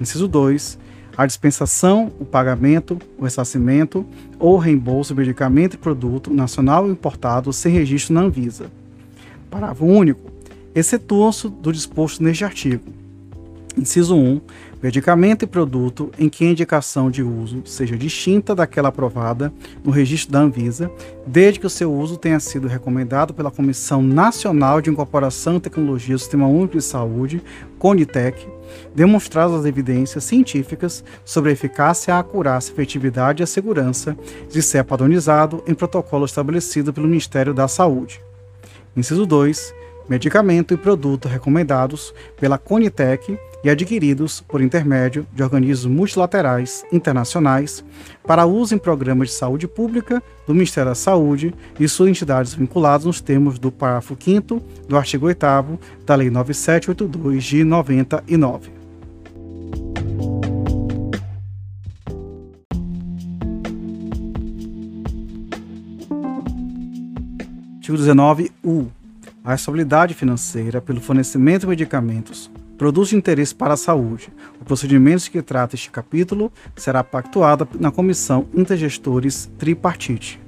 Inciso 0.00 0.28
2. 0.28 0.78
A 1.16 1.26
dispensação, 1.26 2.12
o 2.20 2.24
pagamento, 2.24 2.96
o 3.18 3.24
ressarcimento 3.24 4.06
ou 4.38 4.56
reembolso 4.58 5.12
de 5.12 5.18
medicamento 5.18 5.74
e 5.74 5.78
produto 5.78 6.32
nacional 6.32 6.88
importado 6.88 7.52
sem 7.52 7.72
registro 7.72 8.14
na 8.14 8.20
Anvisa. 8.20 8.70
Parágrafo 9.50 9.84
único. 9.84 10.31
Excetuam-se 10.74 11.48
do 11.48 11.72
disposto 11.72 12.22
neste 12.22 12.44
artigo. 12.44 12.84
Inciso 13.76 14.14
1 14.14 14.40
medicamento 14.82 15.44
e 15.44 15.46
produto 15.46 16.10
em 16.18 16.28
que 16.28 16.44
a 16.44 16.50
indicação 16.50 17.08
de 17.08 17.22
uso 17.22 17.62
seja 17.64 17.96
distinta 17.96 18.52
daquela 18.52 18.88
aprovada 18.88 19.52
no 19.84 19.92
registro 19.92 20.32
da 20.32 20.40
Anvisa, 20.40 20.90
desde 21.24 21.60
que 21.60 21.66
o 21.66 21.70
seu 21.70 21.94
uso 21.94 22.16
tenha 22.16 22.40
sido 22.40 22.66
recomendado 22.66 23.32
pela 23.32 23.50
Comissão 23.50 24.02
Nacional 24.02 24.80
de 24.80 24.90
Incorporação 24.90 25.56
e 25.56 25.60
Tecnologia 25.60 26.16
do 26.16 26.18
Sistema 26.18 26.48
Único 26.48 26.76
de 26.76 26.82
Saúde, 26.82 27.40
CONITEC, 27.78 28.44
demonstradas 28.92 29.60
as 29.60 29.66
evidências 29.66 30.24
científicas 30.24 31.04
sobre 31.24 31.50
a 31.50 31.52
eficácia, 31.52 32.16
a 32.16 32.18
acurácia, 32.18 32.72
a 32.72 32.74
efetividade 32.74 33.42
e 33.42 33.44
a 33.44 33.46
segurança 33.46 34.16
de 34.50 34.60
ser 34.60 34.82
padronizado 34.82 35.62
em 35.66 35.74
protocolo 35.74 36.24
estabelecido 36.24 36.92
pelo 36.92 37.06
Ministério 37.06 37.54
da 37.54 37.68
Saúde. 37.68 38.20
Inciso 38.96 39.24
2. 39.24 39.81
Medicamento 40.08 40.74
e 40.74 40.76
produto 40.76 41.28
recomendados 41.28 42.12
pela 42.38 42.58
CONITEC 42.58 43.38
e 43.64 43.70
adquiridos 43.70 44.40
por 44.40 44.60
intermédio 44.60 45.26
de 45.32 45.42
organismos 45.42 45.86
multilaterais 45.86 46.84
internacionais 46.92 47.84
para 48.26 48.44
uso 48.44 48.74
em 48.74 48.78
programas 48.78 49.28
de 49.28 49.34
saúde 49.34 49.68
pública 49.68 50.22
do 50.46 50.54
Ministério 50.54 50.90
da 50.90 50.94
Saúde 50.94 51.54
e 51.78 51.88
suas 51.88 52.10
entidades 52.10 52.54
vinculadas 52.54 53.06
nos 53.06 53.20
termos 53.20 53.58
do 53.58 53.70
parágrafo 53.70 54.16
5 54.18 54.60
do 54.88 54.96
artigo 54.96 55.26
8 55.26 55.46
da 56.04 56.14
Lei 56.16 56.30
9782 56.30 57.44
de 57.44 57.64
99. 57.64 58.70
Artigo 67.76 67.96
19-U. 67.98 69.01
A 69.44 69.54
estabilidade 69.54 70.14
financeira 70.14 70.80
pelo 70.80 71.00
fornecimento 71.00 71.62
de 71.62 71.66
medicamentos 71.66 72.48
produtos 72.78 73.10
de 73.10 73.16
interesse 73.16 73.54
para 73.54 73.74
a 73.74 73.76
saúde. 73.76 74.28
O 74.60 74.64
procedimento 74.64 75.30
que 75.30 75.40
trata 75.42 75.76
este 75.76 75.90
capítulo 75.90 76.52
será 76.76 77.04
pactuado 77.04 77.68
na 77.78 77.90
Comissão 77.92 78.46
Intergestores 78.54 79.50
Tripartite. 79.58 80.40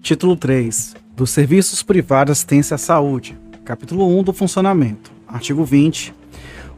Título 0.00 0.36
3 0.36 0.94
dos 1.16 1.30
Serviços 1.30 1.82
Privados 1.82 2.28
de 2.28 2.32
Assistência 2.32 2.74
à 2.74 2.78
Saúde. 2.78 3.38
Capítulo 3.64 4.06
1 4.18 4.22
do 4.22 4.32
Funcionamento. 4.32 5.10
Artigo 5.26 5.64
20. 5.64 6.14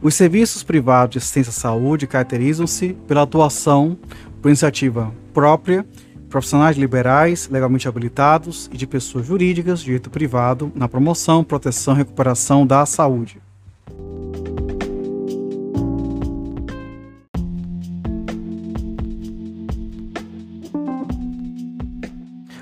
Os 0.01 0.15
serviços 0.15 0.63
privados 0.63 1.13
de 1.13 1.17
assistência 1.17 1.49
à 1.49 1.53
saúde 1.53 2.07
caracterizam-se 2.07 2.95
pela 3.05 3.23
atuação 3.23 3.97
por 4.41 4.47
iniciativa 4.47 5.13
própria, 5.33 5.85
profissionais 6.29 6.77
liberais, 6.77 7.49
legalmente 7.51 7.85
habilitados 7.85 8.69
e 8.71 8.77
de 8.77 8.87
pessoas 8.87 9.25
jurídicas, 9.25 9.81
direito 9.81 10.09
privado, 10.09 10.71
na 10.73 10.87
promoção, 10.87 11.43
proteção 11.43 11.95
e 11.95 11.97
recuperação 11.97 12.65
da 12.65 12.85
saúde. 12.85 13.41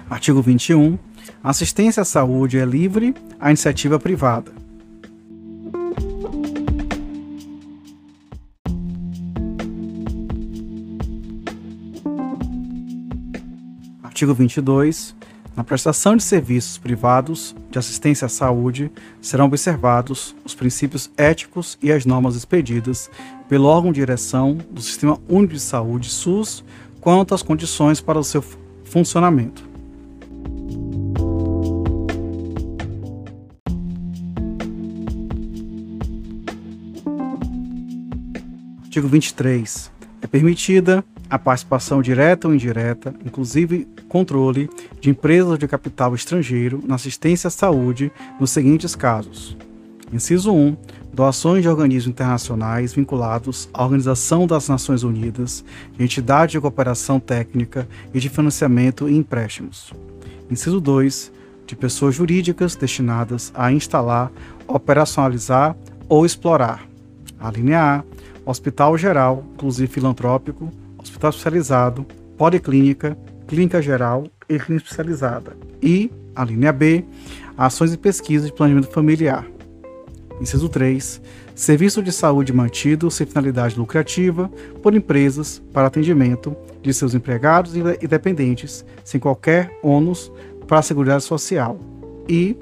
Artigo 0.09 0.41
21. 0.41 0.97
A 1.43 1.51
assistência 1.51 2.01
à 2.01 2.05
saúde 2.05 2.57
é 2.57 2.65
livre 2.65 3.13
à 3.39 3.49
iniciativa 3.49 3.99
privada. 3.99 4.56
Artigo 14.17 14.33
22. 14.33 15.15
Na 15.55 15.63
prestação 15.63 16.15
de 16.15 16.23
serviços 16.23 16.79
privados 16.79 17.55
de 17.69 17.77
assistência 17.77 18.25
à 18.25 18.29
saúde 18.29 18.91
serão 19.21 19.45
observados 19.45 20.35
os 20.43 20.55
princípios 20.55 21.11
éticos 21.15 21.77
e 21.83 21.91
as 21.91 22.03
normas 22.03 22.35
expedidas 22.35 23.11
pelo 23.47 23.65
órgão 23.65 23.91
de 23.91 23.99
direção 23.99 24.57
do 24.71 24.81
Sistema 24.81 25.19
Único 25.29 25.53
de 25.53 25.59
Saúde 25.59 26.09
SUS 26.09 26.63
quanto 26.99 27.35
às 27.35 27.43
condições 27.43 28.01
para 28.01 28.17
o 28.17 28.23
seu 28.23 28.43
funcionamento. 28.83 29.69
Artigo 38.83 39.07
23. 39.07 39.91
É 40.23 40.25
permitida 40.25 41.05
a 41.29 41.37
participação 41.37 42.01
direta 42.01 42.47
ou 42.47 42.53
indireta, 42.53 43.13
inclusive 43.25 43.87
controle, 44.07 44.69
de 44.99 45.09
empresas 45.09 45.59
de 45.59 45.67
capital 45.67 46.15
estrangeiro 46.15 46.83
na 46.85 46.95
assistência 46.95 47.47
à 47.47 47.51
saúde 47.51 48.11
nos 48.39 48.51
seguintes 48.51 48.95
casos. 48.95 49.57
Inciso 50.11 50.53
1. 50.53 50.77
Doações 51.13 51.63
de 51.63 51.69
organismos 51.69 52.13
internacionais 52.13 52.93
vinculados 52.93 53.67
à 53.73 53.83
Organização 53.83 54.45
das 54.45 54.69
Nações 54.69 55.03
Unidas, 55.03 55.65
de 55.97 56.03
entidade 56.03 56.53
de 56.53 56.61
cooperação 56.61 57.19
técnica 57.19 57.87
e 58.13 58.19
de 58.19 58.29
financiamento 58.29 59.09
e 59.09 59.17
empréstimos. 59.17 59.91
Inciso 60.49 60.79
2. 60.79 61.31
de 61.65 61.75
pessoas 61.75 62.15
jurídicas 62.15 62.75
destinadas 62.75 63.51
a 63.53 63.71
instalar, 63.71 64.31
operacionalizar 64.67 65.75
ou 66.07 66.25
explorar. 66.25 66.87
A 67.37 67.51
linha 67.51 67.81
A, 67.97 68.03
hospital 68.49 68.97
geral, 68.97 69.43
inclusive 69.55 69.91
filantrópico, 69.91 70.71
hospital 71.17 71.29
especializado, 71.31 72.05
policlínica, 72.37 73.17
clínica 73.47 73.81
geral 73.81 74.25
e 74.47 74.59
clínica 74.59 74.85
especializada. 74.85 75.57
E 75.81 76.11
a 76.35 76.43
linha 76.43 76.71
B, 76.71 77.03
ações 77.57 77.93
e 77.93 77.97
pesquisa 77.97 78.45
de 78.45 78.53
planejamento 78.53 78.91
familiar. 78.91 79.45
Inciso 80.39 80.69
3. 80.69 81.19
Serviço 81.55 82.03
de 82.03 82.11
saúde 82.11 82.53
mantido 82.53 83.09
sem 83.09 83.25
finalidade 83.25 83.75
lucrativa 83.75 84.47
por 84.83 84.93
empresas 84.93 85.59
para 85.73 85.87
atendimento 85.87 86.55
de 86.83 86.93
seus 86.93 87.15
empregados 87.15 87.73
e 87.75 88.07
dependentes, 88.07 88.85
sem 89.03 89.19
qualquer 89.19 89.71
ônus 89.81 90.31
para 90.67 90.77
a 90.77 90.83
Seguridade 90.83 91.23
Social. 91.23 91.79
E, 92.29 92.55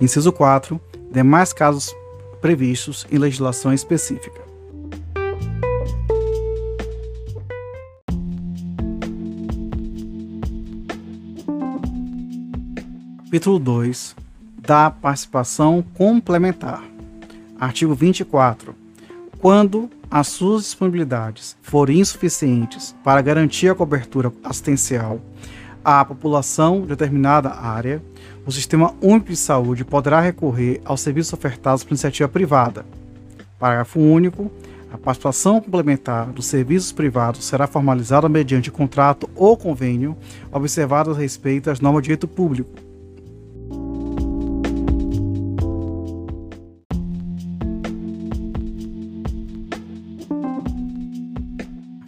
inciso 0.00 0.32
4. 0.32 0.80
Demais 1.10 1.52
casos 1.52 1.92
previstos 2.40 3.04
em 3.10 3.18
legislação 3.18 3.72
específica. 3.72 4.43
Capítulo 13.34 13.58
2 13.58 14.14
da 14.60 14.92
participação 14.92 15.84
complementar. 15.94 16.84
Artigo 17.58 17.92
24. 17.92 18.76
Quando 19.40 19.90
as 20.08 20.28
suas 20.28 20.62
disponibilidades 20.62 21.56
forem 21.60 21.98
insuficientes 21.98 22.94
para 23.02 23.20
garantir 23.20 23.68
a 23.68 23.74
cobertura 23.74 24.32
assistencial 24.44 25.20
à 25.84 26.04
população 26.04 26.82
de 26.82 26.86
determinada 26.86 27.50
área, 27.50 28.00
o 28.46 28.52
Sistema 28.52 28.94
Único 29.02 29.30
de 29.30 29.36
Saúde 29.36 29.84
poderá 29.84 30.20
recorrer 30.20 30.80
aos 30.84 31.00
serviços 31.00 31.32
ofertados 31.32 31.82
por 31.82 31.90
iniciativa 31.90 32.28
privada. 32.28 32.86
Parágrafo 33.58 33.98
único. 33.98 34.48
A 34.92 34.96
participação 34.96 35.60
complementar 35.60 36.26
dos 36.26 36.46
serviços 36.46 36.92
privados 36.92 37.44
será 37.44 37.66
formalizada 37.66 38.28
mediante 38.28 38.70
contrato 38.70 39.28
ou 39.34 39.56
convênio, 39.56 40.16
observado 40.52 41.10
a 41.10 41.14
respeito 41.14 41.68
às 41.68 41.80
normas 41.80 42.02
de 42.02 42.06
direito 42.06 42.28
público. 42.28 42.83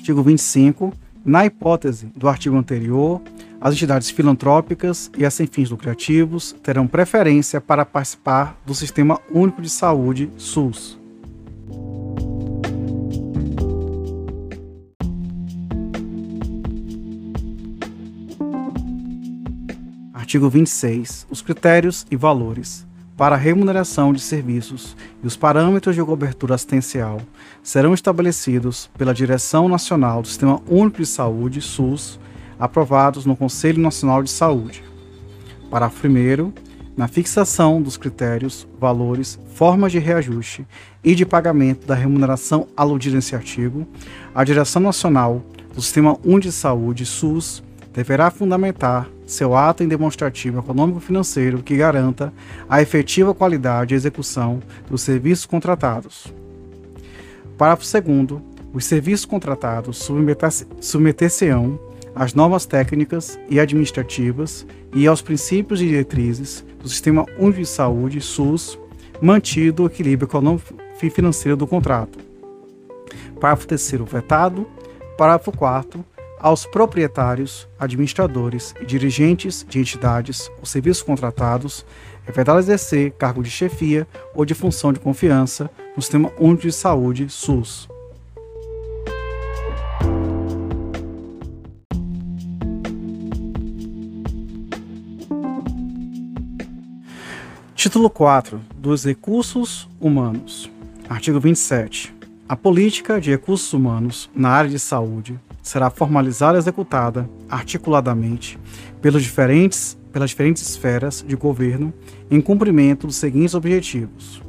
Artigo 0.07 0.23
25. 0.23 0.93
Na 1.25 1.45
hipótese 1.47 2.07
do 2.15 2.29
artigo 2.29 2.57
anterior, 2.57 3.21
as 3.61 3.75
entidades 3.75 4.09
filantrópicas 4.09 5.11
e 5.19 5.27
as 5.27 5.35
sem 5.35 5.49
fins 5.49 5.69
lucrativos 5.69 6.55
terão 6.63 6.87
preferência 6.87 7.61
para 7.61 7.85
participar 7.85 8.57
do 8.65 8.73
Sistema 8.73 9.21
Único 9.35 9.61
de 9.61 9.69
Saúde 9.69 10.31
SUS. 10.37 10.97
Artigo 20.15 20.49
26. 20.49 21.27
Os 21.29 21.43
critérios 21.43 22.07
e 22.09 22.15
valores 22.15 22.86
para 23.17 23.35
a 23.35 23.39
remuneração 23.39 24.13
de 24.13 24.21
serviços 24.21 24.95
e 25.23 25.27
os 25.27 25.37
parâmetros 25.37 25.95
de 25.95 26.05
cobertura 26.05 26.55
assistencial 26.55 27.19
serão 27.63 27.95
estabelecidos 27.95 28.91
pela 28.99 29.15
Direção 29.15 29.69
Nacional 29.69 30.21
do 30.21 30.29
Sistema 30.29 30.61
Único 30.69 30.99
de 30.99 31.07
Saúde, 31.07 31.63
SUS, 31.63 32.21
aprovados 32.59 33.25
no 33.25 33.35
Conselho 33.35 33.81
Nacional 33.81 34.23
de 34.23 34.31
Saúde. 34.31 34.85
Parágrafo 35.71 36.07
1. 36.07 36.53
Na 36.95 37.09
fixação 37.09 37.81
dos 37.81 37.97
critérios, 37.97 38.67
valores, 38.79 39.39
formas 39.55 39.93
de 39.93 39.99
reajuste 39.99 40.67
e 41.05 41.15
de 41.15 41.27
pagamento 41.27 41.87
da 41.87 41.95
remuneração 41.95 42.69
aludida 42.77 43.17
nesse 43.17 43.35
artigo, 43.35 43.87
a 44.35 44.45
Direção 44.45 44.81
Nacional 44.81 45.43
do 45.75 45.83
Sistema 45.83 46.19
Único 46.25 46.41
de 46.41 46.53
Saúde, 46.53 47.05
SUS, 47.05 47.63
deverá 47.97 48.31
fundamentar 48.31 49.09
seu 49.25 49.57
ato 49.57 49.83
em 49.83 49.89
demonstrativo 49.89 50.59
econômico-financeiro 50.59 51.63
que 51.63 51.79
garanta 51.79 52.31
a 52.69 52.83
efetiva 52.83 53.35
qualidade 53.35 53.95
e 53.95 53.97
execução 53.97 54.63
dos 54.89 55.01
serviços 55.01 55.47
contratados. 55.47 56.27
Parágrafo 57.57 57.91
2. 57.91 58.43
Os 58.75 58.85
serviços 58.85 59.25
contratados 59.25 60.07
submeter-se-ão 60.79 61.81
às 62.15 62.35
normas 62.35 62.67
técnicas 62.67 63.39
e 63.49 63.59
administrativas 63.59 64.67
e 64.95 65.07
aos 65.07 65.23
princípios 65.23 65.81
e 65.81 65.87
diretrizes 65.87 66.63
do 66.83 66.91
Sistema 66.91 67.25
Único 67.39 67.61
de 67.61 67.67
Saúde, 67.67 68.21
SUS, 68.21 68.79
mantido 69.23 69.85
o 69.85 69.87
equilíbrio 69.87 70.29
econômico 70.29 70.75
financeiro 71.11 71.57
do 71.57 71.67
contrato. 71.67 72.19
Parágrafo 73.41 73.67
3 73.67 73.93
vetado. 74.07 74.67
Parágrafo 75.17 75.51
4 75.51 76.05
aos 76.39 76.67
proprietários, 76.67 77.69
administradores 77.79 78.75
e 78.81 78.85
dirigentes 78.85 79.65
de 79.69 79.79
entidades 79.79 80.51
ou 80.59 80.67
serviços 80.67 81.03
contratados 81.03 81.85
é 82.27 82.33
vedado 82.33 82.59
exercer 82.59 83.13
cargo 83.13 83.43
de 83.43 83.51
chefia 83.51 84.07
ou 84.35 84.45
de 84.45 84.55
função 84.55 84.93
de 84.93 85.01
confiança 85.01 85.71
no 85.95 86.03
Sistema 86.03 86.31
Único 86.39 86.63
de 86.63 86.73
Saúde, 86.73 87.29
SUS. 87.29 87.89
Título 97.75 98.11
4 98.11 98.61
dos 98.77 99.05
Recursos 99.05 99.89
Humanos. 100.01 100.69
Artigo 101.09 101.39
27. 101.39 102.13
A 102.49 102.57
política 102.57 103.21
de 103.21 103.31
recursos 103.31 103.73
humanos 103.73 104.29
na 104.35 104.49
área 104.51 104.71
de 104.71 104.79
saúde 104.79 105.39
será 105.67 105.91
formalizada 105.91 106.57
e 106.57 106.61
executada 106.61 107.29
articuladamente 107.49 108.57
pelos 109.03 109.25
diferentes, 109.25 109.99
pelas 110.13 110.31
diferentes 110.31 110.63
esferas 110.63 111.25
de 111.27 111.35
governo 111.35 111.93
em 112.31 112.41
cumprimento 112.41 113.09
dos 113.09 113.17
seguintes 113.17 113.53
objetivos. 113.53 114.41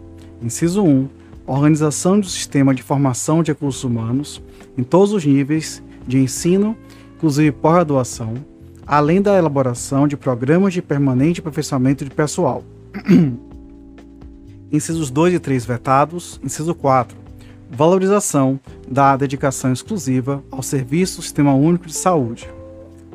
Inciso 0.44 0.84
1. 0.84 1.10
Organização 1.48 2.20
do 2.20 2.28
sistema 2.28 2.72
de 2.76 2.84
formação 2.84 3.42
de 3.42 3.52
recursos 3.52 3.84
humanos 3.84 4.44
em 4.78 4.84
todos 4.84 5.12
os 5.12 5.26
níveis 5.26 5.82
de 6.06 6.20
ensino, 6.20 6.78
inclusive 7.16 7.52
pós-graduação, 7.52 8.36
além 8.86 9.20
da 9.20 9.36
elaboração 9.36 10.08
de 10.08 10.16
programas 10.16 10.72
de 10.72 10.84
permanente 10.84 11.40
aperfeiçoamento 11.40 12.06
de 12.06 12.12
pessoal. 12.12 12.64
Incisos 14.72 15.10
2 15.10 15.34
e 15.34 15.40
3 15.40 15.66
vetados. 15.66 16.40
Inciso 16.44 16.76
4 16.76 17.27
valorização 17.70 18.60
da 18.88 19.16
dedicação 19.16 19.72
exclusiva 19.72 20.44
ao 20.50 20.64
serviço 20.64 21.18
do 21.18 21.24
Sistema 21.24 21.54
Único 21.54 21.88
de 21.88 21.94
Saúde. 21.94 22.50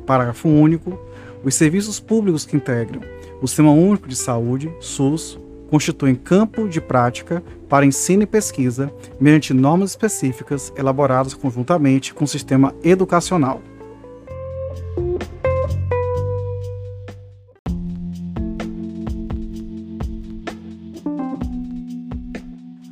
Parágrafo 0.06 0.48
único. 0.48 0.98
Os 1.44 1.54
serviços 1.54 1.98
públicos 1.98 2.44
que 2.44 2.56
integram 2.56 3.00
o 3.42 3.48
Sistema 3.48 3.72
Único 3.72 4.06
de 4.06 4.14
Saúde, 4.14 4.72
SUS, 4.80 5.36
constituem 5.68 6.14
campo 6.14 6.68
de 6.68 6.80
prática 6.80 7.42
para 7.68 7.84
ensino 7.84 8.22
e 8.22 8.26
pesquisa 8.26 8.92
mediante 9.18 9.52
normas 9.52 9.90
específicas 9.90 10.72
elaboradas 10.76 11.34
conjuntamente 11.34 12.14
com 12.14 12.24
o 12.24 12.28
sistema 12.28 12.72
educacional. 12.84 13.60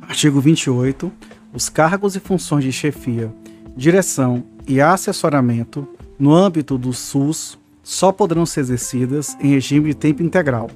Artigo 0.01 0.41
28 0.41 1.09
os 1.53 1.69
cargos 1.69 2.15
e 2.15 2.19
funções 2.19 2.63
de 2.63 2.71
chefia, 2.71 3.33
direção 3.75 4.43
e 4.67 4.79
assessoramento 4.79 5.87
no 6.17 6.33
âmbito 6.33 6.77
do 6.77 6.93
SUS 6.93 7.59
só 7.83 8.11
poderão 8.11 8.45
ser 8.45 8.61
exercidas 8.61 9.35
em 9.41 9.49
regime 9.49 9.89
de 9.89 9.95
tempo 9.95 10.23
integral. 10.23 10.69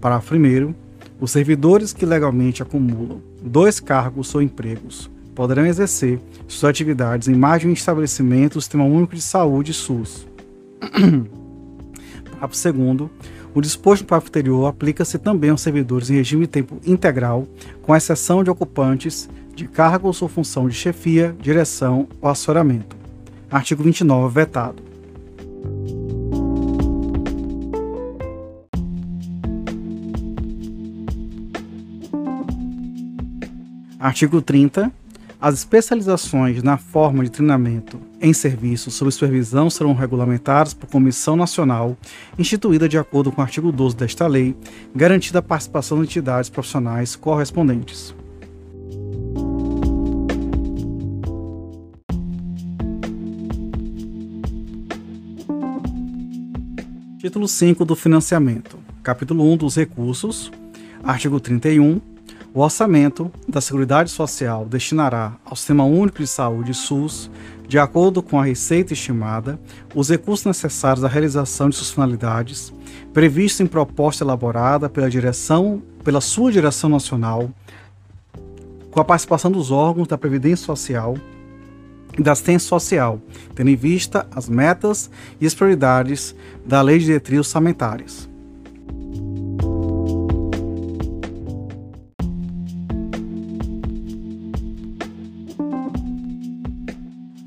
Parágrafo 0.00 0.34
1. 0.34 0.74
Os 1.20 1.30
servidores 1.30 1.92
que 1.92 2.04
legalmente 2.04 2.62
acumulam 2.62 3.22
dois 3.42 3.80
cargos 3.80 4.34
ou 4.34 4.42
empregos 4.42 5.10
poderão 5.34 5.64
exercer 5.66 6.20
suas 6.46 6.70
atividades 6.70 7.28
em 7.28 7.34
mais 7.34 7.62
de 7.62 7.68
um 7.68 7.72
estabelecimento 7.72 8.54
do 8.54 8.60
Sistema 8.60 8.84
Único 8.84 9.14
de 9.14 9.22
Saúde 9.22 9.72
SUS. 9.72 10.26
Parágrafo 12.38 12.72
2. 12.72 13.10
O 13.54 13.60
disposto 13.62 14.02
no 14.02 14.08
parágrafo 14.08 14.28
anterior 14.28 14.66
aplica-se 14.66 15.18
também 15.18 15.48
aos 15.48 15.62
servidores 15.62 16.10
em 16.10 16.16
regime 16.16 16.42
de 16.42 16.48
tempo 16.48 16.78
integral, 16.84 17.46
com 17.80 17.96
exceção 17.96 18.44
de 18.44 18.50
ocupantes 18.50 19.30
de 19.56 19.66
cargos 19.66 20.20
ou 20.20 20.28
função 20.28 20.68
de 20.68 20.74
chefia, 20.74 21.34
direção 21.40 22.06
ou 22.20 22.28
assessoramento. 22.28 22.94
Artigo 23.50 23.82
29, 23.82 24.34
vetado. 24.34 24.82
Artigo 33.98 34.42
30. 34.42 34.92
As 35.40 35.54
especializações 35.54 36.62
na 36.62 36.76
forma 36.76 37.24
de 37.24 37.30
treinamento 37.30 38.00
em 38.20 38.32
serviços 38.32 38.94
sob 38.94 39.10
supervisão 39.10 39.70
serão 39.70 39.94
regulamentadas 39.94 40.74
por 40.74 40.88
comissão 40.88 41.36
nacional, 41.36 41.96
instituída 42.38 42.88
de 42.88 42.98
acordo 42.98 43.30
com 43.32 43.40
o 43.40 43.44
artigo 43.44 43.70
12 43.70 43.96
desta 43.96 44.26
lei, 44.26 44.56
garantida 44.94 45.38
a 45.38 45.42
participação 45.42 45.98
de 45.98 46.04
entidades 46.04 46.50
profissionais 46.50 47.16
correspondentes. 47.16 48.14
Título 57.26 57.48
5 57.48 57.84
do 57.84 57.96
Financiamento. 57.96 58.78
Capítulo 59.02 59.42
1 59.52 59.56
dos 59.56 59.74
Recursos. 59.74 60.52
Artigo 61.02 61.40
31. 61.40 62.00
O 62.54 62.60
orçamento 62.60 63.32
da 63.48 63.60
Seguridade 63.60 64.12
Social 64.12 64.64
destinará 64.64 65.36
ao 65.44 65.56
Sistema 65.56 65.82
Único 65.82 66.18
de 66.18 66.26
Saúde 66.28 66.72
SUS, 66.72 67.28
de 67.66 67.80
acordo 67.80 68.22
com 68.22 68.38
a 68.38 68.44
receita 68.44 68.92
estimada, 68.92 69.58
os 69.92 70.08
recursos 70.08 70.46
necessários 70.46 71.04
à 71.04 71.08
realização 71.08 71.68
de 71.68 71.74
suas 71.74 71.90
finalidades, 71.90 72.72
previstos 73.12 73.60
em 73.60 73.66
proposta 73.66 74.22
elaborada 74.22 74.88
pela 74.88 75.10
direção, 75.10 75.82
pela 76.04 76.20
sua 76.20 76.52
direção 76.52 76.88
nacional, 76.88 77.50
com 78.88 79.00
a 79.00 79.04
participação 79.04 79.50
dos 79.50 79.72
órgãos 79.72 80.06
da 80.06 80.16
Previdência 80.16 80.64
Social 80.64 81.16
da 82.18 82.32
assistência 82.32 82.68
social, 82.68 83.20
tendo 83.54 83.70
em 83.70 83.76
vista 83.76 84.26
as 84.34 84.48
metas 84.48 85.10
e 85.40 85.46
as 85.46 85.54
prioridades 85.54 86.34
da 86.64 86.80
Lei 86.80 86.98
de 86.98 87.06
Diretrizes 87.06 87.46
Orçamentárias. 87.46 88.28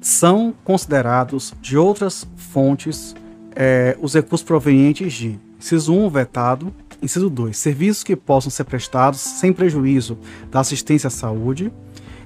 São 0.01 0.53
considerados 0.63 1.53
de 1.61 1.77
outras 1.77 2.27
fontes 2.35 3.15
é, 3.55 3.97
os 4.01 4.13
recursos 4.13 4.45
provenientes 4.45 5.13
de 5.13 5.39
inciso 5.59 5.93
1, 5.93 6.09
vetado, 6.09 6.73
inciso 7.01 7.29
2, 7.29 7.57
serviços 7.57 8.03
que 8.03 8.15
possam 8.15 8.49
ser 8.49 8.63
prestados 8.63 9.19
sem 9.19 9.51
prejuízo 9.51 10.17
da 10.49 10.59
assistência 10.61 11.07
à 11.07 11.11
saúde, 11.11 11.71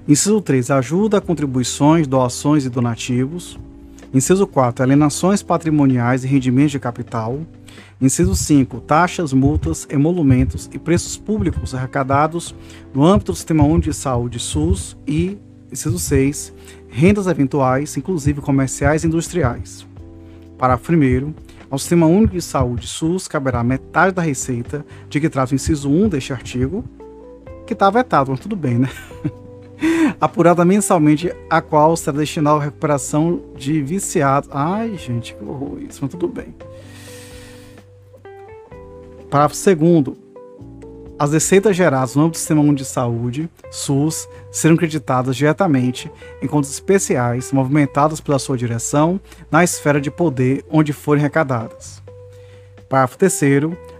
Inciso 0.07 0.41
3. 0.41 0.69
Ajuda, 0.69 1.21
contribuições, 1.21 2.07
doações 2.07 2.65
e 2.65 2.69
donativos. 2.69 3.57
Inciso 4.13 4.45
4. 4.45 4.83
Alienações 4.83 5.41
patrimoniais 5.41 6.25
e 6.25 6.27
rendimentos 6.27 6.71
de 6.73 6.79
capital. 6.79 7.39
Inciso 8.01 8.35
5. 8.35 8.81
Taxas, 8.81 9.31
multas, 9.31 9.87
emolumentos 9.89 10.69
e 10.73 10.77
preços 10.77 11.15
públicos 11.15 11.73
arrecadados 11.73 12.53
no 12.93 13.05
âmbito 13.05 13.31
do 13.31 13.35
Sistema 13.35 13.63
Único 13.63 13.89
de 13.89 13.93
Saúde 13.93 14.39
SUS. 14.39 14.97
E, 15.07 15.37
inciso 15.71 15.97
6. 15.97 16.53
Rendas 16.89 17.25
eventuais, 17.27 17.95
inclusive 17.95 18.41
comerciais 18.41 19.03
e 19.03 19.07
industriais. 19.07 19.87
Parágrafo 20.57 20.91
1. 20.91 21.33
Ao 21.69 21.79
Sistema 21.79 22.05
Único 22.07 22.33
de 22.33 22.41
Saúde 22.41 22.87
SUS 22.87 23.27
caberá 23.27 23.63
metade 23.63 24.13
da 24.13 24.21
receita 24.21 24.85
de 25.09 25.21
que 25.21 25.29
trata 25.29 25.53
o 25.53 25.55
inciso 25.55 25.89
1 25.89 26.09
deste 26.09 26.33
artigo, 26.33 26.83
que 27.65 27.71
está 27.71 27.89
vetado, 27.89 28.31
mas 28.31 28.39
tudo 28.41 28.55
bem, 28.55 28.77
né? 28.77 28.89
apurada 30.19 30.63
mensalmente, 30.65 31.33
a 31.49 31.61
qual 31.61 31.95
será 31.95 32.17
destinada 32.17 32.57
à 32.57 32.63
recuperação 32.63 33.41
de 33.55 33.81
viciados. 33.81 34.49
Ai, 34.51 34.95
gente, 34.97 35.35
que 35.35 35.43
horror 35.43 35.79
isso, 35.81 35.99
mas 36.01 36.11
tudo 36.11 36.27
bem. 36.27 36.55
Parágrafo 39.29 39.55
2 39.55 40.23
as 41.17 41.31
receitas 41.31 41.75
geradas 41.75 42.15
no 42.15 42.23
âmbito 42.23 42.37
do 42.37 42.39
Sistema 42.39 42.73
de 42.73 42.83
Saúde, 42.83 43.49
SUS, 43.71 44.27
serão 44.51 44.75
creditadas 44.75 45.35
diretamente 45.37 46.11
em 46.41 46.47
contas 46.47 46.71
especiais 46.71 47.51
movimentadas 47.51 48.19
pela 48.19 48.39
sua 48.39 48.57
direção 48.57 49.21
na 49.49 49.63
esfera 49.63 50.01
de 50.01 50.09
poder 50.09 50.65
onde 50.69 50.91
forem 50.91 51.21
arrecadadas. 51.21 52.01
Parágrafo 52.89 53.17
3 53.17 53.33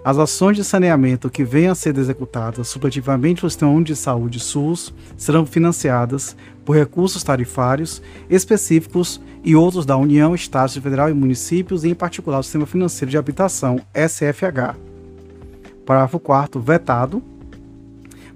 as 0.03 0.17
ações 0.17 0.57
de 0.57 0.63
saneamento 0.63 1.29
que 1.29 1.45
venham 1.45 1.71
a 1.71 1.75
ser 1.75 1.97
executadas 1.97 2.67
supletivamente 2.67 3.43
ao 3.43 3.49
Sistema 3.49 3.81
de 3.81 3.95
Saúde 3.95 4.39
SUS 4.39 4.93
serão 5.15 5.45
financiadas 5.45 6.35
por 6.65 6.75
recursos 6.75 7.23
tarifários 7.23 8.01
específicos 8.29 9.21
e 9.43 9.55
outros 9.55 9.85
da 9.85 9.95
União, 9.95 10.35
Estados 10.35 10.75
Federal 10.75 11.09
e 11.09 11.13
municípios, 11.13 11.83
e 11.83 11.89
em 11.89 11.95
particular 11.95 12.39
o 12.39 12.43
Sistema 12.43 12.65
Financeiro 12.65 13.11
de 13.11 13.17
Habitação, 13.17 13.79
SFH. 13.93 14.75
Parágrafo 15.85 16.19
4 16.19 16.61
vetado. 16.61 17.23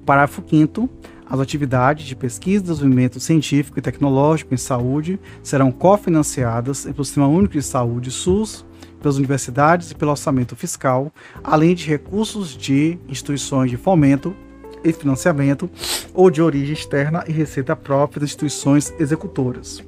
Parágrafo 0.05 0.41
5 0.47 0.89
as 1.29 1.41
atividades 1.41 2.05
de 2.05 2.15
pesquisa 2.15 2.63
e 2.63 2.67
desenvolvimento 2.67 3.19
científico 3.19 3.77
e 3.77 3.81
tecnológico 3.81 4.53
em 4.53 4.57
saúde 4.57 5.19
serão 5.43 5.73
cofinanciadas 5.73 6.85
pelo 6.85 7.03
Sistema 7.03 7.27
Único 7.27 7.53
de 7.53 7.61
Saúde 7.61 8.11
SUS 8.11 8.65
pelas 9.01 9.17
universidades 9.17 9.91
e 9.91 9.95
pelo 9.95 10.11
orçamento 10.11 10.55
fiscal, 10.55 11.11
além 11.43 11.75
de 11.75 11.87
recursos 11.87 12.55
de 12.55 12.97
instituições 13.07 13.69
de 13.69 13.77
fomento 13.77 14.35
e 14.83 14.93
financiamento 14.93 15.69
ou 16.13 16.29
de 16.29 16.41
origem 16.41 16.73
externa 16.73 17.23
e 17.27 17.31
receita 17.31 17.75
própria 17.75 18.21
das 18.21 18.29
instituições 18.29 18.93
executoras. 18.99 19.83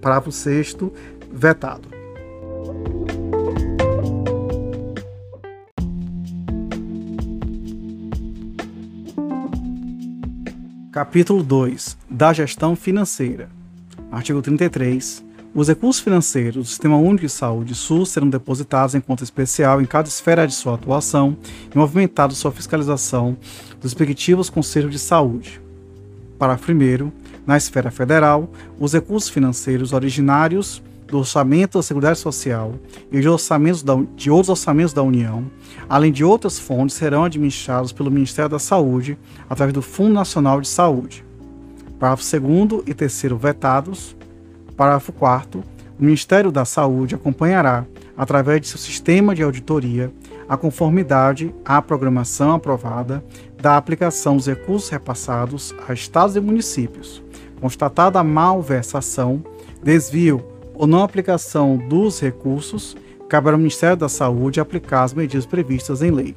Parágrafo 0.00 0.32
6 0.32 0.76
vetado. 1.32 1.88
Capítulo 10.92 11.42
2 11.42 11.96
da 12.10 12.34
gestão 12.34 12.76
financeira. 12.76 13.48
Artigo 14.10 14.42
33 14.42 15.24
os 15.54 15.68
recursos 15.68 16.02
financeiros 16.02 16.64
do 16.64 16.68
Sistema 16.68 16.96
Único 16.96 17.26
de 17.26 17.28
Saúde 17.28 17.74
SUS 17.74 18.08
serão 18.08 18.28
depositados 18.28 18.94
em 18.94 19.00
conta 19.00 19.22
especial 19.22 19.82
em 19.82 19.84
cada 19.84 20.08
esfera 20.08 20.46
de 20.46 20.54
sua 20.54 20.74
atuação 20.74 21.36
e 21.72 21.76
movimentado 21.76 22.34
sua 22.34 22.50
fiscalização 22.50 23.36
dos 23.80 23.92
respectivos 23.92 24.48
Conselhos 24.48 24.90
de 24.90 24.98
Saúde. 24.98 25.60
Parágrafo 26.38 26.72
1. 26.72 27.12
Na 27.46 27.56
esfera 27.56 27.90
federal, 27.90 28.50
os 28.78 28.94
recursos 28.94 29.28
financeiros 29.28 29.92
originários 29.92 30.82
do 31.06 31.18
orçamento 31.18 31.76
da 31.76 31.82
Seguridade 31.82 32.18
Social 32.18 32.74
e 33.10 33.20
de, 33.20 33.28
orçamentos 33.28 33.82
da, 33.82 33.94
de 34.16 34.30
outros 34.30 34.48
orçamentos 34.48 34.94
da 34.94 35.02
União, 35.02 35.44
além 35.86 36.10
de 36.10 36.24
outras 36.24 36.58
fontes, 36.58 36.96
serão 36.96 37.24
administrados 37.24 37.92
pelo 37.92 38.10
Ministério 38.10 38.48
da 38.48 38.58
Saúde 38.58 39.18
através 39.50 39.74
do 39.74 39.82
Fundo 39.82 40.14
Nacional 40.14 40.62
de 40.62 40.68
Saúde. 40.68 41.22
Parágrafo 41.98 42.40
2 42.40 42.84
e 42.86 42.94
3 42.94 43.22
vetados. 43.38 44.16
Parágrafo 44.76 45.12
4 45.12 45.62
o 46.02 46.04
Ministério 46.04 46.50
da 46.50 46.64
Saúde 46.64 47.14
acompanhará, 47.14 47.86
através 48.16 48.60
de 48.60 48.66
seu 48.66 48.78
sistema 48.78 49.36
de 49.36 49.42
auditoria, 49.44 50.12
a 50.48 50.56
conformidade 50.56 51.54
à 51.64 51.80
programação 51.80 52.52
aprovada 52.52 53.24
da 53.56 53.76
aplicação 53.76 54.36
dos 54.36 54.48
recursos 54.48 54.90
repassados 54.90 55.72
a 55.86 55.92
estados 55.92 56.34
e 56.34 56.40
municípios. 56.40 57.22
Constatada 57.60 58.18
a 58.18 58.24
malversação, 58.24 59.44
desvio 59.80 60.44
ou 60.74 60.88
não 60.88 61.04
aplicação 61.04 61.76
dos 61.76 62.20
recursos, 62.20 62.96
caberá 63.28 63.54
ao 63.54 63.58
Ministério 63.58 63.96
da 63.96 64.08
Saúde 64.08 64.60
aplicar 64.60 65.04
as 65.04 65.14
medidas 65.14 65.46
previstas 65.46 66.02
em 66.02 66.10
lei. 66.10 66.36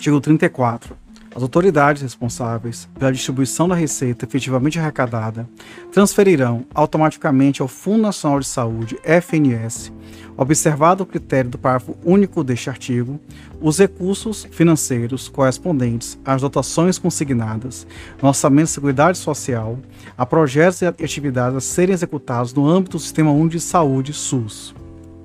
Artigo 0.00 0.18
34. 0.18 0.96
As 1.34 1.42
autoridades 1.42 2.00
responsáveis 2.00 2.88
pela 2.98 3.12
distribuição 3.12 3.68
da 3.68 3.74
receita 3.74 4.24
efetivamente 4.24 4.78
arrecadada 4.78 5.46
transferirão 5.92 6.64
automaticamente 6.74 7.60
ao 7.60 7.68
Fundo 7.68 8.04
Nacional 8.04 8.40
de 8.40 8.46
Saúde, 8.46 8.98
FNS, 9.04 9.92
observado 10.38 11.02
o 11.02 11.06
critério 11.06 11.50
do 11.50 11.58
parágrafo 11.58 11.98
único 12.02 12.42
deste 12.42 12.70
artigo, 12.70 13.20
os 13.60 13.78
recursos 13.78 14.48
financeiros 14.50 15.28
correspondentes 15.28 16.18
às 16.24 16.40
dotações 16.40 16.98
consignadas 16.98 17.86
no 18.22 18.28
Orçamento 18.28 18.68
de 18.68 18.72
Seguridade 18.72 19.18
Social 19.18 19.78
a 20.16 20.24
projetos 20.24 20.80
e 20.80 20.86
atividades 20.86 21.58
a 21.58 21.60
serem 21.60 21.92
executados 21.92 22.54
no 22.54 22.66
âmbito 22.66 22.96
do 22.96 23.02
Sistema 23.02 23.32
Único 23.32 23.50
de 23.50 23.60
Saúde, 23.60 24.14
SUS. 24.14 24.74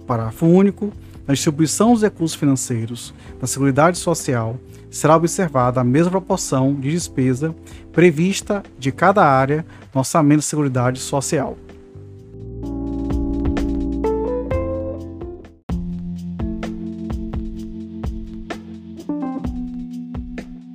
Parágrafo 0.05 0.45
único 0.45 0.91
na 1.28 1.34
distribuição 1.34 1.93
dos 1.93 2.01
recursos 2.01 2.38
financeiros 2.38 3.13
da 3.39 3.47
Seguridade 3.47 3.97
Social, 3.97 4.59
será 4.89 5.15
observada 5.15 5.82
a 5.82 5.84
mesma 5.84 6.11
proporção 6.11 6.73
de 6.73 6.91
despesa 6.91 7.53
prevista 7.91 8.63
de 8.78 8.91
cada 8.91 9.26
área 9.26 9.65
no 9.93 9.99
Orçamento 9.99 10.39
de 10.39 10.45
Seguridade 10.45 10.99
Social. 10.99 11.57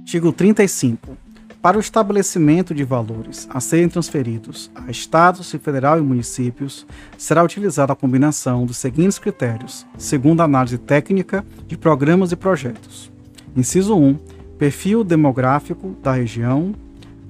Artigo 0.01 0.33
35. 0.33 1.20
Para 1.63 1.77
o 1.77 1.81
estabelecimento 1.81 2.75
de 2.75 2.85
valores 2.85 3.47
a 3.51 3.61
serem 3.61 3.87
transferidos 3.87 4.71
a 4.75 4.91
estados, 4.91 5.53
federal 5.53 5.99
e 5.99 6.01
municípios, 6.01 6.87
será 7.19 7.45
utilizada 7.45 7.93
a 7.93 7.97
combinação 7.97 8.65
dos 8.65 8.79
seguintes 8.79 9.19
critérios, 9.19 9.87
segundo 9.99 10.41
a 10.41 10.45
análise 10.45 10.79
técnica 10.79 11.45
de 11.67 11.77
programas 11.77 12.33
e 12.33 12.37
projetos. 12.37 13.13
Inciso 13.55 13.95
1. 13.95 14.17
Perfil 14.59 15.05
demográfico 15.05 15.95
da 16.03 16.13
região. 16.13 16.75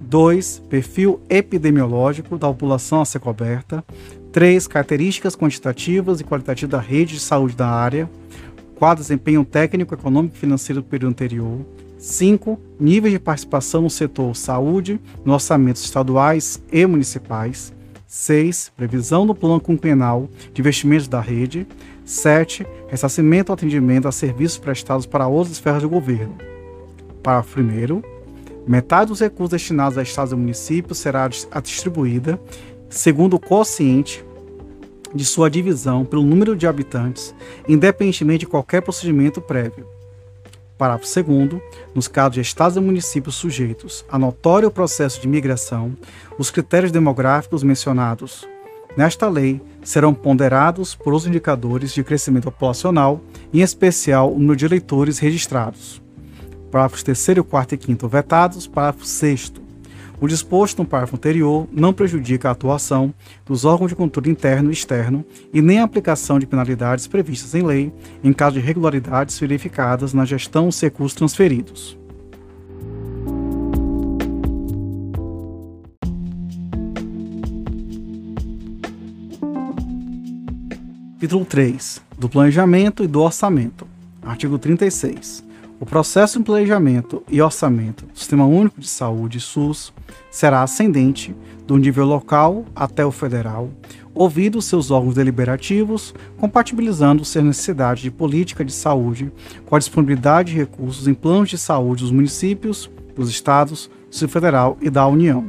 2. 0.00 0.62
Perfil 0.70 1.20
epidemiológico 1.28 2.38
da 2.38 2.46
população 2.46 3.00
a 3.00 3.04
ser 3.04 3.18
coberta. 3.18 3.84
3. 4.30 4.68
Características 4.68 5.34
quantitativas 5.34 6.20
e 6.20 6.24
qualitativas 6.24 6.70
da 6.70 6.80
rede 6.80 7.14
de 7.14 7.20
saúde 7.20 7.56
da 7.56 7.68
área. 7.68 8.08
4. 8.76 9.02
Desempenho 9.02 9.44
técnico, 9.44 9.92
econômico 9.92 10.36
e 10.36 10.38
financeiro 10.38 10.82
do 10.82 10.86
período 10.86 11.10
anterior. 11.10 11.66
5. 12.00 12.58
Níveis 12.80 13.12
de 13.12 13.20
participação 13.20 13.82
no 13.82 13.90
setor 13.90 14.34
saúde, 14.34 14.98
nos 15.22 15.34
orçamentos 15.34 15.84
estaduais 15.84 16.62
e 16.72 16.86
municipais. 16.86 17.74
6. 18.06 18.72
Previsão 18.74 19.26
do 19.26 19.34
plano 19.34 19.60
quinquenal 19.60 20.28
de 20.52 20.62
investimentos 20.62 21.06
da 21.06 21.20
rede. 21.20 21.66
7. 22.04 22.66
Ressarcimento 22.88 23.52
ou 23.52 23.54
atendimento 23.54 24.08
a 24.08 24.12
serviços 24.12 24.56
prestados 24.58 25.04
para 25.04 25.28
outras 25.28 25.52
esferas 25.52 25.82
do 25.82 25.90
governo. 25.90 26.36
Parágrafo 27.22 27.60
1. 27.60 28.02
Metade 28.66 29.08
dos 29.08 29.20
recursos 29.20 29.50
destinados 29.50 29.98
a 29.98 30.02
estados 30.02 30.32
e 30.32 30.36
municípios 30.36 30.98
será 30.98 31.28
distribuída 31.28 32.40
segundo 32.88 33.34
o 33.34 33.40
quociente 33.40 34.24
de 35.14 35.24
sua 35.24 35.50
divisão 35.50 36.04
pelo 36.04 36.22
número 36.22 36.56
de 36.56 36.66
habitantes, 36.66 37.34
independentemente 37.68 38.40
de 38.40 38.46
qualquer 38.46 38.80
procedimento 38.80 39.40
prévio. 39.40 39.99
Parágrafo 40.80 41.22
2. 41.22 41.60
Nos 41.94 42.08
casos 42.08 42.32
de 42.36 42.40
estados 42.40 42.78
e 42.78 42.80
municípios 42.80 43.34
sujeitos 43.34 44.02
a 44.10 44.18
notório 44.18 44.70
processo 44.70 45.20
de 45.20 45.28
migração, 45.28 45.94
os 46.38 46.50
critérios 46.50 46.90
demográficos 46.90 47.62
mencionados 47.62 48.48
nesta 48.96 49.28
lei 49.28 49.60
serão 49.82 50.14
ponderados 50.14 50.94
por 50.94 51.12
os 51.12 51.26
indicadores 51.26 51.92
de 51.92 52.02
crescimento 52.02 52.44
populacional, 52.44 53.20
em 53.52 53.60
especial 53.60 54.32
o 54.32 54.38
número 54.38 54.56
de 54.56 54.64
eleitores 54.64 55.18
registrados. 55.18 56.00
Parágrafos 56.70 57.02
3, 57.02 57.40
4 57.46 57.78
e 57.78 57.86
5 57.86 58.08
vetados. 58.08 58.66
Parágrafo 58.66 59.04
6. 59.04 59.52
O 60.20 60.28
disposto 60.28 60.80
no 60.80 60.84
parágrafo 60.84 61.16
anterior 61.16 61.66
não 61.72 61.94
prejudica 61.94 62.48
a 62.48 62.52
atuação 62.52 63.14
dos 63.46 63.64
órgãos 63.64 63.88
de 63.88 63.96
controle 63.96 64.30
interno 64.30 64.68
e 64.70 64.74
externo 64.74 65.24
e 65.52 65.62
nem 65.62 65.78
a 65.78 65.84
aplicação 65.84 66.38
de 66.38 66.46
penalidades 66.46 67.06
previstas 67.06 67.54
em 67.54 67.62
lei 67.62 67.90
em 68.22 68.30
caso 68.30 68.54
de 68.54 68.60
irregularidades 68.60 69.38
verificadas 69.38 70.12
na 70.12 70.26
gestão 70.26 70.66
dos 70.66 70.78
recursos 70.78 71.16
transferidos. 71.16 71.98
Capítulo 81.14 81.44
3 81.44 82.02
do 82.18 82.28
Planejamento 82.28 83.02
e 83.02 83.06
do 83.06 83.20
Orçamento. 83.22 83.86
Artigo 84.22 84.58
36. 84.58 85.49
O 85.80 85.86
processo 85.86 86.38
de 86.38 86.44
planejamento 86.44 87.22
e 87.26 87.40
orçamento 87.40 88.04
do 88.04 88.18
Sistema 88.18 88.44
Único 88.44 88.78
de 88.78 88.86
Saúde, 88.86 89.40
SUS, 89.40 89.94
será 90.30 90.62
ascendente 90.62 91.34
do 91.66 91.78
nível 91.78 92.04
local 92.04 92.66
até 92.76 93.02
o 93.02 93.10
federal, 93.10 93.70
ouvidos 94.14 94.66
seus 94.66 94.90
órgãos 94.90 95.14
deliberativos, 95.14 96.14
compatibilizando-se 96.36 97.38
a 97.38 97.42
necessidade 97.42 98.02
de 98.02 98.10
política 98.10 98.62
de 98.62 98.74
saúde 98.74 99.32
com 99.64 99.74
a 99.74 99.78
disponibilidade 99.78 100.52
de 100.52 100.58
recursos 100.58 101.08
em 101.08 101.14
planos 101.14 101.48
de 101.48 101.56
saúde 101.56 102.02
dos 102.02 102.12
municípios, 102.12 102.90
dos 103.16 103.30
estados, 103.30 103.90
do 104.10 104.28
Federal 104.28 104.76
e 104.82 104.90
da 104.90 105.06
União. 105.06 105.46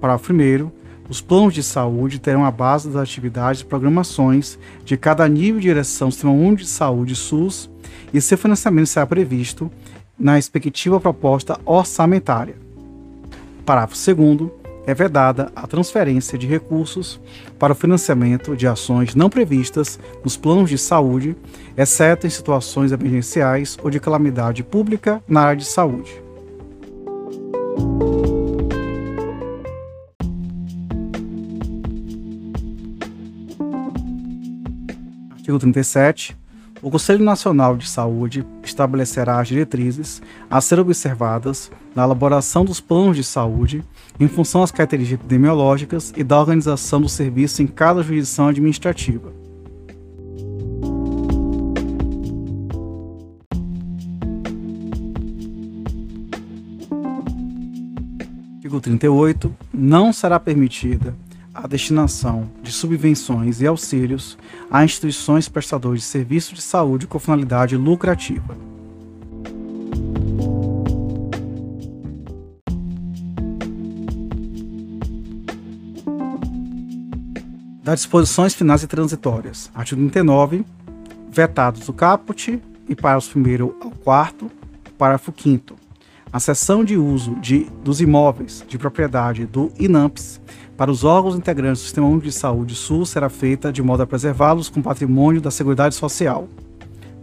Parágrafo 0.00 0.32
1. 0.32 0.70
Os 1.10 1.20
planos 1.20 1.52
de 1.52 1.64
saúde 1.64 2.20
terão 2.20 2.44
a 2.44 2.50
base 2.52 2.88
das 2.88 3.02
atividades 3.02 3.62
e 3.62 3.64
programações 3.64 4.56
de 4.84 4.96
cada 4.96 5.26
nível 5.26 5.60
de 5.60 5.66
direção 5.66 6.08
do 6.08 6.12
Sistema 6.12 6.32
Único 6.32 6.62
de 6.62 6.68
Saúde 6.68 7.16
SUS 7.16 7.71
e 8.12 8.20
seu 8.20 8.36
financiamento 8.36 8.86
será 8.86 9.06
previsto 9.06 9.70
na 10.18 10.36
respectiva 10.36 11.00
proposta 11.00 11.58
orçamentária. 11.64 12.56
Parágrafo 13.64 13.96
2 14.14 14.50
é 14.86 14.94
vedada 14.94 15.52
a 15.54 15.66
transferência 15.66 16.36
de 16.36 16.46
recursos 16.46 17.20
para 17.58 17.72
o 17.72 17.76
financiamento 17.76 18.56
de 18.56 18.66
ações 18.66 19.14
não 19.14 19.30
previstas 19.30 19.98
nos 20.24 20.36
planos 20.36 20.68
de 20.68 20.76
saúde, 20.76 21.36
exceto 21.76 22.26
em 22.26 22.30
situações 22.30 22.90
emergenciais 22.90 23.78
ou 23.82 23.90
de 23.90 24.00
calamidade 24.00 24.64
pública 24.64 25.22
na 25.28 25.42
área 25.42 25.56
de 25.56 25.64
saúde. 25.64 26.20
Artigo 35.30 35.58
37. 35.58 36.41
O 36.82 36.90
Conselho 36.90 37.24
Nacional 37.24 37.76
de 37.76 37.88
Saúde 37.88 38.44
estabelecerá 38.60 39.38
as 39.38 39.46
diretrizes 39.46 40.20
a 40.50 40.60
ser 40.60 40.80
observadas 40.80 41.70
na 41.94 42.02
elaboração 42.02 42.64
dos 42.64 42.80
planos 42.80 43.16
de 43.16 43.22
saúde, 43.22 43.84
em 44.18 44.26
função 44.26 44.62
das 44.62 44.72
características 44.72 45.20
epidemiológicas 45.20 46.12
e 46.16 46.24
da 46.24 46.40
organização 46.40 47.00
do 47.00 47.08
serviço 47.08 47.62
em 47.62 47.68
cada 47.68 48.02
jurisdição 48.02 48.48
administrativa. 48.48 49.32
Artigo 58.56 58.80
38. 58.80 59.54
Não 59.72 60.12
será 60.12 60.40
permitida 60.40 61.14
a 61.54 61.66
destinação 61.66 62.48
de 62.62 62.72
subvenções 62.72 63.60
e 63.60 63.66
auxílios 63.66 64.38
a 64.70 64.84
instituições 64.84 65.48
prestadoras 65.48 66.00
de 66.00 66.06
serviços 66.06 66.54
de 66.54 66.62
saúde 66.62 67.06
com 67.06 67.18
finalidade 67.18 67.76
lucrativa. 67.76 68.56
Das 77.84 78.00
disposições 78.00 78.54
finais 78.54 78.82
e 78.82 78.86
transitórias. 78.86 79.70
Artigo 79.74 80.00
39. 80.08 80.64
Vetados 81.30 81.88
o 81.88 81.92
caput 81.92 82.62
e 82.88 82.94
parágrafo 82.94 83.38
1 83.38 83.84
ao 83.84 83.90
4, 83.90 84.50
parágrafo 84.96 85.34
5 85.36 85.82
a 86.32 86.40
cessão 86.40 86.82
de 86.82 86.96
uso 86.96 87.34
de, 87.36 87.66
dos 87.84 88.00
imóveis 88.00 88.64
de 88.66 88.78
propriedade 88.78 89.44
do 89.44 89.70
INAMPS 89.78 90.40
para 90.76 90.90
os 90.90 91.04
órgãos 91.04 91.36
integrantes 91.36 91.82
do 91.82 91.84
Sistema 91.84 92.06
Único 92.06 92.26
de 92.26 92.32
Saúde 92.32 92.74
SUS 92.74 93.10
será 93.10 93.28
feita 93.28 93.72
de 93.72 93.82
modo 93.82 94.02
a 94.02 94.06
preservá-los 94.06 94.68
com 94.68 94.82
patrimônio 94.82 95.40
da 95.40 95.50
Seguridade 95.50 95.94
Social. 95.94 96.48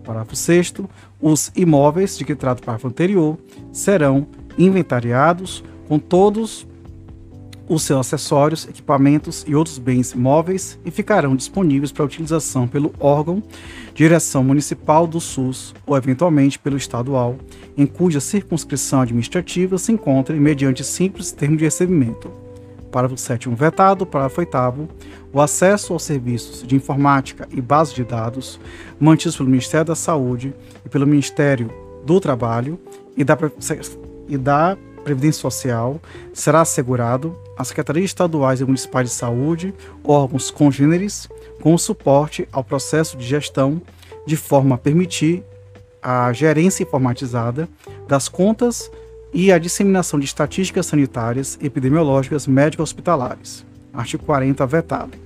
Parágrafo 0.04 0.36
6 0.36 0.74
Os 1.22 1.52
imóveis 1.56 2.18
de 2.18 2.26
que 2.26 2.36
trata 2.36 2.62
o 2.62 2.66
parágrafo 2.66 2.88
anterior 2.88 3.38
serão 3.72 4.28
inventariados 4.58 5.64
com 5.88 5.98
todos 5.98 6.68
os 7.70 7.84
seus 7.84 8.00
acessórios, 8.00 8.68
equipamentos 8.68 9.46
e 9.48 9.54
outros 9.54 9.78
bens 9.78 10.16
móveis 10.16 10.80
e 10.84 10.90
ficarão 10.90 11.36
disponíveis 11.36 11.92
para 11.92 12.04
utilização 12.04 12.68
pelo 12.68 12.92
órgão 13.00 13.44
direção 13.94 14.44
municipal 14.44 15.06
do 15.06 15.22
SUS 15.22 15.76
ou 15.86 15.96
eventualmente 15.96 16.58
pelo 16.58 16.78
estadual, 16.78 17.36
em 17.78 17.86
cuja 17.86 18.20
circunscrição 18.20 19.02
administrativa 19.02 19.78
se 19.78 19.92
encontre 19.92 20.40
mediante 20.40 20.84
simples 20.84 21.32
termo 21.32 21.58
de 21.58 21.66
recebimento. 21.66 22.49
Parágrafo 22.90 23.22
7 23.22 23.50
vetado. 23.50 24.06
Parágrafo 24.06 24.42
8 24.42 24.90
O 25.32 25.42
acesso 25.42 25.94
aos 25.94 26.04
serviços 26.04 26.66
de 26.66 26.76
informática 26.76 27.48
e 27.52 27.62
bases 27.62 27.94
de 27.94 28.04
dados 28.04 28.60
mantidos 29.00 29.38
pelo 29.38 29.50
Ministério 29.50 29.86
da 29.86 29.96
Saúde 29.96 30.54
e 30.86 30.90
pelo 30.90 31.08
Ministério 31.08 31.72
do 32.06 32.20
Trabalho 32.20 32.80
e 33.16 33.24
da, 33.24 33.38
e 34.28 34.38
da 34.38 34.78
Previdência 35.04 35.42
Social 35.42 36.00
será 36.34 36.62
assegurado 36.62 37.36
às 37.58 37.70
secretarias 37.70 38.06
estaduais 38.06 38.62
e 38.62 38.66
municipais 38.66 39.10
de 39.10 39.16
saúde, 39.16 39.74
órgãos 40.04 40.52
congêneres, 40.52 41.28
com 41.62 41.78
suporte 41.78 42.48
ao 42.52 42.64
processo 42.64 43.18
de 43.18 43.26
gestão, 43.26 43.82
de 44.26 44.36
forma 44.36 44.76
a 44.76 44.78
permitir 44.78 45.44
a 46.02 46.32
gerência 46.32 46.84
informatizada 46.84 47.68
das 48.08 48.30
contas 48.30 48.92
e 49.34 49.52
a 49.52 49.58
disseminação 49.58 50.20
de 50.20 50.26
estatísticas 50.26 50.86
sanitárias, 50.86 51.58
epidemiológicas, 51.62 52.48
médico-hospitalares. 52.48 53.66
Artigo 53.94 54.24
40 54.24 54.66
vetado. 54.66 55.18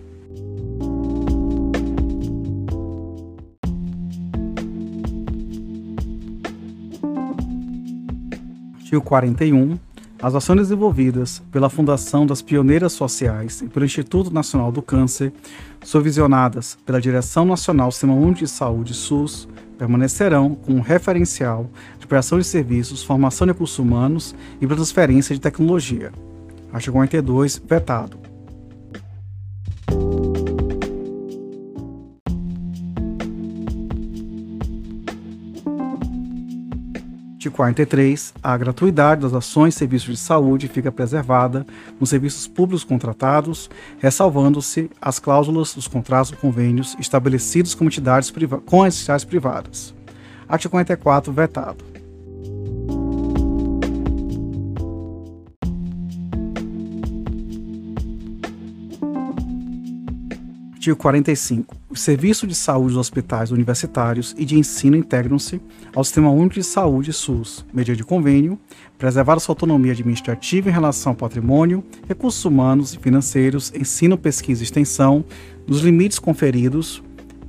Artigo 8.76 9.02
41. 9.02 9.80
As 10.24 10.34
ações 10.34 10.60
desenvolvidas 10.60 11.44
pela 11.52 11.70
Fundação 11.70 12.26
das 12.26 12.42
Pioneiras 12.42 12.94
Sociais 12.94 13.62
e 13.62 13.68
pelo 13.68 13.84
Instituto 13.84 14.34
Nacional 14.34 14.72
do 14.72 14.82
Câncer, 14.82 15.34
supervisionadas 15.84 16.78
pela 16.86 17.02
Direção 17.02 17.44
Nacional 17.44 17.92
Sistema 17.92 18.14
Único 18.14 18.40
de 18.40 18.48
Saúde, 18.48 18.94
SUS, 18.94 19.50
permanecerão 19.78 20.56
como 20.56 20.82
referencial 20.82 21.70
de 22.00 22.08
prestação 22.08 22.40
de 22.40 22.46
serviços, 22.46 23.04
formação 23.04 23.46
de 23.46 23.52
recursos 23.52 23.78
humanos 23.78 24.34
e 24.62 24.66
transferência 24.66 25.36
de 25.36 25.42
tecnologia. 25.42 26.14
Artigo 26.72 26.94
42, 26.94 27.62
vetado. 27.68 28.18
Artigo 37.44 37.58
43. 37.58 38.34
A 38.42 38.56
gratuidade 38.56 39.22
das 39.22 39.34
ações 39.34 39.76
e 39.76 39.78
serviços 39.78 40.12
de 40.12 40.18
saúde 40.18 40.70
fica 40.70 40.90
preservada 40.90 41.66
nos 42.00 42.10
serviços 42.10 42.48
públicos 42.48 42.86
contratados, 42.86 43.70
ressalvando-se 44.00 44.90
as 45.02 45.20
cláusulas 45.20 45.74
dos 45.74 45.86
contratos 45.86 46.32
ou 46.32 46.38
convênios 46.38 46.96
estabelecidos 47.00 47.76
com, 47.76 47.84
entidades 47.84 48.32
com 48.66 48.84
as 48.84 48.98
entidades 48.98 49.26
privadas. 49.26 49.94
Artigo 50.48 50.72
44. 50.72 51.34
Vetado. 51.34 51.93
Artigo 60.84 60.98
45. 60.98 61.78
Os 61.90 62.02
serviços 62.02 62.50
de 62.50 62.54
saúde 62.54 62.90
dos 62.90 62.98
hospitais 62.98 63.52
universitários 63.52 64.36
e 64.38 64.44
de 64.44 64.60
ensino 64.60 64.98
integram-se 64.98 65.62
ao 65.96 66.04
Sistema 66.04 66.30
Único 66.30 66.56
de 66.56 66.64
Saúde 66.64 67.14
SUS, 67.14 67.66
mediante 67.74 68.04
convênio, 68.04 68.60
preservar 68.98 69.40
sua 69.40 69.54
autonomia 69.54 69.94
administrativa 69.94 70.68
em 70.68 70.74
relação 70.74 71.14
ao 71.14 71.16
patrimônio, 71.16 71.82
recursos 72.06 72.44
humanos 72.44 72.94
e 72.94 73.00
financeiros, 73.00 73.72
ensino, 73.74 74.18
pesquisa 74.18 74.62
e 74.62 74.66
extensão, 74.66 75.24
nos 75.66 75.80
limites 75.80 76.20
conferidos 76.20 77.02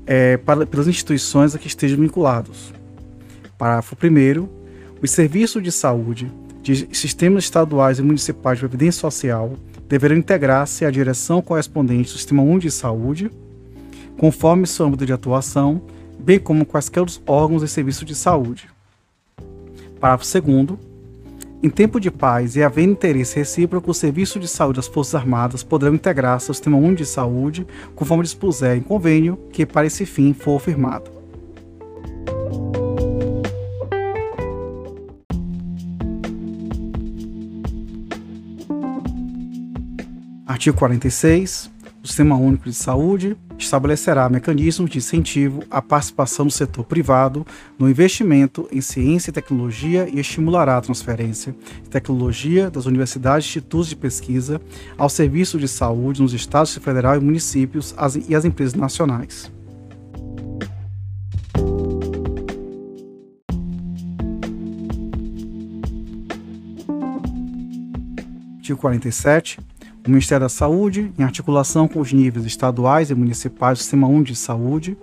é, 0.07 0.37
para, 0.37 0.65
pelas 0.65 0.87
instituições 0.87 1.57
a 1.57 1.59
que 1.59 1.67
estejam 1.67 1.99
vinculados. 1.99 2.73
Parágrafo 3.59 3.97
1. 4.01 4.49
Os 5.03 5.11
serviços 5.11 5.61
de 5.61 5.73
saúde 5.73 6.31
de 6.63 6.89
sistemas 6.93 7.43
estaduais 7.43 7.99
e 7.99 8.03
municipais 8.03 8.59
de 8.59 8.61
previdência 8.61 9.01
social 9.01 9.55
deverão 9.95 10.17
integrar-se 10.17 10.85
à 10.85 10.91
direção 10.91 11.41
correspondente 11.41 12.11
do 12.11 12.19
Sistema 12.19 12.43
Único 12.43 12.63
de 12.63 12.71
Saúde, 12.73 13.31
conforme 14.19 14.67
seu 14.67 14.87
âmbito 14.87 15.07
de 15.07 15.13
atuação, 15.13 15.81
bem 16.19 16.37
como 16.37 16.67
quaisquer 16.67 16.99
outros 16.99 17.23
órgãos 17.25 17.63
e 17.63 17.69
serviços 17.69 18.05
de 18.05 18.13
saúde. 18.13 18.69
Parágrafo 20.01 20.25
2 20.41 20.79
em 21.63 21.71
tempo 21.71 22.01
de 22.01 22.11
paz 22.11 22.57
e 22.57 22.63
havendo 22.63 22.93
interesse 22.93 23.37
recíproco, 23.37 23.93
os 23.93 23.97
serviços 23.97 24.43
de 24.43 24.49
saúde 24.49 24.77
das 24.77 24.89
Forças 24.89 25.15
Armadas 25.15 25.63
poderão 25.63 25.95
integrar-se 25.95 26.51
ao 26.51 26.55
Sistema 26.55 26.77
Único 26.77 26.97
de 26.97 27.07
Saúde, 27.07 27.67
conforme 27.95 28.25
dispuser 28.25 28.77
em 28.77 28.83
convênio 28.83 29.39
que 29.53 29.65
para 29.65 29.87
esse 29.87 30.05
fim 30.05 30.35
for 30.35 30.61
firmado. 30.61 31.09
Artigo 40.55 40.79
46. 40.79 41.69
O 42.01 42.07
Sistema 42.07 42.37
Único 42.37 42.71
de 42.71 42.75
Saúde 42.77 43.37
estabelecerá 43.59 44.29
mecanismos 44.29 44.89
de 44.89 44.99
incentivo 44.99 45.65
à 45.69 45.83
participação 45.83 46.47
do 46.47 46.53
setor 46.53 46.85
privado 46.85 47.45
no 47.77 47.91
investimento 47.91 48.69
em 48.71 48.81
ciência 48.81 49.31
e 49.31 49.33
tecnologia 49.33 50.09
e 50.09 50.21
estimulará 50.21 50.77
a 50.77 50.81
transferência 50.81 51.57
de 51.83 51.91
tecnologia 51.91 52.71
das 52.71 52.87
universidades 52.87 53.47
e 53.47 53.49
institutos 53.49 53.89
de 53.89 53.97
pesquisa 53.97 54.61
ao 54.97 55.09
serviço 55.09 55.59
de 55.59 55.67
saúde 55.67 56.23
nos 56.23 56.33
estados 56.33 56.73
federal 56.79 57.17
e 57.17 57.21
municípios 57.21 57.93
e 58.29 58.33
as 58.33 58.45
empresas 58.45 58.75
nacionais. 58.75 59.51
Artigo 68.59 68.79
47 68.79 69.59
o 70.07 70.11
Ministério 70.11 70.45
da 70.45 70.49
Saúde, 70.51 71.11
em 71.19 71.23
articulação 71.23 71.89
com 71.89 71.99
os 71.99 72.13
níveis 72.13 72.45
estaduais 72.45 73.11
e 73.11 73.15
municipais 73.15 73.79
do 73.79 73.83
Sistema 73.83 74.07
Único 74.07 74.27
de 74.27 74.37
Saúde, 74.37 74.97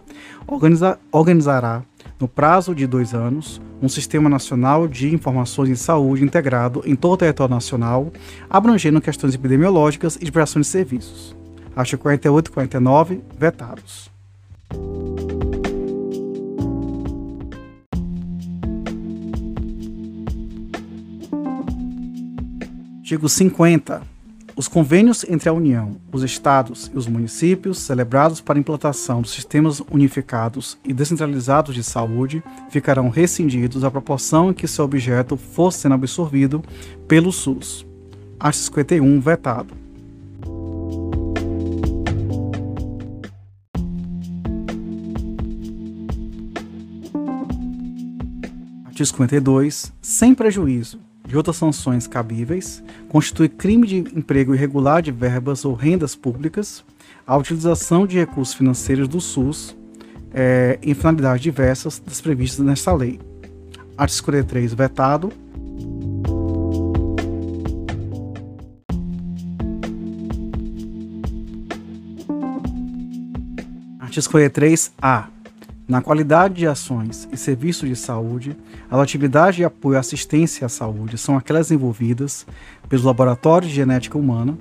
organiza, 0.45 0.99
organizará, 1.11 1.81
no 2.19 2.27
prazo 2.27 2.75
de 2.75 2.85
dois 2.85 3.13
anos, 3.13 3.59
um 3.81 3.89
Sistema 3.89 4.29
Nacional 4.29 4.87
de 4.87 5.13
Informações 5.13 5.69
em 5.69 5.75
Saúde 5.75 6.23
integrado 6.23 6.83
em 6.85 6.95
todo 6.95 7.13
o 7.13 7.17
território 7.17 7.53
nacional, 7.53 8.11
abrangendo 8.47 9.01
questões 9.01 9.33
epidemiológicas 9.33 10.17
e 10.17 10.25
de 10.25 10.31
prestação 10.31 10.61
de 10.61 10.67
serviços. 10.67 11.35
Artigo 11.75 12.03
48 12.03 12.47
e 12.47 12.51
49, 12.51 13.21
vetados. 13.39 14.11
Artigo 22.99 23.27
50. 23.27 24.20
Os 24.55 24.67
convênios 24.67 25.23
entre 25.29 25.47
a 25.47 25.53
União, 25.53 25.95
os 26.11 26.23
estados 26.23 26.91
e 26.93 26.97
os 26.97 27.07
municípios, 27.07 27.79
celebrados 27.79 28.41
para 28.41 28.59
implantação 28.59 29.21
dos 29.21 29.31
sistemas 29.31 29.81
unificados 29.89 30.77
e 30.83 30.93
descentralizados 30.93 31.73
de 31.73 31.83
saúde, 31.83 32.43
ficarão 32.69 33.09
rescindidos 33.09 33.83
à 33.83 33.89
proporção 33.89 34.49
em 34.49 34.53
que 34.53 34.67
seu 34.67 34.83
objeto 34.83 35.37
for 35.37 35.71
sendo 35.71 35.95
absorvido 35.95 36.61
pelo 37.07 37.31
SUS. 37.31 37.85
Artigo 38.39 38.65
51, 38.65 39.21
vetado. 39.21 39.73
Artigo 48.85 49.05
52, 49.05 49.93
sem 50.01 50.35
prejuízo 50.35 51.11
de 51.32 51.38
outras 51.38 51.55
sanções 51.55 52.07
cabíveis, 52.07 52.84
constitui 53.07 53.47
crime 53.47 53.88
de 53.88 53.97
emprego 53.99 54.53
irregular 54.53 55.01
de 55.01 55.13
verbas 55.13 55.63
ou 55.63 55.73
rendas 55.73 56.13
públicas, 56.13 56.84
a 57.25 57.38
utilização 57.38 58.05
de 58.05 58.19
recursos 58.19 58.53
financeiros 58.53 59.07
do 59.07 59.21
SUS 59.21 59.73
é, 60.34 60.77
em 60.84 60.93
finalidades 60.93 61.41
diversas 61.41 61.99
das 61.99 62.19
previstas 62.19 62.65
nesta 62.65 62.91
lei. 62.93 63.17
Artigo 63.97 64.17
53, 64.17 64.73
vetado. 64.73 65.32
Artigo 74.01 74.27
53-A 74.27 75.40
na 75.91 76.01
qualidade 76.01 76.53
de 76.53 76.65
ações 76.65 77.27
e 77.33 77.37
serviços 77.37 77.89
de 77.89 77.97
saúde, 77.97 78.55
as 78.89 78.97
atividades 78.97 79.57
de 79.57 79.65
apoio 79.65 79.95
e 79.95 79.97
assistência 79.97 80.65
à 80.65 80.69
saúde 80.69 81.17
são 81.17 81.35
aquelas 81.35 81.69
envolvidas 81.69 82.45
pelos 82.87 83.03
laboratórios 83.03 83.69
de 83.69 83.75
genética 83.75 84.17
humana, 84.17 84.57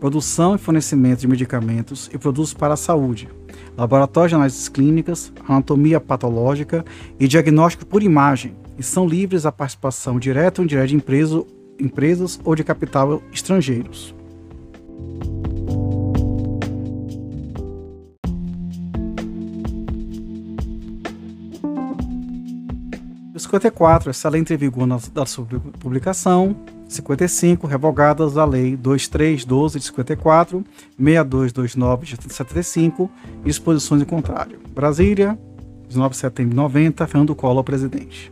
produção 0.00 0.56
e 0.56 0.58
fornecimento 0.58 1.20
de 1.20 1.28
medicamentos 1.28 2.10
e 2.12 2.18
produtos 2.18 2.52
para 2.52 2.74
a 2.74 2.76
saúde, 2.76 3.28
laboratórios 3.78 4.30
de 4.30 4.34
análises 4.34 4.68
clínicas, 4.68 5.32
anatomia 5.48 6.00
patológica 6.00 6.84
e 7.20 7.28
diagnóstico 7.28 7.86
por 7.86 8.02
imagem, 8.02 8.56
e 8.76 8.82
são 8.82 9.06
livres 9.06 9.46
à 9.46 9.52
participação 9.52 10.18
direta 10.18 10.60
ou 10.60 10.64
indireta 10.64 10.88
de 10.88 10.96
empresas, 10.96 11.44
empresas 11.78 12.40
ou 12.42 12.56
de 12.56 12.64
capital 12.64 13.22
estrangeiros. 13.32 14.12
54, 23.42 24.10
essa 24.10 24.28
lei 24.28 24.40
entra 24.40 24.54
em 24.54 24.58
vigor 24.58 24.86
na, 24.86 24.98
da 25.12 25.26
sua 25.26 25.46
publicação. 25.78 26.56
55, 26.88 27.66
revogadas 27.66 28.36
a 28.36 28.44
Lei 28.44 28.76
2312 28.76 29.78
de 29.78 29.84
54, 29.86 30.64
6229 30.98 32.06
de 32.06 32.32
75 32.34 33.10
e 33.42 33.48
disposições 33.48 34.02
em 34.02 34.04
contrário. 34.04 34.58
Brasília, 34.74 35.38
19 35.88 36.12
de 36.12 36.16
setembro 36.18 36.50
de 36.50 36.56
90, 36.56 37.06
Fernando 37.06 37.34
Collor, 37.34 37.64
presidente. 37.64 38.30